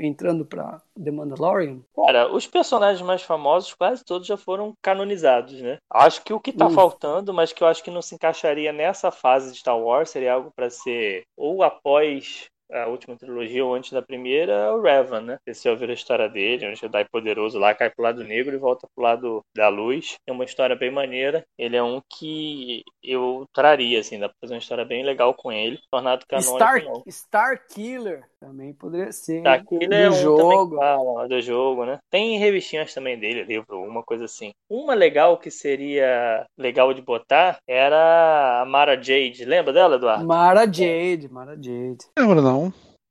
entrando 0.00 0.44
pra 0.44 0.80
The 1.02 1.10
Mandalorian? 1.10 1.80
Cara, 1.94 2.32
os 2.32 2.46
personagens 2.46 3.04
mais 3.04 3.22
famosos 3.22 3.74
quase 3.74 4.04
todos 4.04 4.26
já 4.26 4.36
foram 4.36 4.74
canonizados, 4.80 5.60
né? 5.60 5.78
Acho 5.90 6.22
que 6.22 6.32
o 6.32 6.40
que 6.40 6.52
tá 6.52 6.70
faltando, 6.70 7.34
mas 7.34 7.52
que 7.52 7.62
eu 7.62 7.68
acho 7.68 7.82
que 7.82 7.90
não 7.90 8.02
se 8.02 8.14
encaixaria 8.14 8.72
nessa 8.72 9.10
fase 9.10 9.52
de 9.52 9.58
Star 9.58 9.78
Wars, 9.78 10.10
seria 10.10 10.34
algo 10.34 10.52
para 10.54 10.70
ser 10.70 11.24
ou 11.36 11.62
após 11.62 12.46
a 12.72 12.86
última 12.86 13.16
trilogia 13.16 13.64
ou 13.64 13.74
antes 13.74 13.92
da 13.92 14.02
primeira 14.02 14.52
é 14.52 14.70
o 14.70 14.80
Revan, 14.80 15.20
né? 15.20 15.38
Você 15.46 15.68
ouviu 15.68 15.88
a 15.88 15.92
história 15.92 16.28
dele, 16.28 16.68
um 16.68 16.74
Jedi 16.74 17.04
poderoso 17.10 17.58
lá, 17.58 17.74
cai 17.74 17.90
pro 17.90 18.02
lado 18.02 18.24
negro 18.24 18.54
e 18.54 18.58
volta 18.58 18.86
pro 18.94 19.04
lado 19.04 19.40
da 19.54 19.68
luz. 19.68 20.16
É 20.26 20.32
uma 20.32 20.44
história 20.44 20.76
bem 20.76 20.90
maneira. 20.90 21.44
Ele 21.58 21.76
é 21.76 21.82
um 21.82 22.00
que 22.08 22.82
eu 23.02 23.44
traria, 23.52 24.00
assim, 24.00 24.18
dá 24.18 24.28
pra 24.28 24.36
fazer 24.40 24.54
uma 24.54 24.58
história 24.58 24.84
bem 24.84 25.04
legal 25.04 25.34
com 25.34 25.52
ele. 25.52 25.78
Tornado 25.90 26.24
canônico. 26.26 27.10
Star, 27.10 27.56
Star 27.56 27.66
Killer 27.68 28.24
também 28.40 28.72
poderia 28.72 29.12
ser. 29.12 29.40
Star 29.40 29.64
Killer 29.64 29.88
do 29.88 29.94
é 29.94 30.10
um 30.10 30.12
jogo. 30.12 30.76
Fala, 30.76 31.28
do 31.28 31.40
jogo, 31.40 31.84
né? 31.84 31.98
Tem 32.10 32.38
revistinhas 32.38 32.92
também 32.92 33.18
dele, 33.18 33.44
livro, 33.44 33.80
uma 33.82 34.02
coisa 34.02 34.24
assim. 34.24 34.52
Uma 34.68 34.94
legal 34.94 35.38
que 35.38 35.50
seria 35.50 36.46
legal 36.58 36.92
de 36.92 37.02
botar 37.02 37.58
era 37.66 38.62
a 38.62 38.66
Mara 38.66 38.96
Jade. 38.96 39.44
Lembra 39.44 39.72
dela, 39.72 39.96
Eduardo? 39.96 40.26
Mara 40.26 40.66
Jade, 40.66 41.28
Mara 41.30 41.56
Jade. 41.56 42.06
Lembra 42.18 42.42
não? 42.42 42.53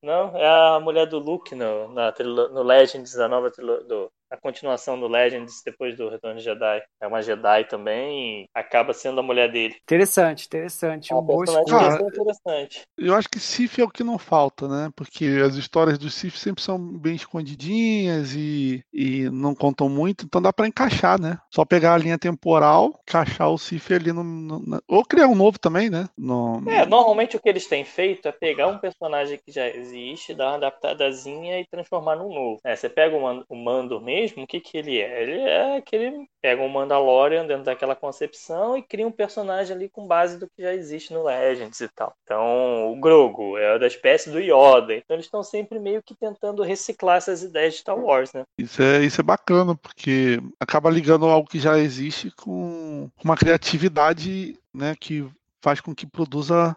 Não, 0.02 0.36
é 0.36 0.76
a 0.76 0.80
mulher 0.80 1.08
do 1.08 1.18
Luke 1.18 1.56
no, 1.56 1.94
na, 1.94 2.14
no 2.52 2.62
Legends, 2.62 3.18
a 3.18 3.28
nova 3.28 3.50
do, 3.50 4.12
a 4.34 4.38
continuação 4.38 5.00
do 5.00 5.08
Legends 5.08 5.62
depois 5.64 5.96
do 5.96 6.10
Retorno 6.10 6.40
de 6.40 6.44
Jedi. 6.44 6.82
É 7.00 7.06
uma 7.08 7.22
Jedi 7.22 7.66
também 7.66 8.42
e 8.42 8.46
acaba 8.52 8.92
sendo 8.92 9.20
a 9.20 9.24
mulher 9.24 9.52
dele. 9.52 9.76
Interessante, 9.84 10.48
interessante. 10.48 11.14
É 11.14 11.16
um 11.16 11.22
bom 11.22 11.44
Cara, 11.68 12.02
interessante. 12.02 12.82
Eu 12.98 13.14
acho 13.14 13.30
que 13.30 13.40
Sif 13.40 13.80
é 13.80 13.84
o 13.84 13.90
que 13.90 14.04
não 14.04 14.18
falta, 14.18 14.68
né? 14.68 14.90
Porque 14.96 15.26
as 15.46 15.56
histórias 15.56 16.00
do 16.00 16.10
Sif 16.10 16.36
sempre 16.38 16.64
são 16.64 16.80
bem 16.80 17.16
escondidinhas 17.16 18.34
e, 18.34 18.84
e 18.92 19.30
não 19.30 19.54
contam 19.54 19.88
muito, 19.88 20.26
então 20.26 20.42
dá 20.42 20.52
para 20.52 20.68
encaixar, 20.68 21.22
né? 21.22 21.38
Só 21.54 21.64
pegar 21.64 21.94
a 21.94 21.98
linha 21.98 22.18
temporal, 22.18 23.00
encaixar 23.08 23.52
o 23.52 23.58
Sif 23.58 23.94
ali 23.94 24.12
no, 24.12 24.24
no, 24.24 24.82
Ou 24.88 25.06
criar 25.06 25.28
um 25.28 25.36
novo 25.36 25.60
também, 25.60 25.92
né? 25.92 26.10
No... 26.18 26.64
É, 26.68 26.86
normalmente 26.88 27.38
o 27.38 27.40
que 27.40 27.50
eles 27.50 27.68
têm 27.68 27.86
feito 27.86 28.28
é 28.28 28.32
pegar 28.32 28.68
um 28.68 28.80
personagem 28.80 29.40
que 29.46 29.52
já 29.52 29.68
existe, 29.68 30.34
dar 30.34 30.48
uma 30.48 30.56
adaptadazinha 30.56 31.60
e 31.60 31.68
transformar 31.68 32.16
num 32.16 32.34
novo. 32.34 32.60
É, 32.64 32.76
você 32.76 32.90
pega 32.90 33.16
o, 33.16 33.46
o 33.48 33.56
Mando 33.56 34.02
mesmo 34.02 34.23
mesmo, 34.24 34.44
o 34.44 34.48
que, 34.48 34.60
que 34.60 34.78
ele 34.78 35.00
é? 35.00 35.24
Ele 35.24 35.42
é 35.42 35.78
aquele. 35.78 36.28
Pega 36.42 36.62
um 36.62 36.68
Mandalorian 36.68 37.46
dentro 37.46 37.64
daquela 37.64 37.96
concepção 37.96 38.78
e 38.78 38.82
cria 38.82 39.08
um 39.08 39.12
personagem 39.12 39.76
ali 39.76 39.88
com 39.88 40.06
base 40.06 40.38
do 40.38 40.48
que 40.48 40.62
já 40.62 40.74
existe 40.74 41.14
no 41.14 41.24
Legends 41.24 41.80
e 41.80 41.88
tal. 41.88 42.14
Então, 42.24 42.92
o 42.92 43.00
Grogu 43.00 43.58
é 43.58 43.80
da 43.80 43.88
espécie 43.88 44.30
do 44.30 44.40
Yoda. 44.40 44.94
Então, 44.94 45.16
eles 45.16 45.26
estão 45.26 45.42
sempre 45.42 45.80
meio 45.80 46.04
que 46.04 46.16
tentando 46.16 46.64
reciclar 46.64 47.18
essas 47.18 47.44
ideias 47.44 47.76
de 47.76 47.80
Star 47.80 47.98
Wars, 47.98 48.34
né? 48.34 48.44
Isso 48.58 48.82
é, 48.82 49.04
isso 49.04 49.22
é 49.22 49.24
bacana, 49.24 49.76
porque 49.76 50.40
acaba 50.60 50.90
ligando 50.90 51.26
algo 51.26 51.48
que 51.48 51.60
já 51.60 51.80
existe 51.80 52.32
com 52.32 53.10
uma 53.24 53.38
criatividade 53.38 54.60
né, 54.74 54.96
que 55.00 55.26
faz 55.64 55.80
com 55.80 55.96
que 55.96 56.06
produza 56.06 56.76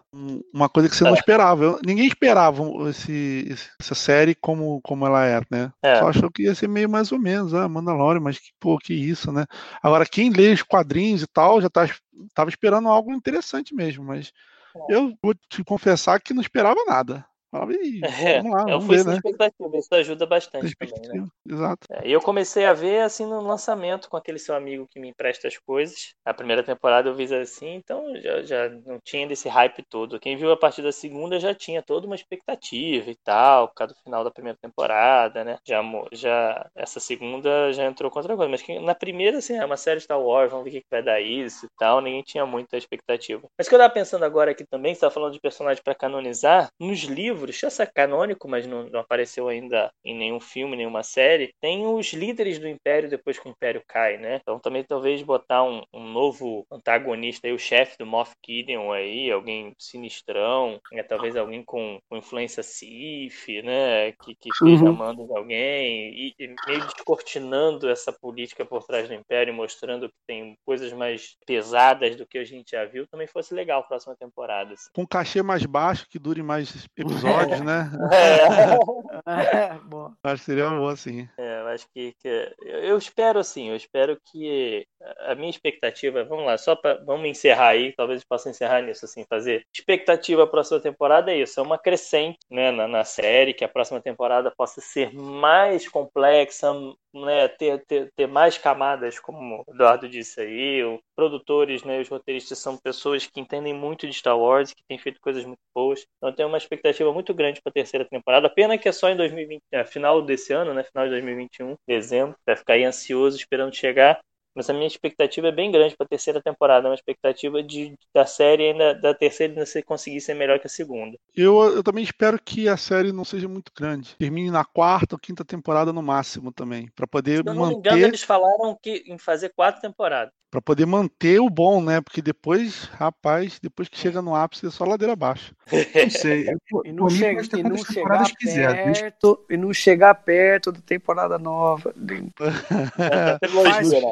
uma 0.53 0.69
coisa 0.69 0.87
que 0.87 0.95
você 0.95 1.03
não 1.03 1.11
é. 1.11 1.15
esperava. 1.15 1.77
Ninguém 1.85 2.07
esperava 2.07 2.63
esse, 2.89 3.53
essa 3.77 3.93
série 3.93 4.33
como, 4.33 4.79
como 4.81 5.05
ela 5.05 5.25
é, 5.25 5.41
né? 5.51 5.73
É. 5.83 5.99
Só 5.99 6.07
achou 6.07 6.31
que 6.31 6.43
ia 6.43 6.55
ser 6.55 6.69
meio 6.69 6.89
mais 6.89 7.11
ou 7.11 7.19
menos, 7.19 7.53
ah, 7.53 7.67
Mandalorian, 7.67 8.21
mas 8.21 8.39
que, 8.39 8.47
pô, 8.57 8.77
que 8.77 8.93
isso, 8.93 9.29
né? 9.29 9.45
Agora, 9.83 10.05
quem 10.05 10.29
lê 10.29 10.53
os 10.53 10.63
quadrinhos 10.63 11.21
e 11.21 11.27
tal, 11.27 11.59
já 11.59 11.69
tá, 11.69 11.85
tava 12.33 12.49
esperando 12.49 12.87
algo 12.87 13.13
interessante 13.13 13.75
mesmo, 13.75 14.05
mas 14.05 14.31
é. 14.73 14.95
eu 14.95 15.13
vou 15.21 15.35
te 15.49 15.61
confessar 15.65 16.21
que 16.21 16.33
não 16.33 16.41
esperava 16.41 16.79
nada. 16.87 17.25
Falava, 17.49 17.71
é, 17.73 18.41
vamos 18.41 18.51
lá, 18.51 18.65
vamos 18.65 18.71
eu 18.71 18.81
fui 18.81 18.97
ver, 18.97 19.03
sem 19.03 19.11
né? 19.11 19.15
expectativa, 19.15 19.77
isso 19.77 19.95
ajuda 19.95 20.25
bastante 20.25 20.75
também, 20.75 21.21
né? 21.21 21.27
Exato. 21.49 21.87
É, 21.89 22.07
e 22.07 22.11
eu 22.11 22.19
comecei 22.19 22.65
a 22.65 22.73
ver 22.73 23.01
assim 23.01 23.25
no 23.25 23.39
lançamento 23.41 24.09
com 24.09 24.17
aquele 24.17 24.37
seu 24.37 24.53
amigo 24.53 24.85
que 24.89 24.99
me 24.99 25.07
empresta 25.09 25.47
as 25.47 25.57
coisas. 25.57 26.13
A 26.25 26.33
primeira 26.33 26.61
temporada 26.61 27.07
eu 27.07 27.15
vi 27.15 27.23
assim, 27.33 27.75
então 27.75 28.03
já, 28.19 28.41
já 28.43 28.69
não 28.69 28.99
tinha 29.01 29.25
desse 29.25 29.47
hype 29.47 29.81
todo. 29.89 30.19
Quem 30.19 30.35
viu 30.35 30.51
a 30.51 30.57
partir 30.57 30.81
da 30.81 30.91
segunda 30.91 31.39
já 31.39 31.55
tinha 31.55 31.81
toda 31.81 32.05
uma 32.05 32.15
expectativa 32.15 33.09
e 33.09 33.15
tal, 33.23 33.69
por 33.69 33.75
causa 33.75 33.93
do 33.93 34.01
final 34.01 34.25
da 34.25 34.31
primeira 34.31 34.57
temporada, 34.61 35.45
né? 35.45 35.57
Já, 35.65 35.81
já 36.11 36.69
essa 36.75 36.99
segunda 36.99 37.71
já 37.71 37.85
entrou 37.85 38.11
com 38.11 38.19
outra 38.19 38.35
coisa, 38.35 38.51
mas 38.51 38.61
que, 38.61 38.77
na 38.79 38.93
primeira, 38.93 39.37
assim, 39.37 39.55
é 39.55 39.63
uma 39.63 39.77
série 39.77 40.01
Star 40.01 40.19
Wars, 40.21 40.51
vamos 40.51 40.65
ver 40.65 40.69
o 40.69 40.73
que, 40.73 40.81
que 40.81 40.87
vai 40.91 41.01
dar 41.01 41.21
isso 41.21 41.65
e 41.65 41.69
tal, 41.77 42.01
ninguém 42.01 42.23
tinha 42.23 42.45
muita 42.45 42.75
expectativa. 42.75 43.47
Mas 43.57 43.67
o 43.67 43.69
que 43.69 43.75
eu 43.75 43.79
tava 43.79 43.93
pensando 43.93 44.25
agora 44.25 44.51
aqui 44.51 44.65
também, 44.65 44.93
você 44.93 45.01
tá 45.01 45.09
falando 45.09 45.33
de 45.33 45.39
personagem 45.39 45.81
para 45.81 45.95
canonizar, 45.95 46.69
nos 46.79 47.03
livros 47.03 47.36
livros, 47.37 47.57
já 47.57 47.67
é 47.79 47.85
canônico, 47.85 48.47
mas 48.47 48.65
não, 48.65 48.89
não, 48.89 48.99
apareceu 48.99 49.47
ainda 49.47 49.91
em 50.03 50.17
nenhum 50.17 50.39
filme, 50.39 50.75
nenhuma 50.75 51.03
série, 51.03 51.53
tem 51.61 51.85
os 51.85 52.13
líderes 52.13 52.57
do 52.57 52.67
Império 52.67 53.09
depois 53.09 53.37
que 53.37 53.47
o 53.47 53.51
Império 53.51 53.81
cai, 53.87 54.17
né? 54.17 54.39
Então 54.41 54.59
também 54.59 54.83
talvez 54.83 55.21
botar 55.21 55.63
um, 55.63 55.83
um 55.93 56.03
novo 56.03 56.65
antagonista 56.71 57.47
aí, 57.47 57.53
o 57.53 57.59
chefe 57.59 57.97
do 57.99 58.05
Moff 58.05 58.33
Gideon 58.45 58.91
aí, 58.91 59.31
alguém 59.31 59.73
sinistrão, 59.77 60.79
né? 60.91 61.03
talvez 61.03 61.35
alguém 61.35 61.63
com, 61.63 61.99
com 62.09 62.17
influência 62.17 62.63
Sith, 62.63 63.47
né? 63.63 64.11
Que, 64.23 64.35
que 64.35 64.49
esteja 64.49 64.83
uhum. 64.83 64.89
amando 64.89 65.37
alguém 65.37 66.09
e, 66.13 66.33
e 66.39 66.55
meio 66.67 66.85
descortinando 66.85 67.89
essa 67.89 68.11
política 68.11 68.65
por 68.65 68.83
trás 68.83 69.07
do 69.07 69.13
Império, 69.13 69.53
mostrando 69.53 70.09
que 70.09 70.15
tem 70.25 70.57
coisas 70.65 70.91
mais 70.93 71.35
pesadas 71.45 72.15
do 72.15 72.25
que 72.25 72.37
a 72.37 72.43
gente 72.43 72.71
já 72.71 72.85
viu, 72.85 73.07
também 73.07 73.27
fosse 73.27 73.53
legal 73.53 73.81
a 73.81 73.83
próxima 73.83 74.15
temporada. 74.15 74.73
Assim. 74.73 74.89
Com 74.93 75.05
cachê 75.05 75.41
mais 75.41 75.65
baixo, 75.65 76.05
que 76.09 76.17
dure 76.19 76.41
mais 76.41 76.87
episódios 76.97 77.26
episódios, 77.27 77.61
né? 77.61 77.91
É. 78.11 79.73
é 79.75 79.79
bom. 79.85 80.13
Acho 80.23 80.41
que 80.41 80.45
seria 80.45 80.69
bom, 80.69 80.95
sim. 80.95 81.27
É, 81.37 81.61
eu 81.61 81.67
acho 81.67 81.87
que, 81.93 82.13
que, 82.19 82.55
eu 82.61 82.97
espero 82.97 83.39
assim, 83.39 83.69
eu 83.69 83.75
espero 83.75 84.19
que 84.31 84.87
a 85.19 85.35
minha 85.35 85.49
expectativa, 85.49 86.23
vamos 86.23 86.45
lá, 86.45 86.57
só 86.57 86.75
para 86.75 86.95
vamos 87.05 87.27
encerrar 87.27 87.69
aí, 87.69 87.93
talvez 87.95 88.21
eu 88.21 88.27
possa 88.27 88.49
encerrar 88.49 88.81
nisso 88.81 89.05
assim, 89.05 89.25
fazer. 89.29 89.65
Expectativa 89.73 90.41
para 90.43 90.47
a 90.47 90.51
próxima 90.57 90.79
temporada 90.79 91.31
é 91.31 91.37
isso, 91.37 91.59
é 91.59 91.63
uma 91.63 91.77
crescente, 91.77 92.39
né, 92.49 92.71
na, 92.71 92.87
na 92.87 93.03
série, 93.03 93.53
que 93.53 93.63
a 93.63 93.69
próxima 93.69 94.01
temporada 94.01 94.51
possa 94.55 94.81
ser 94.81 95.13
mais 95.13 95.87
complexa, 95.87 96.73
né, 97.13 97.47
ter, 97.47 97.83
ter, 97.85 98.11
ter 98.15 98.27
mais 98.27 98.57
camadas, 98.57 99.19
como 99.19 99.63
o 99.67 99.73
Eduardo 99.73 100.07
disse 100.07 100.41
aí, 100.41 100.83
os 100.83 100.99
produtores, 101.15 101.83
né, 101.83 101.99
os 101.99 102.09
roteiristas 102.09 102.59
são 102.59 102.77
pessoas 102.77 103.25
que 103.25 103.39
entendem 103.39 103.73
muito 103.73 104.07
de 104.07 104.13
Star 104.13 104.37
Wars, 104.37 104.73
que 104.73 104.83
têm 104.87 104.97
feito 104.97 105.19
coisas 105.21 105.45
muito 105.45 105.59
boas, 105.75 106.05
então 106.17 106.33
tenho 106.33 106.47
uma 106.47 106.57
expectativa 106.57 107.11
muito 107.13 107.33
grande 107.33 107.61
para 107.61 107.69
a 107.69 107.73
terceira 107.73 108.05
temporada, 108.05 108.49
pena 108.49 108.77
que 108.77 108.87
é 108.87 108.91
só 108.91 109.09
em 109.09 109.17
2020, 109.17 109.61
é, 109.71 109.83
final 109.85 110.21
desse 110.21 110.53
ano, 110.53 110.73
né, 110.73 110.83
final 110.83 111.05
de 111.05 111.11
2021, 111.11 111.75
dezembro, 111.87 112.35
vai 112.45 112.55
ficar 112.55 112.73
aí 112.73 112.83
ansioso 112.83 113.37
esperando 113.37 113.75
chegar, 113.75 114.19
mas 114.57 114.71
a 114.71 114.73
minha 114.73 114.87
expectativa 114.87 115.49
é 115.49 115.51
bem 115.51 115.71
grande 115.71 115.95
para 115.95 116.05
a 116.05 116.09
terceira 116.09 116.41
temporada, 116.41 116.87
é 116.87 116.89
uma 116.89 116.95
expectativa 116.95 117.61
de 117.61 117.93
da 118.11 118.25
série 118.25 118.71
ainda 118.71 118.95
da 118.95 119.13
terceira 119.13 119.53
ainda 119.53 119.65
se 119.67 119.83
conseguir 119.83 120.19
ser 120.19 120.33
melhor 120.33 120.59
que 120.59 120.65
a 120.65 120.69
segunda. 120.69 121.15
Eu, 121.35 121.61
eu 121.75 121.83
também 121.83 122.03
espero 122.03 122.41
que 122.43 122.67
a 122.67 122.75
série 122.75 123.11
não 123.11 123.23
seja 123.23 123.47
muito 123.47 123.71
grande, 123.77 124.15
termine 124.17 124.49
na 124.49 124.65
quarta 124.65 125.13
ou 125.13 125.19
quinta 125.19 125.45
temporada 125.45 125.93
no 125.93 126.01
máximo 126.01 126.51
também, 126.51 126.89
para 126.95 127.05
poder 127.05 127.43
Se 127.43 127.49
eu 127.49 127.53
não 127.53 127.55
manter. 127.55 127.73
Me 127.75 127.77
engano, 127.77 128.07
eles 128.07 128.23
falaram 128.23 128.75
que 128.81 129.03
em 129.05 129.19
fazer 129.19 129.49
quatro 129.55 129.79
temporadas 129.79 130.33
para 130.49 130.61
poder 130.61 130.85
manter 130.85 131.39
o 131.39 131.49
bom, 131.49 131.81
né? 131.81 131.99
Porque 132.01 132.21
depois, 132.21 132.85
rapaz, 132.93 133.59
depois 133.59 133.89
que 133.89 133.97
chega 133.97 134.21
no 134.21 134.35
ápice 134.35 134.67
é 134.67 134.69
só 134.69 134.85
ladeira 134.85 135.13
abaixo. 135.13 135.53
Não 135.93 136.09
sei. 136.09 136.47
e 136.85 136.91
não, 136.93 137.09
chega, 137.09 137.41
e 137.57 137.63
não 137.63 137.77
chegar 137.77 138.33
perto, 138.33 139.45
e 139.49 139.57
não 139.57 139.73
chegar 139.73 140.15
perto 140.15 140.71
da 140.71 140.79
temporada 140.79 141.37
nova. 141.37 141.93
faz 143.63 143.89
quatro, 144.01 144.11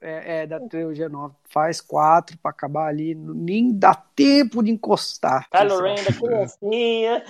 é, 0.00 0.42
é, 0.42 0.46
da 0.46 0.60
trilogia 0.60 1.08
nova. 1.08 1.34
Faz 1.48 1.80
quatro 1.80 2.38
para 2.38 2.50
acabar 2.50 2.88
ali, 2.88 3.14
nem 3.14 3.72
dá 3.72 3.94
tempo 3.94 4.62
de 4.62 4.70
encostar. 4.70 5.48
Kylo 5.50 5.82
Ren 5.82 5.96
da 5.96 6.12
criancinha. 6.18 7.24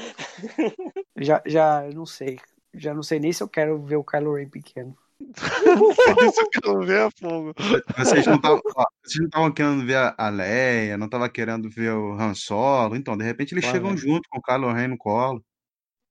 Já, 1.17 1.43
já, 1.47 1.89
não 1.95 2.07
sei. 2.07 2.39
Já 2.75 2.95
não 2.95 3.03
sei 3.03 3.19
nem 3.19 3.33
se 3.33 3.43
eu 3.43 3.49
quero 3.49 3.83
ver 3.83 3.97
o 3.97 4.05
Kylo 4.05 4.35
Ren 4.35 4.49
pequeno. 4.49 4.97
Isso 5.21 6.49
que 6.51 6.67
eu 6.67 6.81
ver 6.81 7.03
a 7.03 7.11
fogo. 7.11 7.53
Vocês 7.99 8.27
não 8.27 8.37
estavam 8.37 9.53
querendo 9.53 9.85
ver 9.85 10.15
a 10.17 10.29
Leia, 10.31 10.97
não 10.97 11.07
estavam 11.07 11.29
querendo 11.29 11.69
ver 11.69 11.93
o 11.93 12.13
Han 12.13 12.35
Solo. 12.35 12.97
Então, 12.97 13.17
de 13.17 13.25
repente, 13.25 13.53
eles 13.53 13.65
chegam 13.65 13.97
junto 13.97 14.29
com 14.31 14.39
o 14.39 14.43
Kylo 14.43 14.73
Ren 14.73 14.89
no 14.89 14.99
colo. 14.99 15.45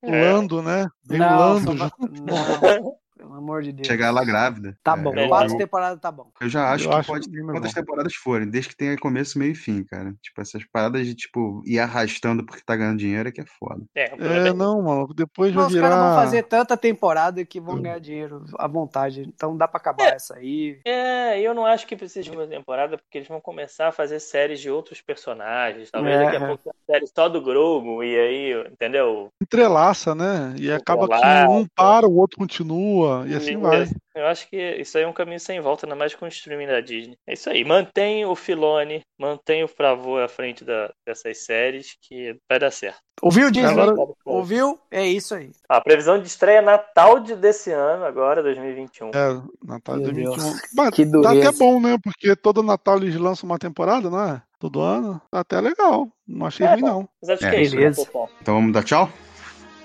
Lando, 0.04 0.62
né? 0.62 0.88
Vem 1.04 1.20
não, 1.20 1.38
Lando 1.38 1.78
junto. 1.78 1.96
Não. 2.24 2.98
Pelo 3.20 3.34
amor 3.34 3.62
de 3.62 3.74
Deus. 3.74 3.86
Chegar 3.86 4.08
ela 4.08 4.24
grávida. 4.24 4.78
Tá 4.82 4.96
bom, 4.96 5.14
é, 5.14 5.28
quatro 5.28 5.54
eu, 5.54 5.58
temporadas 5.58 6.00
tá 6.00 6.10
bom. 6.10 6.32
Eu 6.40 6.48
já 6.48 6.72
acho 6.72 6.86
eu 6.86 6.90
que 6.92 6.96
acho 6.96 7.12
pode 7.12 7.30
ter 7.30 7.44
quantas 7.44 7.74
temporadas 7.74 8.16
forem, 8.16 8.50
desde 8.50 8.70
que 8.70 8.78
tenha 8.78 8.98
começo, 8.98 9.38
meio 9.38 9.52
e 9.52 9.56
fim, 9.56 9.84
cara. 9.84 10.16
Tipo, 10.22 10.40
essas 10.40 10.64
paradas 10.72 11.06
de, 11.06 11.14
tipo, 11.14 11.62
ir 11.66 11.80
arrastando 11.80 12.46
porque 12.46 12.64
tá 12.66 12.78
ganhando 12.78 12.98
dinheiro 12.98 13.28
é 13.28 13.32
que 13.34 13.42
é 13.42 13.46
foda. 13.46 13.84
É, 13.94 14.06
é 14.48 14.54
não, 14.54 14.82
mano, 14.82 15.14
depois 15.14 15.54
vai 15.54 15.68
virar... 15.68 15.88
Os 15.88 15.90
caras 15.90 16.06
vão 16.06 16.16
fazer 16.16 16.44
tanta 16.44 16.78
temporada 16.78 17.44
que 17.44 17.60
vão 17.60 17.82
ganhar 17.82 18.00
dinheiro 18.00 18.46
à 18.58 18.70
vontade, 18.70 19.24
então 19.28 19.58
dá 19.58 19.68
pra 19.68 19.82
acabar 19.82 20.06
é, 20.06 20.16
essa 20.16 20.38
aí. 20.38 20.80
É, 20.86 21.42
eu 21.42 21.54
não 21.54 21.66
acho 21.66 21.86
que 21.86 21.98
precisa 21.98 22.24
de 22.24 22.32
uma 22.32 22.48
temporada, 22.48 22.98
porque 22.98 23.18
eles 23.18 23.28
vão 23.28 23.42
começar 23.42 23.90
a 23.90 23.92
fazer 23.92 24.22
séries 24.22 24.62
de 24.62 24.70
outros 24.70 25.02
personagens, 25.02 25.92
talvez 25.92 26.16
é. 26.16 26.24
daqui 26.24 26.38
a 26.38 26.48
pouco 26.48 26.74
série 26.88 27.08
só 27.08 27.28
do 27.28 27.42
Grogu, 27.42 28.02
e 28.02 28.18
aí, 28.18 28.72
entendeu? 28.72 29.30
Entrelaça, 29.42 30.16
né? 30.16 30.56
E 30.58 30.72
acaba 30.72 31.06
que 31.06 31.50
um 31.52 31.68
para, 31.76 32.08
o 32.08 32.16
outro 32.16 32.38
continua, 32.38 33.09
e 33.28 33.36
assim 33.36 33.58
vai. 33.58 33.88
Eu 34.16 34.26
acho 34.26 34.50
que 34.50 34.58
isso 34.58 34.98
aí 34.98 35.04
é 35.04 35.08
um 35.08 35.14
caminho 35.14 35.40
sem 35.40 35.62
volta, 35.62 35.86
ainda 35.86 35.96
mais 35.96 36.14
com 36.14 36.26
o 36.26 36.28
streaming 36.28 36.68
da 36.68 36.82
Disney. 36.82 37.16
É 37.26 37.34
isso 37.34 37.50
aí. 37.50 37.64
Mantém 37.64 38.26
o 38.26 38.36
Filone, 38.36 39.02
mantém 39.18 39.64
o 39.64 39.68
Favor 39.68 40.22
à 40.22 40.28
frente 40.28 40.64
da, 40.66 40.92
dessas 41.06 41.46
séries, 41.46 41.96
que 42.02 42.36
vai 42.50 42.60
dar 42.60 42.72
certo. 42.72 43.00
Ouviu, 43.22 43.52
Disney? 43.52 43.72
Agora... 43.72 43.96
Ouviu? 44.26 44.80
É 44.92 45.06
isso 45.06 45.36
aí. 45.36 45.52
A 45.68 45.80
previsão 45.80 46.20
de 46.20 46.28
estreia 46.28 46.58
é 46.58 46.62
Natal 46.62 47.20
de 47.20 47.36
desse 47.36 47.72
ano, 47.72 48.06
agora, 48.06 48.44
2021. 48.44 49.10
É, 49.10 49.42
Natal 49.64 49.98
de 49.98 50.04
2021. 50.04 50.60
Mas 50.76 50.90
que 50.94 51.06
tá 51.06 51.32
até 51.32 51.52
bom, 51.52 51.80
né? 51.80 51.98
Porque 52.04 52.36
todo 52.36 52.64
Natal 52.64 52.98
eles 52.98 53.16
lançam 53.16 53.50
uma 53.50 53.60
temporada, 53.60 54.10
não 54.10 54.22
é? 54.22 54.42
Todo 54.60 54.82
ano. 54.82 55.22
Tá 55.32 55.40
até 55.40 55.62
legal. 55.62 56.08
Não 56.28 56.46
achei 56.46 56.66
é, 56.66 56.74
ruim, 56.74 56.82
não. 56.82 57.10
Mas 57.22 57.30
acho 57.30 57.46
é, 57.46 57.50
que 57.50 57.56
é 57.56 57.62
isso, 57.62 57.76
né, 57.76 57.92
Então 58.42 58.56
vamos 58.56 58.74
dar 58.74 58.84
tchau? 58.84 59.10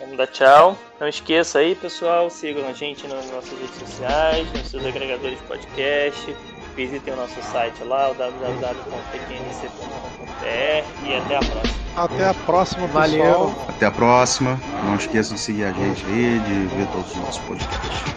Vamos 0.05 0.19
dar 0.19 0.27
tchau. 0.27 0.77
Não 1.01 1.09
esqueça 1.09 1.61
aí, 1.61 1.75
pessoal, 1.75 2.29
sigam 2.29 2.69
a 2.69 2.75
gente 2.75 3.09
nas 3.09 3.31
nossas 3.31 3.59
redes 3.59 3.79
sociais, 3.79 4.47
nos 4.53 4.69
seus 4.69 4.85
agregadores 4.85 5.39
de 5.39 5.45
podcast. 5.45 6.37
Visitem 6.77 7.15
o 7.15 7.17
nosso 7.17 7.43
site 7.43 7.83
lá, 7.85 8.11
o 8.11 8.15
www.pqnc.com.br 8.15 11.07
e 11.07 11.15
até 11.15 11.37
a 11.37 11.41
próxima. 11.41 11.79
Até 11.97 12.29
a 12.29 12.35
próxima, 12.35 12.87
pessoal. 12.87 13.09
Valeu. 13.09 13.55
Até 13.69 13.87
a 13.87 13.91
próxima. 13.91 14.61
Não 14.85 14.97
esqueçam 14.97 15.37
de 15.37 15.41
seguir 15.41 15.65
a 15.65 15.73
gente 15.73 16.05
aí, 16.05 16.39
de 16.41 16.67
ver 16.77 16.87
todos 16.93 17.11
os 17.11 17.17
nossos 17.17 17.43
podcasts. 17.45 18.13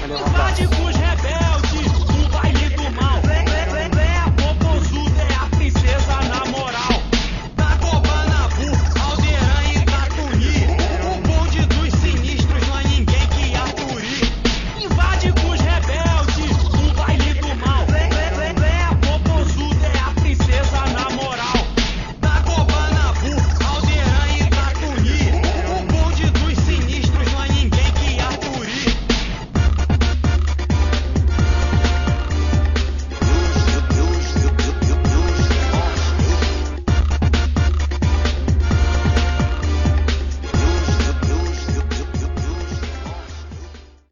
Valeu. 0.00 0.16